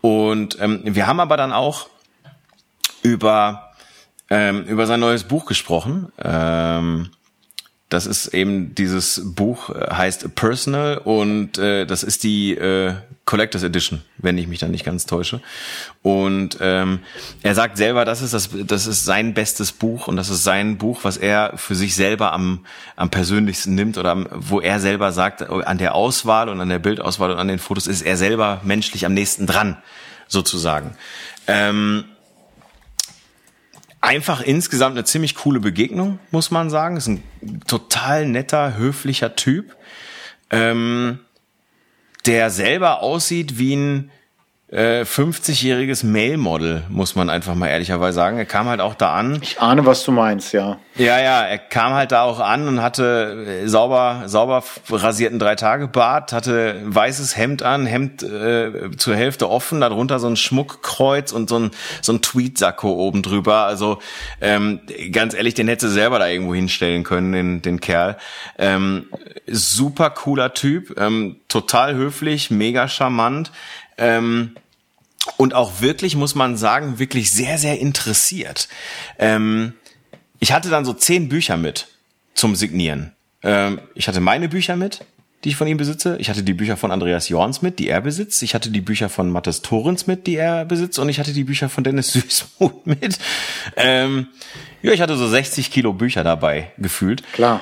[0.00, 1.88] Und ähm, wir haben aber dann auch
[3.02, 3.72] über,
[4.30, 6.10] ähm, über sein neues Buch gesprochen.
[6.20, 7.10] Ähm,
[7.88, 12.94] das ist eben dieses Buch äh, heißt Personal und äh, das ist die äh,
[13.28, 15.42] Collectors Edition, wenn ich mich da nicht ganz täusche.
[16.00, 17.00] Und ähm,
[17.42, 20.78] er sagt selber, das ist das, das ist sein bestes Buch und das ist sein
[20.78, 22.64] Buch, was er für sich selber am
[22.96, 26.78] am persönlichsten nimmt oder am, wo er selber sagt, an der Auswahl und an der
[26.78, 29.76] Bildauswahl und an den Fotos ist er selber menschlich am nächsten dran,
[30.26, 30.96] sozusagen.
[31.46, 32.06] Ähm,
[34.00, 36.96] einfach insgesamt eine ziemlich coole Begegnung, muss man sagen.
[36.96, 37.22] Ist ein
[37.66, 39.76] total netter, höflicher Typ,
[40.48, 41.18] ähm,
[42.28, 44.10] der selber aussieht wie ein
[44.70, 48.36] 50-jähriges äh, Mail-Model, muss man einfach mal ehrlicherweise sagen.
[48.36, 49.38] Er kam halt auch da an.
[49.40, 50.78] Ich ahne, was du meinst, ja.
[50.96, 56.34] Ja, ja, er kam halt da auch an und hatte äh, sauber, sauber rasierten Drei-Tage-Bart,
[56.34, 61.58] hatte weißes Hemd an, Hemd äh, zur Hälfte offen, darunter so ein Schmuckkreuz und so
[61.60, 61.70] ein,
[62.02, 63.64] so ein Tweetsacko oben drüber.
[63.64, 64.00] Also
[64.42, 64.80] ähm,
[65.12, 68.18] ganz ehrlich, den hätte selber da irgendwo hinstellen können, den, den Kerl.
[68.58, 69.06] Ähm,
[69.46, 73.50] super cooler Typ, ähm, total höflich, mega charmant.
[73.98, 74.56] Ähm,
[75.36, 78.68] und auch wirklich, muss man sagen, wirklich sehr, sehr interessiert.
[79.18, 79.74] Ähm,
[80.40, 81.88] ich hatte dann so zehn Bücher mit
[82.34, 83.12] zum Signieren.
[83.42, 85.04] Ähm, ich hatte meine Bücher mit,
[85.44, 86.16] die ich von ihm besitze.
[86.18, 88.42] Ich hatte die Bücher von Andreas Jorns mit, die er besitzt.
[88.42, 90.98] Ich hatte die Bücher von Mathis Torrens mit, die er besitzt.
[90.98, 93.18] Und ich hatte die Bücher von Dennis Süßmuth mit.
[93.76, 94.28] Ähm,
[94.82, 97.22] ja, ich hatte so 60 Kilo Bücher dabei gefühlt.
[97.32, 97.60] Klar.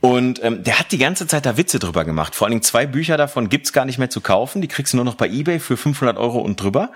[0.00, 2.36] Und ähm, der hat die ganze Zeit da Witze drüber gemacht.
[2.36, 4.62] Vor allen Dingen zwei Bücher davon gibt's gar nicht mehr zu kaufen.
[4.62, 6.92] Die kriegst du nur noch bei eBay für 500 Euro und drüber.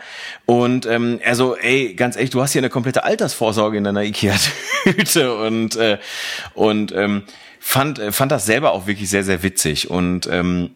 [0.47, 4.03] Und ähm, er so, ey, ganz ehrlich, du hast hier eine komplette Altersvorsorge in deiner
[4.05, 5.35] Ikea-Tüte.
[5.43, 5.99] Und, äh,
[6.55, 7.25] und ähm,
[7.59, 9.91] fand, äh, fand das selber auch wirklich sehr, sehr witzig.
[9.91, 10.71] Und ähm,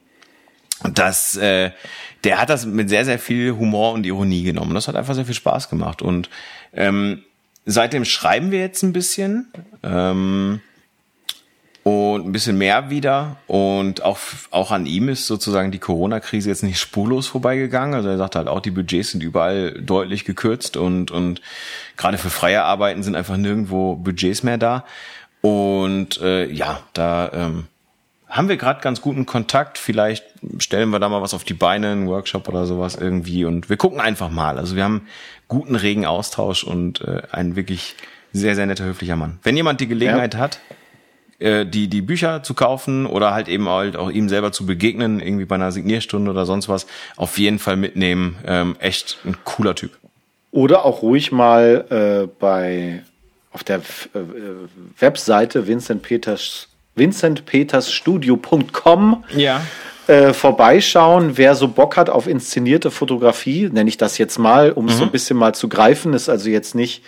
[0.83, 1.71] das, äh,
[2.25, 4.75] der hat das mit sehr, sehr viel Humor und Ironie genommen.
[4.75, 6.03] Das hat einfach sehr viel Spaß gemacht.
[6.03, 6.29] Und
[6.73, 7.23] ähm,
[7.65, 9.53] seitdem schreiben wir jetzt ein bisschen.
[9.85, 10.61] Ähm,
[11.87, 13.37] und ein bisschen mehr wieder.
[13.47, 14.19] Und auch,
[14.51, 17.95] auch an ihm ist sozusagen die Corona-Krise jetzt nicht spurlos vorbeigegangen.
[17.95, 21.41] Also er sagt halt auch, die Budgets sind überall deutlich gekürzt und, und
[21.97, 24.85] gerade für freie Arbeiten sind einfach nirgendwo Budgets mehr da.
[25.43, 27.67] Und äh, ja, da ähm,
[28.29, 29.79] haben wir gerade ganz guten Kontakt.
[29.79, 30.25] Vielleicht
[30.59, 33.45] stellen wir da mal was auf die Beine, einen Workshop oder sowas irgendwie.
[33.45, 34.59] Und wir gucken einfach mal.
[34.59, 35.07] Also wir haben
[35.47, 37.95] guten, regen Austausch und äh, ein wirklich
[38.33, 39.39] sehr, sehr netter, höflicher Mann.
[39.45, 40.41] Wenn jemand die Gelegenheit ja.
[40.41, 40.59] hat,
[41.39, 45.21] äh, die, die Bücher zu kaufen oder halt eben halt auch ihm selber zu begegnen,
[45.21, 48.37] irgendwie bei einer Signierstunde oder sonst was, auf jeden Fall mitnehmen.
[48.47, 49.99] Ähm, echt ein cooler Typ.
[50.51, 53.03] Oder auch ruhig mal äh, bei
[53.53, 53.81] auf der äh,
[54.99, 59.63] Webseite Vincent Peters vincentpetersstudio.com ja.
[60.07, 64.87] äh, vorbeischauen, wer so Bock hat auf inszenierte Fotografie, nenne ich das jetzt mal, um
[64.87, 64.91] mhm.
[64.91, 67.03] es so ein bisschen mal zu greifen, ist also jetzt nicht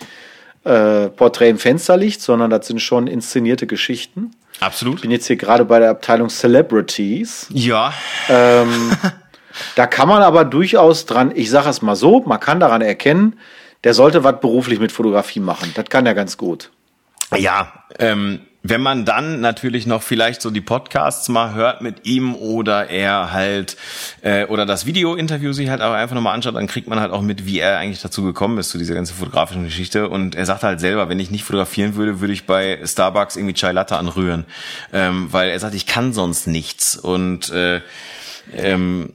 [0.63, 4.31] äh, Porträt im Fensterlicht, sondern das sind schon inszenierte Geschichten.
[4.59, 4.95] Absolut.
[4.95, 7.47] Ich bin jetzt hier gerade bei der Abteilung Celebrities.
[7.51, 7.93] Ja.
[8.27, 8.91] Ähm,
[9.75, 13.39] da kann man aber durchaus dran, ich sage es mal so, man kann daran erkennen,
[13.83, 15.71] der sollte was beruflich mit Fotografie machen.
[15.75, 16.71] Das kann er ganz gut.
[17.37, 22.35] Ja, ähm, wenn man dann natürlich noch vielleicht so die Podcasts mal hört mit ihm
[22.35, 23.77] oder er halt
[24.21, 27.21] äh, oder das Video-Interview sich halt aber einfach nochmal anschaut, dann kriegt man halt auch
[27.21, 30.09] mit, wie er eigentlich dazu gekommen ist zu dieser ganzen fotografischen Geschichte.
[30.09, 33.53] Und er sagt halt selber, wenn ich nicht fotografieren würde, würde ich bei Starbucks irgendwie
[33.53, 34.45] Chai Latte anrühren,
[34.91, 37.81] ähm, weil er sagt, ich kann sonst nichts und äh,
[38.55, 39.13] ähm,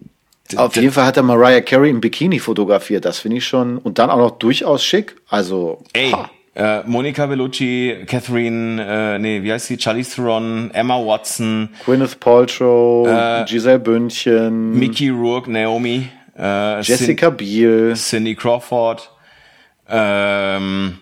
[0.56, 3.04] auf jeden Fall hat er Mariah Carey im Bikini fotografiert.
[3.06, 3.78] Das finde ich schon.
[3.78, 5.16] Und dann auch noch durchaus schick.
[5.26, 5.82] Also.
[5.94, 6.30] Ey, ha.
[6.56, 9.78] Äh, Monica Bellucci, Catherine, äh, nee, wie heißt sie?
[9.78, 17.36] Charlize Theron, Emma Watson, Gwyneth Paltrow, äh, Giselle Bündchen, Mickey Rourke, Naomi, äh, Jessica Cin
[17.36, 19.10] Biel, Cindy Crawford,
[19.88, 20.98] ähm,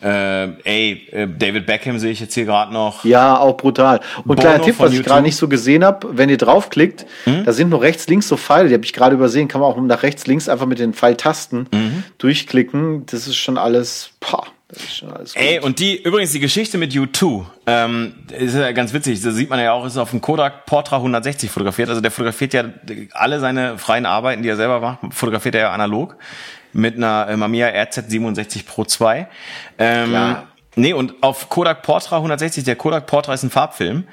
[0.00, 3.04] äh, ey, äh, David Beckham sehe ich jetzt hier gerade noch.
[3.04, 4.00] Ja, auch brutal.
[4.18, 7.44] Und Bono kleiner Tipp, was ich gerade nicht so gesehen habe, wenn ihr draufklickt, mhm.
[7.44, 9.80] da sind nur rechts, links so Pfeile, die habe ich gerade übersehen, kann man auch
[9.80, 12.04] nach rechts, links einfach mit den Pfeiltasten mhm.
[12.18, 13.06] durchklicken.
[13.06, 14.44] Das ist schon alles, pah.
[14.68, 15.42] Das ist schon alles gut.
[15.42, 19.48] Ey, und die, übrigens die Geschichte mit U2, ähm, ist ja ganz witzig, da sieht
[19.48, 22.64] man ja auch, ist auf dem Kodak Portra 160 fotografiert, also der fotografiert ja
[23.12, 26.16] alle seine freien Arbeiten, die er selber macht, fotografiert er ja analog
[26.72, 29.28] mit einer äh, Mamiya RZ67 Pro 2.
[29.78, 30.48] Ähm, Klar.
[30.74, 34.04] Nee, und auf Kodak Portra 160, der Kodak Portra ist ein Farbfilm,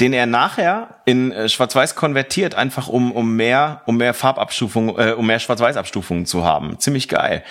[0.00, 5.12] den er nachher in äh, Schwarz-Weiß konvertiert, einfach um, um mehr, um mehr Farbabstufung, äh,
[5.12, 6.78] um mehr Schwarz-Weiß-Abstufungen zu haben.
[6.78, 7.42] Ziemlich geil.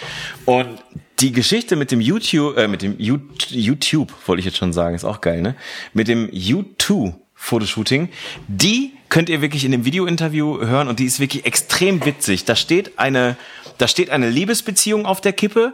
[0.45, 0.83] Und
[1.19, 5.05] die Geschichte mit dem YouTube, äh, mit dem YouTube, wollte ich jetzt schon sagen, ist
[5.05, 5.55] auch geil, ne?
[5.93, 8.09] Mit dem YouTube Fotoshooting,
[8.47, 12.45] die könnt ihr wirklich in dem Video-Interview hören und die ist wirklich extrem witzig.
[12.45, 13.35] Da steht eine,
[13.77, 15.73] da steht eine Liebesbeziehung auf der Kippe.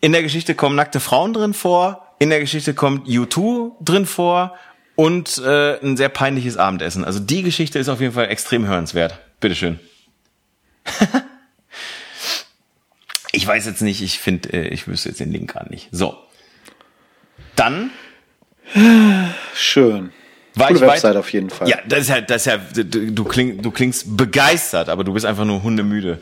[0.00, 2.06] In der Geschichte kommen nackte Frauen drin vor.
[2.18, 4.54] In der Geschichte kommt U2 drin vor
[5.00, 7.06] und äh, ein sehr peinliches Abendessen.
[7.06, 9.18] Also die Geschichte ist auf jeden Fall extrem hörenswert.
[9.40, 9.80] Bitteschön.
[13.32, 15.88] ich weiß jetzt nicht, ich finde, äh, ich wüsste jetzt den Link gerade nicht.
[15.90, 16.18] So.
[17.56, 17.92] Dann.
[19.54, 20.12] Schön.
[20.54, 21.66] War Coole Website auf jeden Fall.
[21.70, 25.14] Ja, das ist ja, das ist ja, du, du, kling, du klingst begeistert, aber du
[25.14, 26.18] bist einfach nur hundemüde.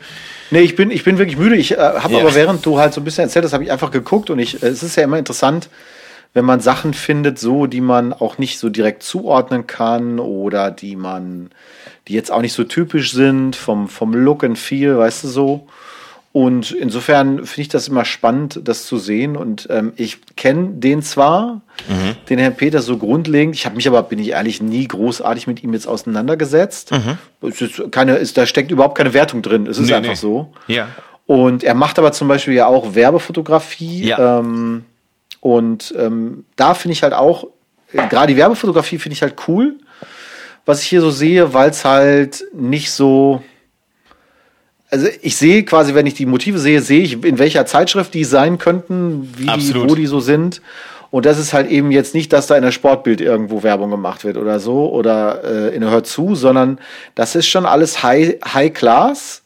[0.51, 1.57] Nee, ich bin, ich bin wirklich müde.
[1.57, 2.21] Ich äh, habe ja.
[2.21, 4.63] aber während du halt so ein bisschen erzählt hast, habe ich einfach geguckt und ich,
[4.63, 5.67] äh, es ist ja immer interessant,
[6.33, 10.95] wenn man Sachen findet, so, die man auch nicht so direkt zuordnen kann oder die
[10.95, 11.49] man,
[12.07, 15.67] die jetzt auch nicht so typisch sind vom, vom Look and Feel, weißt du so.
[16.31, 19.35] Und insofern finde ich das immer spannend, das zu sehen.
[19.35, 22.15] Und ähm, ich kenne den zwar, mhm.
[22.29, 23.55] den Herrn Peter so grundlegend.
[23.55, 26.91] Ich habe mich aber, bin ich ehrlich, nie großartig mit ihm jetzt auseinandergesetzt.
[26.91, 27.17] Mhm.
[27.47, 29.65] Es ist keine, ist, da steckt überhaupt keine Wertung drin.
[29.65, 30.15] Es ist nee, einfach nee.
[30.15, 30.53] so.
[30.67, 30.89] Ja.
[31.25, 34.05] Und er macht aber zum Beispiel ja auch Werbefotografie.
[34.05, 34.39] Ja.
[34.39, 34.85] Ähm,
[35.41, 37.45] und ähm, da finde ich halt auch,
[37.93, 39.77] äh, gerade die Werbefotografie finde ich halt cool,
[40.65, 43.41] was ich hier so sehe, weil es halt nicht so
[44.91, 48.23] also ich sehe quasi, wenn ich die Motive sehe, sehe ich, in welcher Zeitschrift die
[48.23, 50.61] sein könnten, wie die, wo die so sind.
[51.11, 54.23] Und das ist halt eben jetzt nicht, dass da in der Sportbild irgendwo Werbung gemacht
[54.23, 56.79] wird oder so oder äh, in der Hör zu, sondern
[57.15, 59.41] das ist schon alles High, High Class.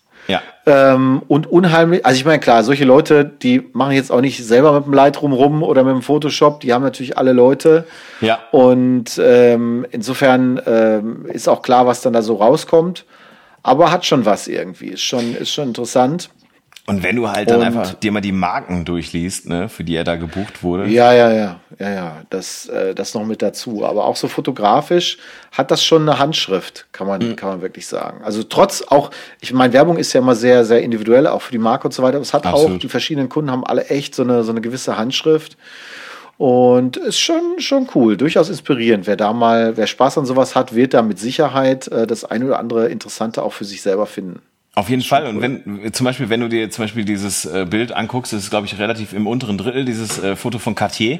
[0.66, 4.72] Ähm, und unheimlich, also ich meine, klar, solche Leute, die machen jetzt auch nicht selber
[4.74, 7.86] mit dem Lightroom rum oder mit dem Photoshop, die haben natürlich alle Leute.
[8.22, 8.40] Ja.
[8.52, 13.06] Und ähm, insofern ähm, ist auch klar, was dann da so rauskommt
[13.64, 14.90] aber hat schon was irgendwie.
[14.90, 16.30] Ist schon, ist schon interessant.
[16.86, 19.96] Und wenn du halt dann und, einfach dir mal die Marken durchliest, ne, für die
[19.96, 20.86] er da gebucht wurde.
[20.88, 23.86] Ja, ja, ja, ja, ja, das, äh, das noch mit dazu.
[23.86, 25.18] Aber auch so fotografisch
[25.54, 27.36] hat das schon eine Handschrift, kann man, mhm.
[27.38, 28.22] kann man wirklich sagen.
[28.26, 31.58] Also trotz auch, ich meine, Werbung ist ja immer sehr, sehr individuell, auch für die
[31.58, 32.18] Marke und so weiter.
[32.18, 32.76] Aber es hat Absolut.
[32.76, 35.56] auch, die verschiedenen Kunden haben alle echt so eine, so eine gewisse Handschrift.
[36.38, 39.08] Und ist schon, schon cool, durchaus inspirierend.
[39.08, 42.44] Wer da mal, wer Spaß an sowas hat, wird da mit Sicherheit äh, das eine
[42.44, 44.42] oder andere Interessante auch für sich selber finden.
[44.76, 45.28] Auf jeden Fall.
[45.28, 48.50] Und wenn, zum Beispiel, wenn du dir zum Beispiel dieses äh, Bild anguckst, das ist,
[48.50, 51.20] glaube ich, relativ im unteren Drittel, dieses äh, Foto von Cartier,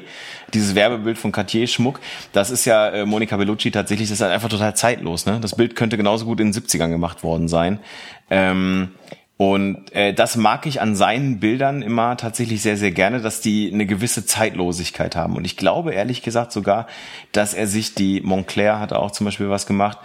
[0.52, 2.00] dieses Werbebild von Cartier Schmuck,
[2.32, 5.38] das ist ja äh, Monica Bellucci tatsächlich, das ist halt einfach total zeitlos, ne?
[5.40, 7.78] Das Bild könnte genauso gut in den 70ern gemacht worden sein.
[8.28, 8.88] Ähm,
[9.36, 13.70] und äh, das mag ich an seinen Bildern immer tatsächlich sehr, sehr gerne, dass die
[13.72, 15.36] eine gewisse Zeitlosigkeit haben.
[15.36, 16.88] Und ich glaube ehrlich gesagt sogar,
[17.30, 19.98] dass er sich die Montclair hat auch zum Beispiel was gemacht,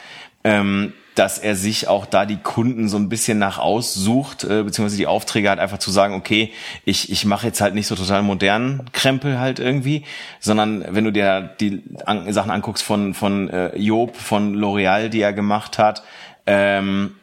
[0.43, 4.95] ähm, dass er sich auch da die Kunden so ein bisschen nach aussucht, äh, beziehungsweise
[4.95, 6.53] die Aufträge hat einfach zu sagen, okay,
[6.85, 10.05] ich, ich mache jetzt halt nicht so total modernen Krempel halt irgendwie,
[10.39, 15.19] sondern wenn du dir die an, Sachen anguckst von, von äh, Job, von L'Oreal, die
[15.19, 16.03] er gemacht hat,
[16.45, 17.15] ähm,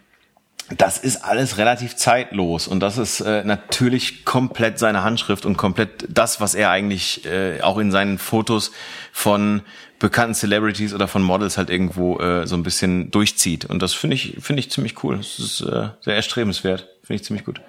[0.77, 6.07] das ist alles relativ zeitlos und das ist äh, natürlich komplett seine Handschrift und komplett
[6.11, 8.73] das, was er eigentlich äh, auch in seinen Fotos
[9.11, 9.63] von
[9.99, 13.65] bekannten Celebrities oder von Models halt irgendwo äh, so ein bisschen durchzieht.
[13.65, 15.17] Und das finde ich finde ich ziemlich cool.
[15.17, 16.89] Das ist äh, sehr erstrebenswert.
[17.03, 17.61] Finde ich ziemlich gut.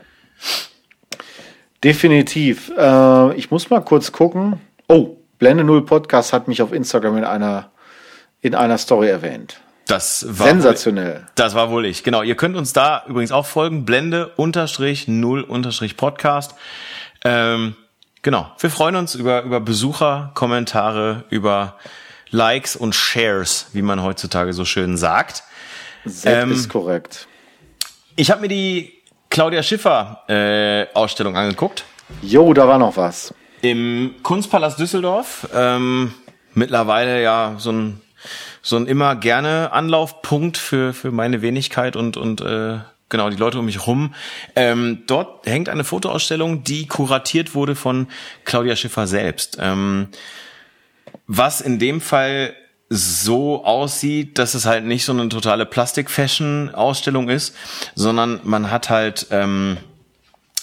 [1.84, 2.72] Definitiv.
[2.78, 4.60] Äh, ich muss mal kurz gucken.
[4.88, 7.72] Oh, Blende Null Podcast hat mich auf Instagram in einer,
[8.42, 9.62] in einer Story erwähnt.
[9.86, 11.16] Das war Sensationell.
[11.16, 12.04] Wohl, das war wohl ich.
[12.04, 12.24] Genau.
[12.24, 13.86] Ihr könnt uns da übrigens auch folgen.
[13.86, 16.56] Blende unterstrich null unterstrich Podcast.
[17.24, 17.76] Ähm,
[18.22, 18.52] genau.
[18.60, 21.78] Wir freuen uns über, über Besucher, Kommentare, über
[22.32, 25.44] Likes und Shares, wie man heutzutage so schön sagt.
[26.06, 27.28] Sehr ähm, ist korrekt.
[28.16, 28.94] Ich habe mir die
[29.30, 31.84] Claudia Schiffer äh, Ausstellung angeguckt.
[32.22, 33.34] Jo, da war noch was.
[33.62, 35.48] Im Kunstpalast Düsseldorf.
[35.54, 36.14] Ähm,
[36.54, 38.02] mittlerweile ja so ein
[38.62, 42.80] so ein immer gerne Anlaufpunkt für für meine Wenigkeit und und äh,
[43.10, 44.14] genau die Leute um mich rum.
[44.56, 48.08] Ähm, dort hängt eine Fotoausstellung, die kuratiert wurde von
[48.44, 49.58] Claudia Schiffer selbst.
[49.60, 50.10] Ähm,
[51.28, 52.56] was in dem Fall
[52.90, 57.54] so aussieht, dass es halt nicht so eine totale Plastik-Fashion-Ausstellung ist,
[57.96, 59.78] sondern man hat halt ähm,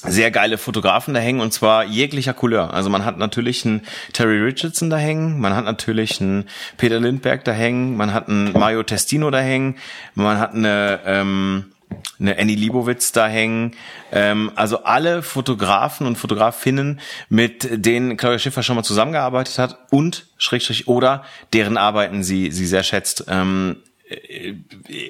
[0.07, 2.73] sehr geile Fotografen da hängen und zwar jeglicher Couleur.
[2.73, 3.83] Also man hat natürlich einen
[4.13, 6.47] Terry Richardson da hängen, man hat natürlich einen
[6.77, 9.77] Peter Lindbergh da hängen, man hat einen Mario Testino da hängen,
[10.15, 11.74] man hat eine ähm,
[12.19, 13.73] eine Annie Liebowitz da hängen.
[14.13, 20.27] Ähm, also alle Fotografen und Fotografinnen, mit denen Claudia Schiffer schon mal zusammengearbeitet hat und
[20.39, 23.25] Schrägstrich oder deren Arbeiten sie sie sehr schätzt.
[23.29, 23.77] Ähm,
[24.09, 24.55] äh,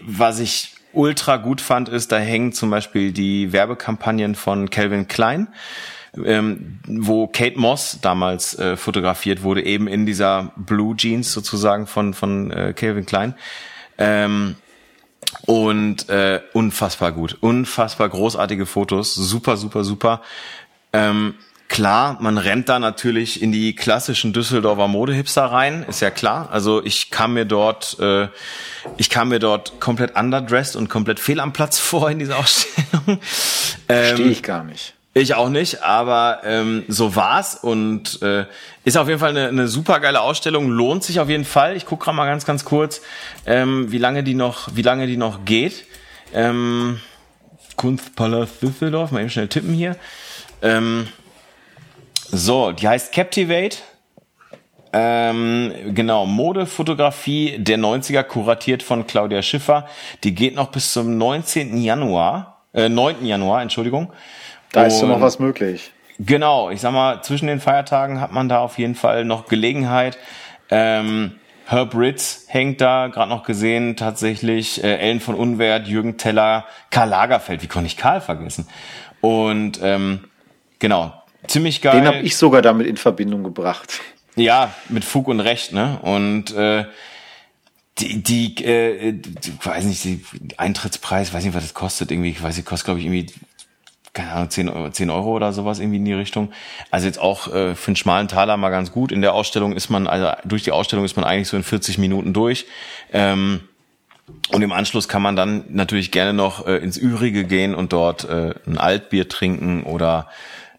[0.02, 5.48] was ich ultra gut fand, ist, da hängen zum Beispiel die Werbekampagnen von Calvin Klein,
[6.24, 12.14] ähm, wo Kate Moss damals äh, fotografiert wurde, eben in dieser Blue Jeans sozusagen von,
[12.14, 13.34] von äh, Calvin Klein.
[13.98, 14.56] Ähm,
[15.42, 20.22] und äh, unfassbar gut, unfassbar großartige Fotos, super, super, super.
[20.92, 21.34] Ähm,
[21.68, 26.50] Klar, man rennt da natürlich in die klassischen Düsseldorfer Modehipster rein, ist ja klar.
[26.52, 28.28] Also ich kam mir dort, äh,
[28.96, 33.18] ich kam mir dort komplett underdressed und komplett fehl am Platz vor in dieser Ausstellung.
[33.88, 34.94] Ähm, Verstehe ich gar nicht.
[35.16, 38.46] Ich auch nicht, aber ähm, so war's und äh,
[38.82, 41.76] ist auf jeden Fall eine, eine super geile Ausstellung, lohnt sich auf jeden Fall.
[41.76, 43.00] Ich gucke gerade mal ganz, ganz kurz,
[43.46, 45.84] ähm, wie lange die noch, wie lange die noch geht.
[46.34, 47.00] Ähm,
[47.76, 49.96] Kunstpalast Düsseldorf, mal eben schnell tippen hier.
[50.62, 51.06] Ähm,
[52.26, 53.76] so, die heißt Captivate.
[54.92, 59.88] Ähm, genau, Modefotografie der 90er, kuratiert von Claudia Schiffer.
[60.24, 61.76] Die geht noch bis zum 19.
[61.78, 63.24] Januar, äh, 9.
[63.24, 64.12] Januar, Entschuldigung.
[64.74, 65.90] Da ist so noch was möglich.
[66.18, 70.18] Genau, ich sag mal, zwischen den Feiertagen hat man da auf jeden Fall noch Gelegenheit.
[70.70, 71.32] Ähm,
[71.66, 74.84] Herb Ritz hängt da, gerade noch gesehen, tatsächlich.
[74.84, 78.68] Äh, Ellen von Unwert, Jürgen Teller, Karl Lagerfeld, wie konnte ich Karl vergessen?
[79.20, 80.24] Und ähm,
[80.78, 81.12] genau,
[81.46, 82.00] Ziemlich geil.
[82.00, 84.00] Den habe ich sogar damit in Verbindung gebracht.
[84.36, 85.98] Ja, mit Fug und Recht, ne?
[86.02, 86.86] Und äh,
[87.98, 90.24] die, die, äh, die weiß nicht, die
[90.56, 93.26] Eintrittspreis, weiß nicht, was das kostet, irgendwie, ich weiß nicht, kostet, glaube ich, irgendwie,
[94.14, 96.52] keine Ahnung, 10 Euro, 10 Euro oder sowas irgendwie in die Richtung.
[96.90, 99.12] Also jetzt auch äh, für einen schmalen Taler mal ganz gut.
[99.12, 101.98] In der Ausstellung ist man, also durch die Ausstellung ist man eigentlich so in 40
[101.98, 102.66] Minuten durch.
[103.12, 103.60] Ähm,
[104.52, 108.24] und im Anschluss kann man dann natürlich gerne noch äh, ins Übrige gehen und dort
[108.24, 110.28] äh, ein Altbier trinken oder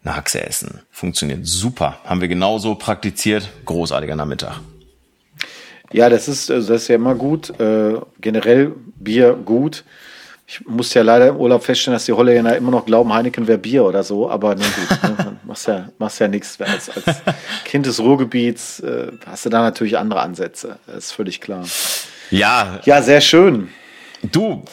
[0.02, 0.80] eine Haxe essen.
[0.90, 1.98] Funktioniert super.
[2.04, 3.50] Haben wir genauso praktiziert.
[3.66, 4.60] Großartiger Nachmittag.
[5.92, 7.58] Ja, das ist, also das ist ja immer gut.
[7.60, 9.84] Äh, generell Bier gut.
[10.48, 13.58] Ich muss ja leider im Urlaub feststellen, dass die Holländer immer noch glauben, Heineken wäre
[13.58, 16.60] Bier oder so, aber ne, gut, ne, machst ja, machst ja nichts.
[16.60, 17.22] Als, als
[17.64, 20.78] Kind des Ruhrgebiets äh, hast du da natürlich andere Ansätze.
[20.86, 21.64] Das ist völlig klar.
[22.30, 22.78] Ja.
[22.84, 23.70] Ja, sehr schön.
[24.22, 24.64] Du,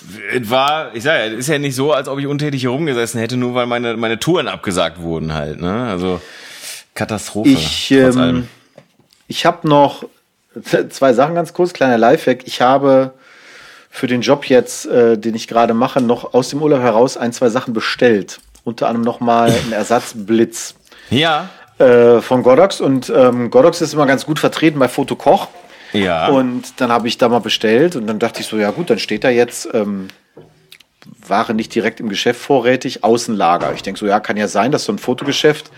[0.41, 3.37] war, ich sag ja, ist ja nicht so, als ob ich untätig hier rumgesessen hätte,
[3.37, 5.87] nur weil meine, meine Touren abgesagt wurden halt, ne?
[5.87, 6.21] Also
[6.93, 7.49] Katastrophe.
[7.49, 8.47] Ich, ähm,
[9.27, 10.05] ich habe noch
[10.89, 12.45] zwei Sachen ganz kurz, kleiner Lifehack.
[12.45, 13.13] Ich habe
[13.95, 17.31] für den Job jetzt, äh, den ich gerade mache, noch aus dem Urlaub heraus ein,
[17.31, 18.39] zwei Sachen bestellt.
[18.63, 20.73] Unter anderem nochmal ein Ersatzblitz.
[21.11, 21.49] Ja.
[21.77, 25.47] Äh, von Godox und ähm, Godox ist immer ganz gut vertreten bei Fotokoch.
[25.91, 26.29] Ja.
[26.29, 28.97] Und dann habe ich da mal bestellt und dann dachte ich so, ja gut, dann
[28.97, 30.07] steht da jetzt ähm,
[31.27, 33.73] Ware nicht direkt im Geschäft vorrätig, Außenlager.
[33.75, 35.69] Ich denke so, ja, kann ja sein, dass so ein Fotogeschäft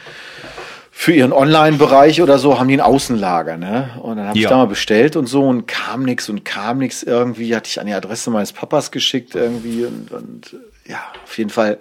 [0.97, 3.89] für ihren Online-Bereich oder so haben die ein Außenlager, ne?
[4.01, 4.45] Und dann habe ja.
[4.45, 7.53] ich da mal bestellt und so und kam nichts und kam nichts irgendwie.
[7.53, 10.55] Hatte ich an die Adresse meines Papas geschickt irgendwie und, und
[10.88, 11.80] ja, auf jeden Fall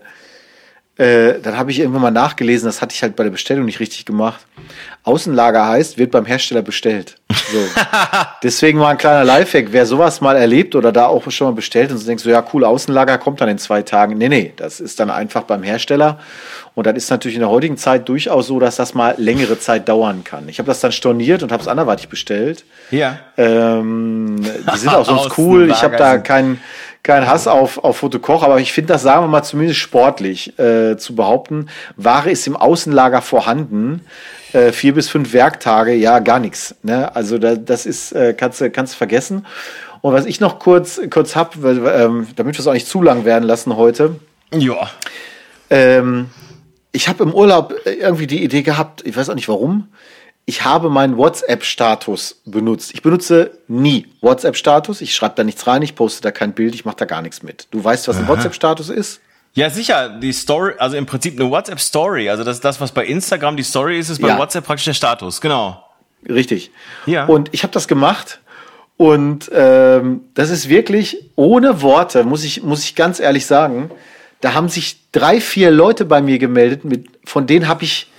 [0.96, 3.80] äh, dann habe ich irgendwann mal nachgelesen, das hatte ich halt bei der Bestellung nicht
[3.80, 4.46] richtig gemacht.
[5.02, 7.16] Außenlager heißt, wird beim Hersteller bestellt.
[7.28, 7.58] So.
[8.44, 9.66] Deswegen mal ein kleiner Lifehack.
[9.72, 12.44] Wer sowas mal erlebt oder da auch schon mal bestellt und so denkst so, ja
[12.52, 14.16] cool, Außenlager kommt dann in zwei Tagen.
[14.16, 16.20] Nee, nee, das ist dann einfach beim Hersteller.
[16.76, 19.88] Und das ist natürlich in der heutigen Zeit durchaus so, dass das mal längere Zeit
[19.88, 20.48] dauern kann.
[20.48, 22.64] Ich habe das dann storniert und habe es anderweitig bestellt.
[22.90, 23.18] Ja.
[23.36, 25.70] Ähm, die sind auch sonst cool.
[25.70, 26.60] Ich habe da keinen
[27.04, 30.96] kein Hass auf, auf Fotokoch, aber ich finde das, sagen wir mal, zumindest sportlich äh,
[30.96, 31.68] zu behaupten.
[31.96, 34.00] Ware ist im Außenlager vorhanden.
[34.54, 36.74] Äh, vier bis fünf Werktage, ja, gar nichts.
[36.82, 37.14] Ne?
[37.14, 39.46] Also da, das ist, äh, kannst du kannst vergessen.
[40.00, 43.24] Und was ich noch kurz, kurz hab, ähm, damit wir es auch nicht zu lang
[43.24, 44.16] werden lassen heute.
[44.52, 44.90] Ja.
[45.70, 46.30] Ähm,
[46.92, 49.88] ich habe im Urlaub irgendwie die Idee gehabt, ich weiß auch nicht warum,
[50.46, 52.92] ich habe meinen WhatsApp-Status benutzt.
[52.92, 55.00] Ich benutze nie WhatsApp-Status.
[55.00, 57.42] Ich schreibe da nichts rein, ich poste da kein Bild, ich mache da gar nichts
[57.42, 57.66] mit.
[57.70, 59.20] Du weißt, was ein WhatsApp-Status ist?
[59.54, 62.28] Ja, sicher, die Story, also im Prinzip eine WhatsApp-Story.
[62.28, 64.38] Also das ist das, was bei Instagram die Story ist, ist bei ja.
[64.38, 65.82] WhatsApp praktisch der Status, genau.
[66.28, 66.70] Richtig.
[67.06, 67.24] Ja.
[67.26, 68.40] Und ich habe das gemacht
[68.96, 73.90] und ähm, das ist wirklich ohne Worte, muss ich, muss ich ganz ehrlich sagen.
[74.40, 78.10] Da haben sich drei, vier Leute bei mir gemeldet, mit, von denen habe ich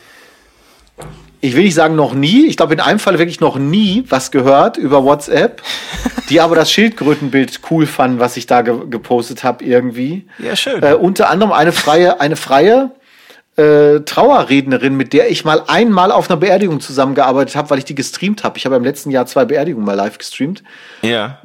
[1.46, 4.32] ich will nicht sagen noch nie, ich glaube in einem Fall wirklich noch nie was
[4.32, 5.62] gehört über WhatsApp,
[6.30, 10.26] die aber das Schildkrötenbild cool fanden, was ich da ge gepostet habe irgendwie.
[10.40, 10.82] Ja, schön.
[10.82, 12.92] Äh, unter anderem eine freie, eine freie
[13.58, 17.96] äh, Trauerrednerin, mit der ich mal einmal auf einer Beerdigung zusammengearbeitet habe, weil ich die
[17.96, 18.58] gestreamt habe.
[18.58, 20.64] Ich habe im letzten Jahr zwei Beerdigungen mal live gestreamt.
[21.04, 21.42] Ja.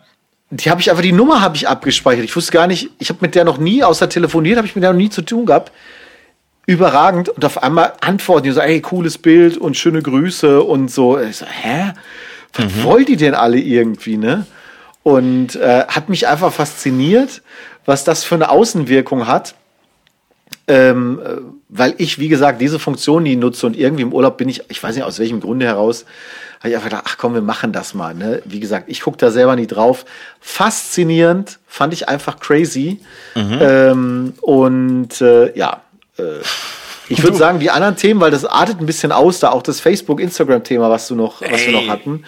[0.48, 2.24] Die habe ich einfach, die Nummer habe ich abgespeichert.
[2.24, 4.82] Ich wusste gar nicht, ich habe mit der noch nie, außer telefoniert, habe ich mit
[4.82, 5.70] der noch nie zu tun gehabt
[6.70, 11.18] überragend und auf einmal antworten die so, ey, cooles Bild und schöne Grüße und so.
[11.18, 11.92] Ich so, hä?
[12.52, 12.82] Was mhm.
[12.84, 14.47] wollen die denn alle irgendwie, ne?
[15.02, 17.42] Und äh, hat mich einfach fasziniert,
[17.86, 19.55] was das für eine Außenwirkung hat.
[20.68, 21.36] Ähm, äh,
[21.68, 24.80] weil ich, wie gesagt, diese Funktion nie nutze und irgendwie im Urlaub bin ich, ich
[24.82, 26.05] weiß nicht aus welchem Grunde heraus,
[26.60, 28.14] habe ich einfach gedacht, ach komm, wir machen das mal.
[28.14, 28.42] Ne?
[28.44, 30.05] Wie gesagt, ich gucke da selber nie drauf.
[30.40, 33.01] Faszinierend, fand ich einfach crazy.
[33.34, 33.59] Mhm.
[33.60, 35.82] Ähm, und äh, ja,
[36.20, 36.40] äh,
[37.09, 39.80] ich würde sagen, die anderen Themen, weil das artet ein bisschen aus, da auch das
[39.80, 42.24] Facebook-Instagram-Thema, was du noch, was wir noch hatten.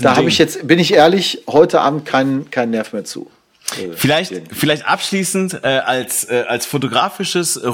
[0.00, 3.30] Da habe ich jetzt, bin ich ehrlich, heute Abend keinen keinen Nerv mehr zu.
[3.76, 7.68] Äh, vielleicht, vielleicht abschließend äh, als äh, als fotografisches äh,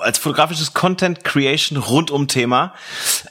[0.00, 2.74] als fotografisches Content Creation rund um Thema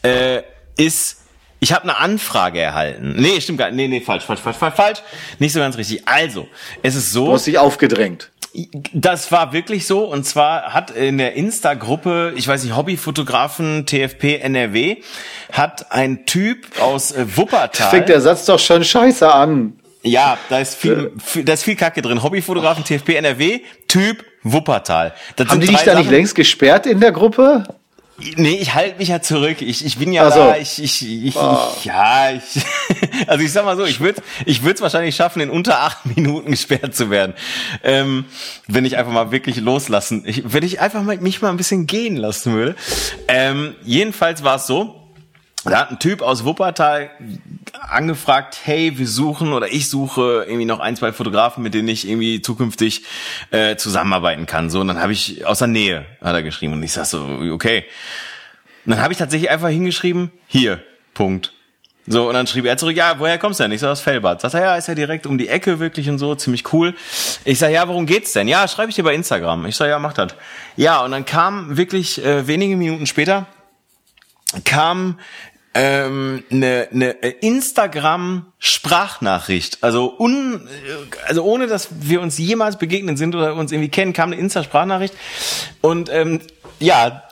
[0.02, 0.42] äh,
[0.76, 1.21] ist
[1.64, 3.14] ich habe eine Anfrage erhalten.
[3.18, 3.76] Nee, stimmt gar nicht.
[3.76, 5.00] Nee, nee, falsch, falsch, falsch, falsch, falsch.
[5.38, 6.02] Nicht so ganz richtig.
[6.08, 6.48] Also,
[6.82, 7.28] es ist so.
[7.28, 8.32] Du hast dich aufgedrängt.
[8.94, 10.04] Das war wirklich so.
[10.06, 14.98] Und zwar hat in der Insta-Gruppe, ich weiß nicht, Hobbyfotografen TFP NRW,
[15.52, 17.92] hat ein Typ aus äh, Wuppertal.
[17.92, 19.74] Fängt der Satz doch schon scheiße an.
[20.02, 21.12] Ja, da ist viel,
[21.46, 22.24] da ist viel Kacke drin.
[22.24, 25.14] Hobbyfotografen TFP NRW, Typ Wuppertal.
[25.36, 27.66] Das Haben die dich da nicht längst gesperrt in der Gruppe?
[28.38, 29.62] Nee, ich halte mich ja zurück.
[29.62, 30.40] Ich, ich bin ja so.
[30.40, 31.58] da, ich, ich, ich, oh.
[31.78, 32.64] ich ja, ich,
[33.28, 36.06] also ich sag mal so, ich würde ich würde es wahrscheinlich schaffen, in unter acht
[36.06, 37.34] Minuten gesperrt zu werden.
[37.84, 38.26] Ähm,
[38.68, 41.88] wenn ich einfach mal wirklich loslassen, ich, wenn ich einfach mal, mich mal ein bisschen
[41.88, 42.76] gehen lassen würde.
[43.28, 45.01] Ähm, jedenfalls war es so,
[45.64, 47.12] da hat ein Typ aus Wuppertal
[47.80, 52.08] angefragt, hey, wir suchen oder ich suche irgendwie noch ein, zwei Fotografen, mit denen ich
[52.08, 53.04] irgendwie zukünftig
[53.52, 54.70] äh, zusammenarbeiten kann.
[54.72, 56.74] So, und dann habe ich aus der Nähe, hat er geschrieben.
[56.74, 57.22] Und ich sag so,
[57.52, 57.86] okay.
[58.86, 60.84] Und dann habe ich tatsächlich einfach hingeschrieben, hier,
[61.14, 61.54] Punkt.
[62.08, 63.72] So, und dann schrieb er zurück, ja, woher kommst du denn?
[63.72, 64.42] Ich sag, aus Fellbad.
[64.42, 66.96] Sagt er, ja, ist ja direkt um die Ecke wirklich und so, ziemlich cool.
[67.46, 68.48] Ich sag, ja, worum geht's denn?
[68.48, 69.68] Ja, schreibe ich dir bei Instagram.
[69.68, 70.34] Ich sag, ja, mach das.
[70.76, 73.46] Ja, und dann kam wirklich äh, wenige Minuten später,
[74.66, 75.20] kam
[75.74, 79.78] ähm, eine, eine Instagram-Sprachnachricht.
[79.82, 80.68] Also, un,
[81.28, 85.16] also ohne, dass wir uns jemals begegnet sind oder uns irgendwie kennen, kam eine Insta-Sprachnachricht.
[85.82, 86.42] Und ähm,
[86.80, 87.24] ja,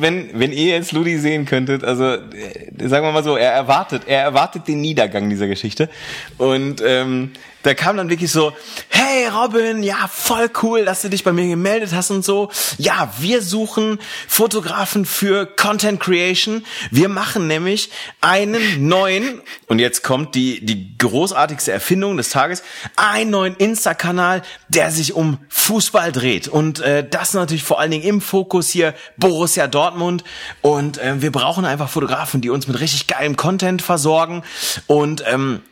[0.00, 4.02] wenn, wenn ihr jetzt Ludi sehen könntet, also äh, sagen wir mal so, er erwartet,
[4.06, 5.90] er erwartet den Niedergang dieser Geschichte.
[6.38, 7.32] Und ähm,
[7.64, 8.52] da kam dann wirklich so,
[8.90, 12.50] hey Robin, ja, voll cool, dass du dich bei mir gemeldet hast und so.
[12.76, 16.64] Ja, wir suchen Fotografen für Content Creation.
[16.90, 22.62] Wir machen nämlich einen neuen, und jetzt kommt die, die großartigste Erfindung des Tages,
[22.96, 26.48] einen neuen Insta-Kanal, der sich um Fußball dreht.
[26.48, 30.22] Und äh, das natürlich vor allen Dingen im Fokus hier Borussia Dortmund.
[30.60, 34.42] Und äh, wir brauchen einfach Fotografen, die uns mit richtig geilem Content versorgen.
[34.86, 35.62] Und ähm,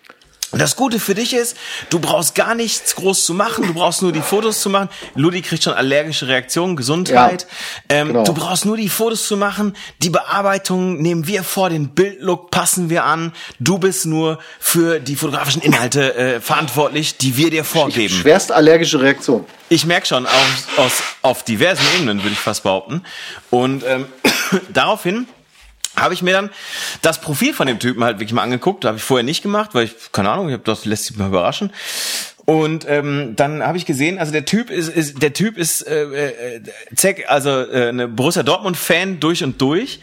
[0.52, 1.56] und das Gute für dich ist,
[1.88, 4.90] du brauchst gar nichts groß zu machen, du brauchst nur die Fotos zu machen.
[5.14, 7.46] Ludi kriegt schon allergische Reaktionen, Gesundheit.
[7.90, 8.24] Ja, ähm, genau.
[8.24, 12.90] Du brauchst nur die Fotos zu machen, die Bearbeitung nehmen wir vor, den Bildlook passen
[12.90, 13.32] wir an.
[13.60, 18.14] Du bist nur für die fotografischen Inhalte äh, verantwortlich, die wir dir vorgeben.
[18.14, 19.46] Schwerst allergische Reaktion.
[19.70, 20.32] Ich merke schon, aus,
[20.76, 20.92] aus,
[21.22, 23.02] auf diversen Ebenen würde ich fast behaupten.
[23.48, 24.06] Und ähm,
[24.72, 25.26] daraufhin
[25.97, 26.51] habe ich mir dann
[27.02, 28.85] das Profil von dem Typen halt wirklich mal angeguckt.
[28.85, 31.28] Habe ich vorher nicht gemacht, weil ich, keine Ahnung, ich habe das lässt sich mal
[31.28, 31.70] überraschen.
[32.44, 36.56] Und ähm, dann habe ich gesehen, also der Typ ist, ist der Typ ist äh,
[36.56, 36.62] äh,
[36.94, 40.01] Zeck, also äh, eine Borussia Dortmund Fan durch und durch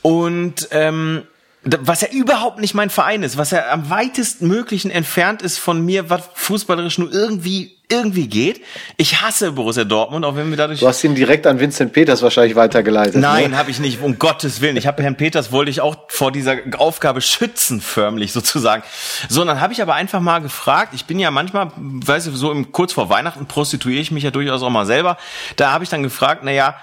[0.00, 1.24] und ähm,
[1.64, 5.84] was ja überhaupt nicht mein Verein ist, was ja am weitesten möglichen entfernt ist von
[5.84, 8.62] mir, was fußballerisch nur irgendwie irgendwie geht.
[8.96, 10.80] Ich hasse Borussia Dortmund, auch wenn wir dadurch...
[10.80, 13.16] Du hast ihn direkt an Vincent Peters wahrscheinlich weitergeleitet.
[13.16, 13.58] Nein, ne?
[13.58, 14.76] habe ich nicht, um Gottes Willen.
[14.76, 18.82] Ich habe Herrn Peters, wollte ich auch vor dieser Aufgabe schützen, förmlich sozusagen.
[19.28, 22.32] So, und dann habe ich aber einfach mal gefragt, ich bin ja manchmal, weißt du,
[22.32, 25.18] so im, kurz vor Weihnachten prostituiere ich mich ja durchaus auch mal selber.
[25.56, 26.76] Da habe ich dann gefragt, naja,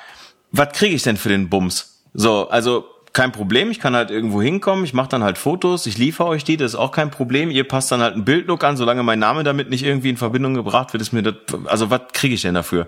[0.52, 2.04] was kriege ich denn für den Bums?
[2.14, 2.86] So, also
[3.20, 6.46] kein Problem, ich kann halt irgendwo hinkommen, ich mache dann halt Fotos, ich liefere euch
[6.46, 7.52] die, das ist auch kein Problem.
[7.52, 10.54] Ihr passt dann halt einen Bildlook an, solange mein Name damit nicht irgendwie in Verbindung
[10.54, 11.34] gebracht wird, ist mir das,
[11.66, 12.88] also was kriege ich denn dafür?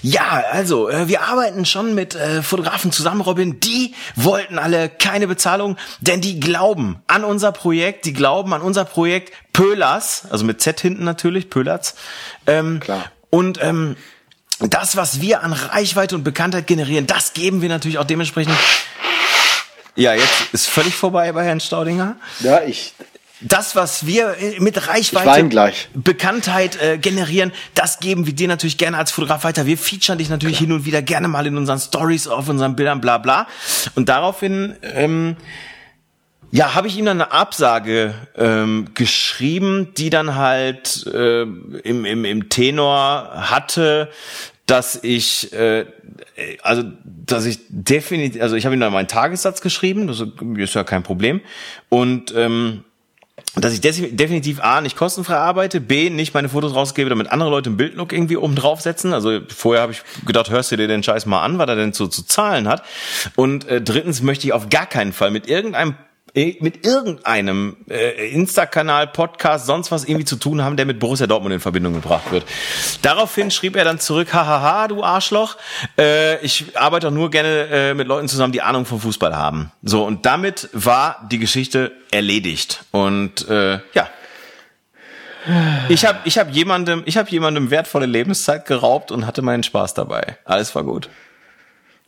[0.00, 5.26] Ja, also, äh, wir arbeiten schon mit äh, Fotografen zusammen, Robin, die wollten alle keine
[5.26, 10.62] Bezahlung, denn die glauben an unser Projekt, die glauben an unser Projekt Pölas, also mit
[10.62, 11.94] Z hinten natürlich, Pölatz.
[12.46, 13.04] Ähm, Klar.
[13.28, 13.96] Und ähm,
[14.60, 18.56] das, was wir an Reichweite und Bekanntheit generieren, das geben wir natürlich auch dementsprechend.
[19.94, 22.16] Ja, jetzt ist völlig vorbei bei Herrn Staudinger.
[22.40, 22.94] Ja, ich.
[23.40, 25.72] Das, was wir äh, mit Reichweite.
[25.94, 29.66] Bekanntheit äh, generieren, das geben wir dir natürlich gerne als Fotograf weiter.
[29.66, 33.00] Wir featuren dich natürlich hin und wieder gerne mal in unseren Stories, auf unseren Bildern,
[33.00, 33.48] bla bla.
[33.96, 35.36] Und daraufhin ähm,
[36.52, 42.24] ja, habe ich ihm dann eine Absage ähm, geschrieben, die dann halt äh, im, im,
[42.26, 44.10] im Tenor hatte,
[44.72, 45.84] dass ich äh,
[46.62, 50.24] also dass ich definitiv also ich habe ihm dann meinen Tagessatz geschrieben, das
[50.56, 51.42] ist ja kein Problem
[51.90, 52.82] und ähm,
[53.54, 57.68] dass ich definitiv A, nicht kostenfrei arbeite, B, nicht meine Fotos rausgebe, damit andere Leute
[57.68, 59.12] einen Bildlook irgendwie oben draufsetzen.
[59.12, 61.92] Also vorher habe ich gedacht, hörst du dir den Scheiß mal an, was er denn
[61.92, 62.82] so zu zahlen hat.
[63.36, 65.96] Und äh, drittens möchte ich auf gar keinen Fall mit irgendeinem
[66.34, 71.52] mit irgendeinem äh, Insta-Kanal, Podcast, sonst was irgendwie zu tun haben, der mit Borussia Dortmund
[71.52, 72.46] in Verbindung gebracht wird.
[73.02, 75.56] Daraufhin schrieb er dann zurück, hahaha, du Arschloch,
[75.98, 79.72] äh, ich arbeite doch nur gerne äh, mit Leuten zusammen, die Ahnung vom Fußball haben.
[79.82, 82.84] So, und damit war die Geschichte erledigt.
[82.92, 84.08] Und äh, ja,
[85.88, 89.94] ich habe ich hab jemandem, ich habe jemandem wertvolle Lebenszeit geraubt und hatte meinen Spaß
[89.94, 90.38] dabei.
[90.44, 91.10] Alles war gut.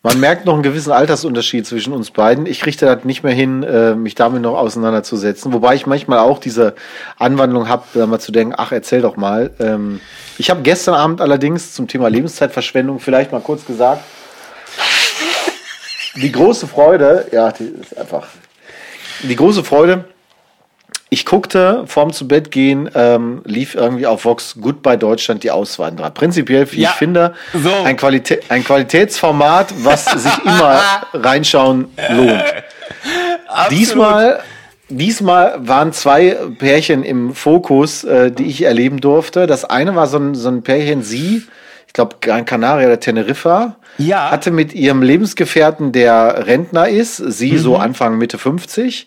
[0.05, 2.44] Man merkt noch einen gewissen Altersunterschied zwischen uns beiden.
[2.44, 5.55] Ich kriege das nicht mehr hin, äh, mich damit noch auseinanderzusetzen.
[5.55, 6.74] Wobei ich manchmal auch diese
[7.16, 9.52] Anwandlung habe, da mal zu denken, ach, erzähl doch mal.
[9.59, 10.02] Ähm,
[10.36, 14.05] ich habe gestern Abend allerdings zum Thema Lebenszeitverschwendung vielleicht mal kurz gesagt,
[16.16, 18.26] die große Freude, ja, die ist einfach,
[19.22, 20.05] die große Freude,
[21.15, 26.11] ich guckte vorm zu Bett gehen, ähm, lief irgendwie auf Vox Goodbye Deutschland die Auswanderer.
[26.11, 27.70] Prinzipiell, wie Ja, ich finde, so.
[27.85, 30.81] ein, Qualitä ein Qualitätsformat, was sich immer
[31.12, 32.43] reinschauen lohnt.
[33.70, 34.41] Diesmal,
[34.89, 39.47] diesmal waren zwei Pärchen im Fokus, äh, die ich erleben durfte.
[39.47, 41.45] Das eine war so ein, so ein Pärchen, sie,
[41.94, 44.30] glaube Gran Canaria oder Teneriffa, Ja.
[44.32, 47.58] hatte mit ihrem Lebensgefährten, der Rentner ist, sie Mhm.
[47.58, 49.06] so Anfang Mitte 50,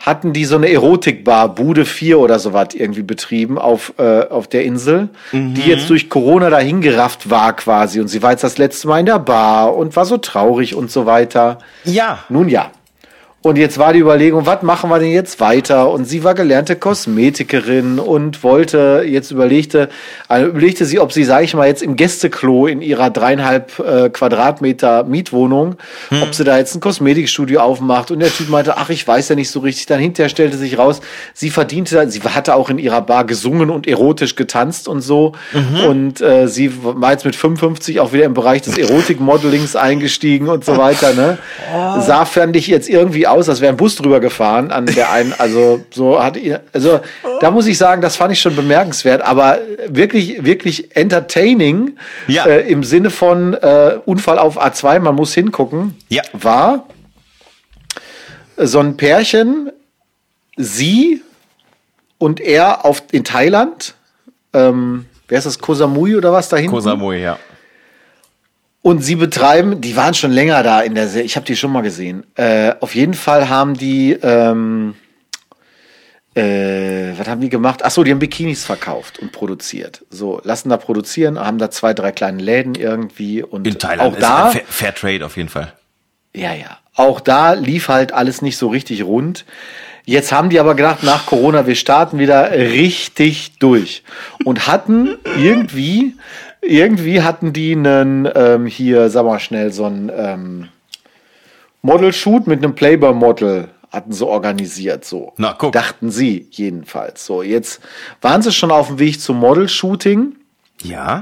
[0.00, 4.46] hatten die so eine Erotikbar, Bude 4 oder so was irgendwie betrieben auf, äh, auf
[4.46, 5.54] der Insel, Mhm.
[5.54, 8.00] die jetzt durch Corona dahingerafft war quasi.
[8.00, 10.90] Und sie war jetzt das letzte Mal in der Bar und war so traurig und
[10.90, 11.58] so weiter.
[11.84, 12.20] Ja.
[12.28, 12.70] Nun ja.
[13.42, 15.90] Und jetzt war die Überlegung, was machen wir denn jetzt weiter?
[15.90, 19.88] Und sie war gelernte Kosmetikerin und wollte, jetzt überlegte,
[20.28, 24.10] also überlegte sie, ob sie, sage ich mal, jetzt im Gästeklo in ihrer dreieinhalb äh,
[24.10, 25.74] Quadratmeter Mietwohnung,
[26.22, 28.12] ob sie da jetzt ein Kosmetikstudio aufmacht.
[28.12, 29.86] Und der Typ meinte, ach, ich weiß ja nicht so richtig.
[29.86, 31.00] Dann hinterher stellte sich raus,
[31.34, 35.32] sie verdiente, sie hatte auch in ihrer Bar gesungen und erotisch getanzt und so.
[35.88, 40.64] Und äh, sie war jetzt mit 55 auch wieder im Bereich des Erotikmodelings eingestiegen und
[40.64, 41.12] so weiter.
[41.14, 41.38] Ne?
[42.00, 45.32] Sah, fand ich jetzt irgendwie aus, als wäre ein Bus drüber gefahren an der einen,
[45.36, 47.00] also so hat ihr, also
[47.40, 51.96] da muss ich sagen, das fand ich schon bemerkenswert, aber wirklich, wirklich entertaining
[52.28, 52.46] Ja.
[52.46, 56.22] äh, im Sinne von äh, Unfall auf A2, man muss hingucken, Ja.
[56.32, 56.86] war
[58.56, 59.70] so ein Pärchen,
[60.56, 61.22] sie
[62.18, 63.94] und er auf, in Thailand,
[64.52, 66.72] ähm, wer ist das, Koh Samui oder was da hinten?
[66.72, 67.38] Koh Samui, ja.
[68.82, 71.70] Und sie betreiben, die waren schon länger da in der Serie, ich habe die schon
[71.70, 72.26] mal gesehen.
[72.34, 74.94] Äh, auf jeden Fall haben die, ähm,
[76.34, 77.80] äh, was haben die gemacht?
[77.84, 80.04] Ach so, die haben Bikinis verkauft und produziert.
[80.10, 84.18] So, lassen da produzieren, haben da zwei, drei kleine Läden irgendwie und In Thailand auch
[84.18, 85.72] da, ist Fair, Fair Trade auf jeden Fall.
[86.34, 89.44] ja, ja, auch da lief halt alles nicht so richtig rund.
[90.04, 94.02] Jetzt haben die aber gedacht, nach Corona, wir starten wieder richtig durch
[94.44, 96.16] und hatten irgendwie,
[96.62, 100.68] irgendwie hatten die einen ähm, hier, sag mal schnell, so ein ähm,
[101.82, 105.34] Model-Shoot mit einem Playboy-Model hatten sie organisiert, so.
[105.36, 105.72] Na, guck.
[105.72, 107.26] Dachten sie jedenfalls.
[107.26, 107.82] So, jetzt
[108.22, 110.36] waren sie schon auf dem Weg zum Model-Shooting.
[110.82, 111.16] Ja.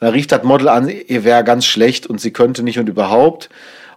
[0.00, 3.48] da rief das Model an, ihr wäre ganz schlecht und sie könnte nicht und überhaupt.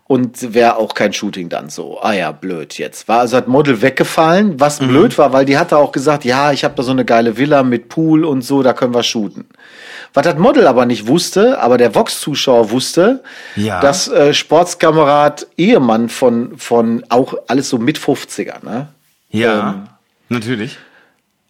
[0.05, 1.99] und wäre auch kein Shooting dann so.
[2.01, 3.07] Ah ja, blöd jetzt.
[3.07, 4.89] War also hat Model weggefallen, was mhm.
[4.89, 7.63] blöd war, weil die hatte auch gesagt, ja, ich habe da so eine geile Villa
[7.63, 9.45] mit Pool und so, da können wir shooten.
[10.13, 13.23] Was das Model aber nicht wusste, aber der Vox-Zuschauer wusste,
[13.55, 13.79] ja.
[13.79, 18.89] dass äh, Sportskamerad Ehemann von, von auch alles so mit 50er, ne?
[19.31, 19.83] Ja, ähm,
[20.29, 20.77] natürlich.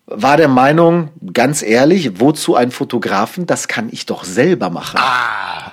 [0.06, 3.45] War der Meinung, ganz ehrlich, wozu ein Fotografen?
[3.45, 4.99] Das kann ich doch selber machen.
[4.99, 5.72] Ah.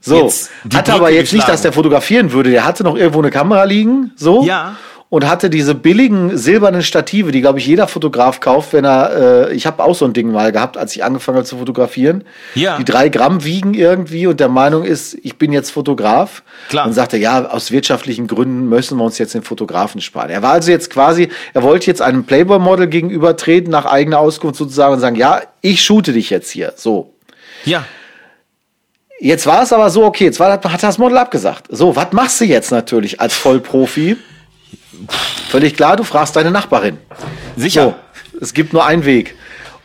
[0.00, 0.30] So,
[0.74, 2.50] hatte aber jetzt nicht, dass der fotografieren würde.
[2.50, 4.44] Der hatte noch irgendwo eine Kamera liegen, so.
[4.44, 4.76] Ja
[5.14, 9.50] und hatte diese billigen silbernen Stative, die glaube ich jeder Fotograf kauft, wenn er.
[9.50, 12.24] Äh, ich habe auch so ein Ding mal gehabt, als ich angefangen habe zu fotografieren.
[12.56, 12.78] Ja.
[12.78, 16.42] Die drei Gramm wiegen irgendwie und der Meinung ist, ich bin jetzt Fotograf.
[16.68, 16.88] Klar.
[16.88, 20.30] Und sagte, ja, aus wirtschaftlichen Gründen müssen wir uns jetzt den Fotografen sparen.
[20.30, 24.94] Er war also jetzt quasi, er wollte jetzt einem Playboy-Model gegenübertreten nach eigener Auskunft sozusagen
[24.94, 26.72] und sagen, ja, ich shoote dich jetzt hier.
[26.74, 27.14] So.
[27.64, 27.84] Ja.
[29.20, 31.66] Jetzt war es aber so, okay, jetzt war, hat das Model abgesagt.
[31.68, 34.16] So, was machst du jetzt natürlich als Vollprofi?
[35.48, 36.98] Völlig klar, du fragst deine Nachbarin.
[37.56, 37.94] Sicher.
[38.32, 39.36] So, es gibt nur einen Weg.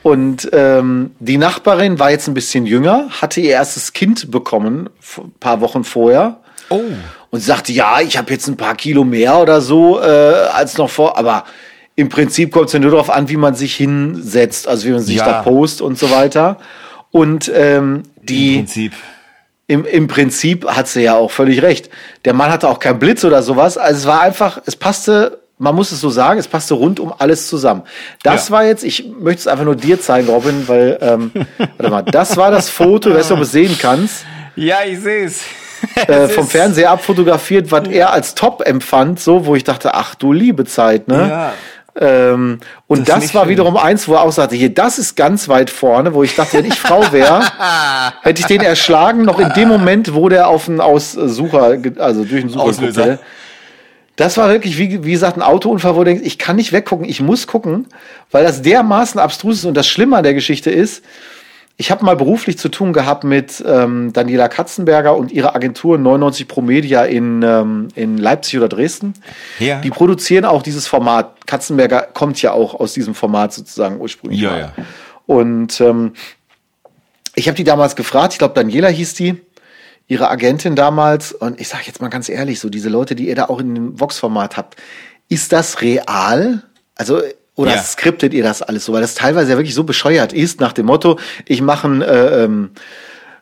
[0.01, 5.33] Und ähm, die Nachbarin war jetzt ein bisschen jünger, hatte ihr erstes Kind bekommen, ein
[5.39, 6.37] paar Wochen vorher.
[6.69, 6.81] Oh.
[7.31, 10.03] Und sagte, ja, ich habe jetzt ein paar Kilo mehr oder so äh,
[10.53, 11.17] als noch vor.
[11.17, 11.43] Aber
[11.95, 15.01] im Prinzip kommt es ja nur darauf an, wie man sich hinsetzt, also wie man
[15.01, 15.25] sich ja.
[15.25, 16.57] da post und so weiter.
[17.11, 18.55] Und ähm, die.
[18.55, 18.93] Im Prinzip
[19.69, 21.91] im, im Prinzip hat sie ja auch völlig recht.
[22.25, 23.77] Der Mann hatte auch keinen Blitz oder sowas.
[23.77, 27.13] Also es war einfach, es passte, man muss es so sagen, es passte rund um
[27.15, 27.83] alles zusammen.
[28.23, 28.55] Das ja.
[28.55, 31.31] war jetzt, ich möchte es einfach nur dir zeigen, Robin, weil, ähm,
[31.77, 34.25] warte mal, das war das Foto, weißt du, ob du es sehen kannst.
[34.55, 35.43] Ja, ich sehe es.
[36.07, 40.33] Äh, vom Fernseher abfotografiert, was er als top empfand, so, wo ich dachte, ach du
[40.33, 41.27] liebe Zeit, ne?
[41.29, 41.53] Ja.
[41.95, 45.47] Ähm, und das, das war wiederum eins, wo er auch sagte, hier, das ist ganz
[45.49, 47.41] weit vorne, wo ich dachte, wenn ich Frau wäre,
[48.21, 52.41] hätte ich den erschlagen, noch in dem Moment, wo der auf den Aussucher, also durch
[52.41, 53.19] den Sucher Auslöser.
[54.15, 57.07] Das war wirklich, wie, wie gesagt, ein Autounfall, wo du denkst, ich kann nicht weggucken,
[57.07, 57.87] ich muss gucken,
[58.31, 61.03] weil das dermaßen abstrus ist und das Schlimme an der Geschichte ist,
[61.81, 66.45] ich habe mal beruflich zu tun gehabt mit ähm, Daniela Katzenberger und ihrer Agentur 99
[66.45, 69.13] Pro Media in, ähm, in Leipzig oder Dresden.
[69.59, 69.79] Ja.
[69.79, 71.47] Die produzieren auch dieses Format.
[71.47, 74.41] Katzenberger kommt ja auch aus diesem Format sozusagen ursprünglich.
[74.41, 74.73] Ja, ja.
[75.25, 76.15] Und ähm,
[77.35, 79.41] ich habe die damals gefragt, ich glaube Daniela hieß die,
[80.09, 81.31] ihre Agentin damals.
[81.31, 83.73] Und ich sage jetzt mal ganz ehrlich, so diese Leute, die ihr da auch in
[83.73, 84.75] dem Vox-Format habt,
[85.29, 86.61] ist das real?
[86.95, 87.21] Also
[87.59, 87.83] oder ja.
[87.83, 88.93] skriptet ihr das alles so?
[88.93, 92.43] Weil das teilweise ja wirklich so bescheuert ist, nach dem Motto, ich mache ein, äh,
[92.45, 92.71] ähm,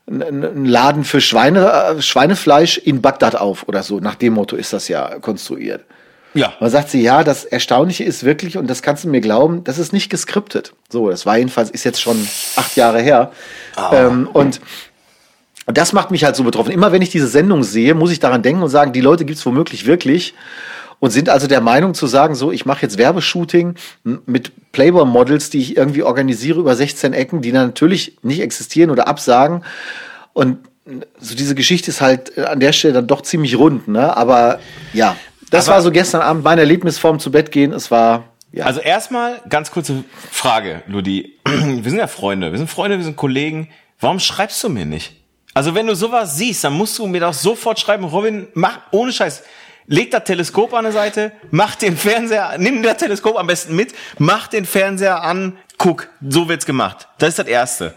[0.10, 4.00] einen Laden für Schweine, äh, Schweinefleisch in Bagdad auf oder so.
[4.00, 5.86] Nach dem Motto ist das ja konstruiert.
[6.34, 6.54] Ja.
[6.60, 9.78] Man sagt sie, ja, das Erstaunliche ist wirklich, und das kannst du mir glauben, das
[9.78, 10.74] ist nicht geskriptet.
[10.90, 12.18] So, das war jedenfalls, ist jetzt schon
[12.56, 13.32] acht Jahre her.
[13.78, 13.94] Oh.
[13.94, 14.62] Ähm, und
[15.68, 16.72] das macht mich halt so betroffen.
[16.72, 19.46] Immer wenn ich diese Sendung sehe, muss ich daran denken und sagen, die Leute gibt's
[19.46, 20.34] womöglich wirklich
[21.00, 25.60] und sind also der Meinung zu sagen, so, ich mache jetzt Werbeshooting mit Playboy-Models, die
[25.60, 29.64] ich irgendwie organisiere über 16 Ecken, die dann natürlich nicht existieren oder absagen.
[30.34, 30.60] Und
[31.20, 34.16] so diese Geschichte ist halt an der Stelle dann doch ziemlich rund, ne?
[34.16, 34.60] Aber
[34.94, 35.16] ja,
[35.52, 37.74] das Aber war so gestern Abend mein Erlebnis vorm zu Bett gehen.
[37.74, 38.66] Es war ja.
[38.66, 41.38] Also erstmal ganz kurze Frage, Ludi.
[41.46, 43.70] Wir sind ja Freunde, wir sind Freunde, wir sind Kollegen.
[44.00, 45.16] Warum schreibst du mir nicht?
[45.54, 49.12] Also wenn du sowas siehst, dann musst du mir doch sofort schreiben, Robin, mach ohne
[49.12, 49.44] Scheiß
[49.88, 53.94] leg das Teleskop an der Seite, mach den Fernseher, nimm das Teleskop am besten mit,
[54.20, 57.08] mach den Fernseher an, guck, so wird's gemacht.
[57.18, 57.94] Das ist das Erste.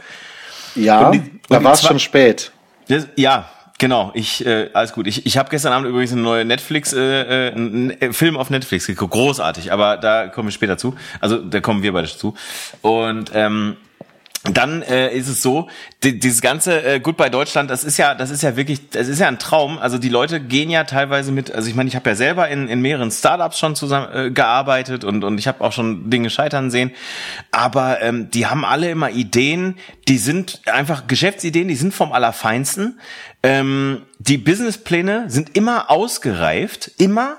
[0.74, 2.52] Ja, die, da war es schon spät.
[2.88, 3.50] Das, ja,
[3.80, 5.06] Genau, ich äh, alles gut.
[5.06, 8.50] Ich, ich habe gestern Abend übrigens eine neue Netflix äh, äh, einen äh, Film auf
[8.50, 10.94] Netflix geguckt, großartig, aber da kommen wir später zu.
[11.18, 12.34] Also da kommen wir beide zu.
[12.82, 13.78] Und ähm,
[14.44, 15.68] dann äh, ist es so,
[16.02, 19.18] die, dieses ganze äh, Goodbye Deutschland, das ist ja, das ist ja wirklich, das ist
[19.18, 19.78] ja ein Traum.
[19.78, 22.66] Also die Leute gehen ja teilweise mit, also ich meine, ich habe ja selber in,
[22.68, 26.70] in mehreren Startups schon zusammen äh, gearbeitet und und ich habe auch schon Dinge scheitern
[26.70, 26.92] sehen.
[27.50, 29.76] Aber ähm, die haben alle immer Ideen,
[30.08, 32.98] die sind einfach Geschäftsideen, die sind vom allerfeinsten.
[33.42, 37.38] Ähm, die Businesspläne sind immer ausgereift, immer.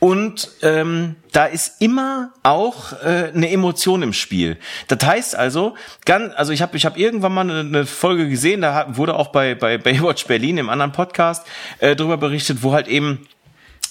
[0.00, 4.56] Und ähm, da ist immer auch äh, eine Emotion im Spiel.
[4.86, 8.60] Das heißt also, ganz, also ich habe ich hab irgendwann mal eine, eine Folge gesehen,
[8.60, 11.46] da wurde auch bei, bei Baywatch Berlin im anderen Podcast
[11.80, 13.26] äh, darüber berichtet, wo halt eben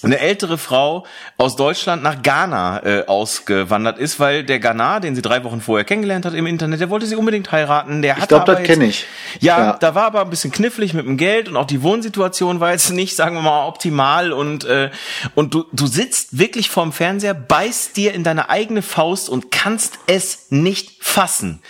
[0.02, 1.06] eine ältere Frau
[1.36, 5.84] aus Deutschland nach Ghana äh, ausgewandert ist, weil der Ghana, den sie drei Wochen vorher
[5.84, 8.02] kennengelernt hat im Internet, der wollte sie unbedingt heiraten.
[8.02, 9.06] Der ich glaube, das kenne ich.
[9.40, 12.60] Ja, ja, da war aber ein bisschen knifflig mit dem Geld und auch die Wohnsituation
[12.60, 14.90] war jetzt nicht, sagen wir mal, optimal und äh,
[15.34, 19.98] und du du sitzt wirklich vorm Fernseher, beißt dir in deine eigene Faust und kannst
[20.06, 21.62] es nicht fassen.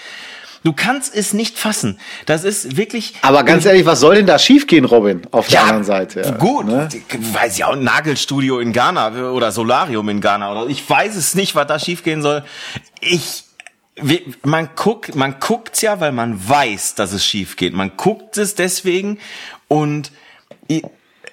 [0.69, 1.99] Du kannst es nicht fassen.
[2.27, 3.15] Das ist wirklich.
[3.23, 6.21] Aber ganz ehrlich, was soll denn da schiefgehen, Robin, auf der anderen Seite?
[6.21, 6.91] Ja, gut, ne?
[7.33, 11.35] weiß ja auch ein Nagelstudio in Ghana oder Solarium in Ghana oder ich weiß es
[11.35, 12.45] nicht, was da schiefgehen soll.
[13.01, 13.45] Ich
[14.45, 17.73] man guckt, man guckt's ja, weil man weiß, dass es schief geht.
[17.73, 19.21] Man guckt es deswegen
[19.69, 20.13] und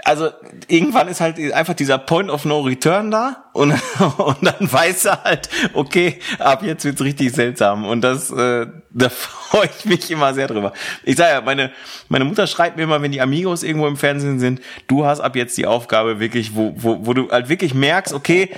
[0.06, 0.30] also
[0.68, 3.72] irgendwann ist halt einfach dieser Point of No Return da und,
[4.18, 9.10] und dann weiß er halt, okay, ab jetzt wird's richtig seltsam und das, äh, da
[9.10, 10.74] freue ich mich immer sehr drüber.
[11.04, 11.72] Ich sage ja, meine,
[12.08, 15.36] meine Mutter schreibt mir immer, wenn die Amigos irgendwo im Fernsehen sind, du hast ab
[15.36, 18.52] jetzt die Aufgabe wirklich, wo, wo, wo du halt wirklich merkst, okay,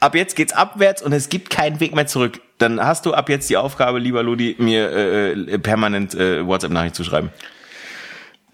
[0.00, 2.40] ab jetzt geht's abwärts und es gibt keinen Weg mehr zurück.
[2.58, 6.96] Dann hast du ab jetzt die Aufgabe, lieber Ludi, mir äh, äh permanent äh, WhatsApp-Nachricht
[6.96, 7.30] zu schreiben.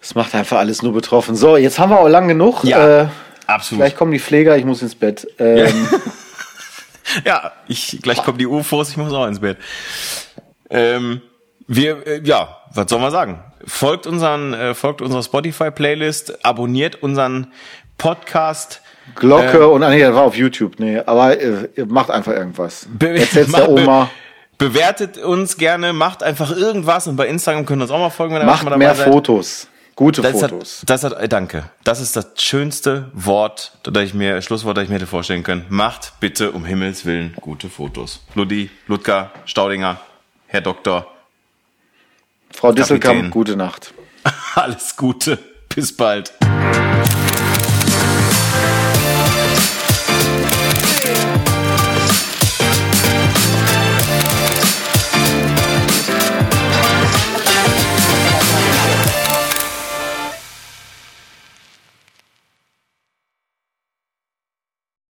[0.05, 1.35] Das macht einfach alles nur betroffen.
[1.35, 2.63] So, jetzt haben wir auch lang genug.
[2.63, 3.07] Ja, äh,
[3.47, 3.81] absolut.
[3.81, 5.27] Gleich kommen die Pfleger, ich muss ins Bett.
[5.39, 5.87] Ähm,
[7.25, 9.57] ja, ich, gleich kommen die UFOs, ich muss auch ins Bett.
[10.69, 11.21] Ähm,
[11.65, 13.43] wir, äh, ja, was soll man sagen?
[13.65, 17.47] Folgt unseren, äh, folgt unserer Spotify-Playlist, abonniert unseren
[17.97, 18.81] Podcast.
[19.15, 22.87] Glocke ähm, und ah, nee, das war auf YouTube, nee, aber äh, macht einfach irgendwas.
[22.99, 24.11] Erzählt's der Oma.
[24.59, 28.11] Be bewertet uns gerne, macht einfach irgendwas und bei Instagram könnt ihr uns auch mal
[28.11, 29.11] folgen, wenn ihr macht mal dabei mehr seid.
[29.11, 29.67] Fotos.
[29.95, 30.81] Gute das Fotos.
[30.81, 31.69] Hat, das hat, äh, danke.
[31.85, 35.65] Das ist das schönste Wort, das ich mir, Schlusswort, das ich mir hätte vorstellen können.
[35.69, 38.21] Macht bitte um Himmels Willen gute Fotos.
[38.33, 40.01] Ludi, Ludger, Staudinger,
[40.47, 41.07] Herr Doktor.
[42.51, 43.93] Frau Disselkamp, gute Nacht.
[44.55, 45.39] Alles Gute.
[45.73, 46.33] Bis bald.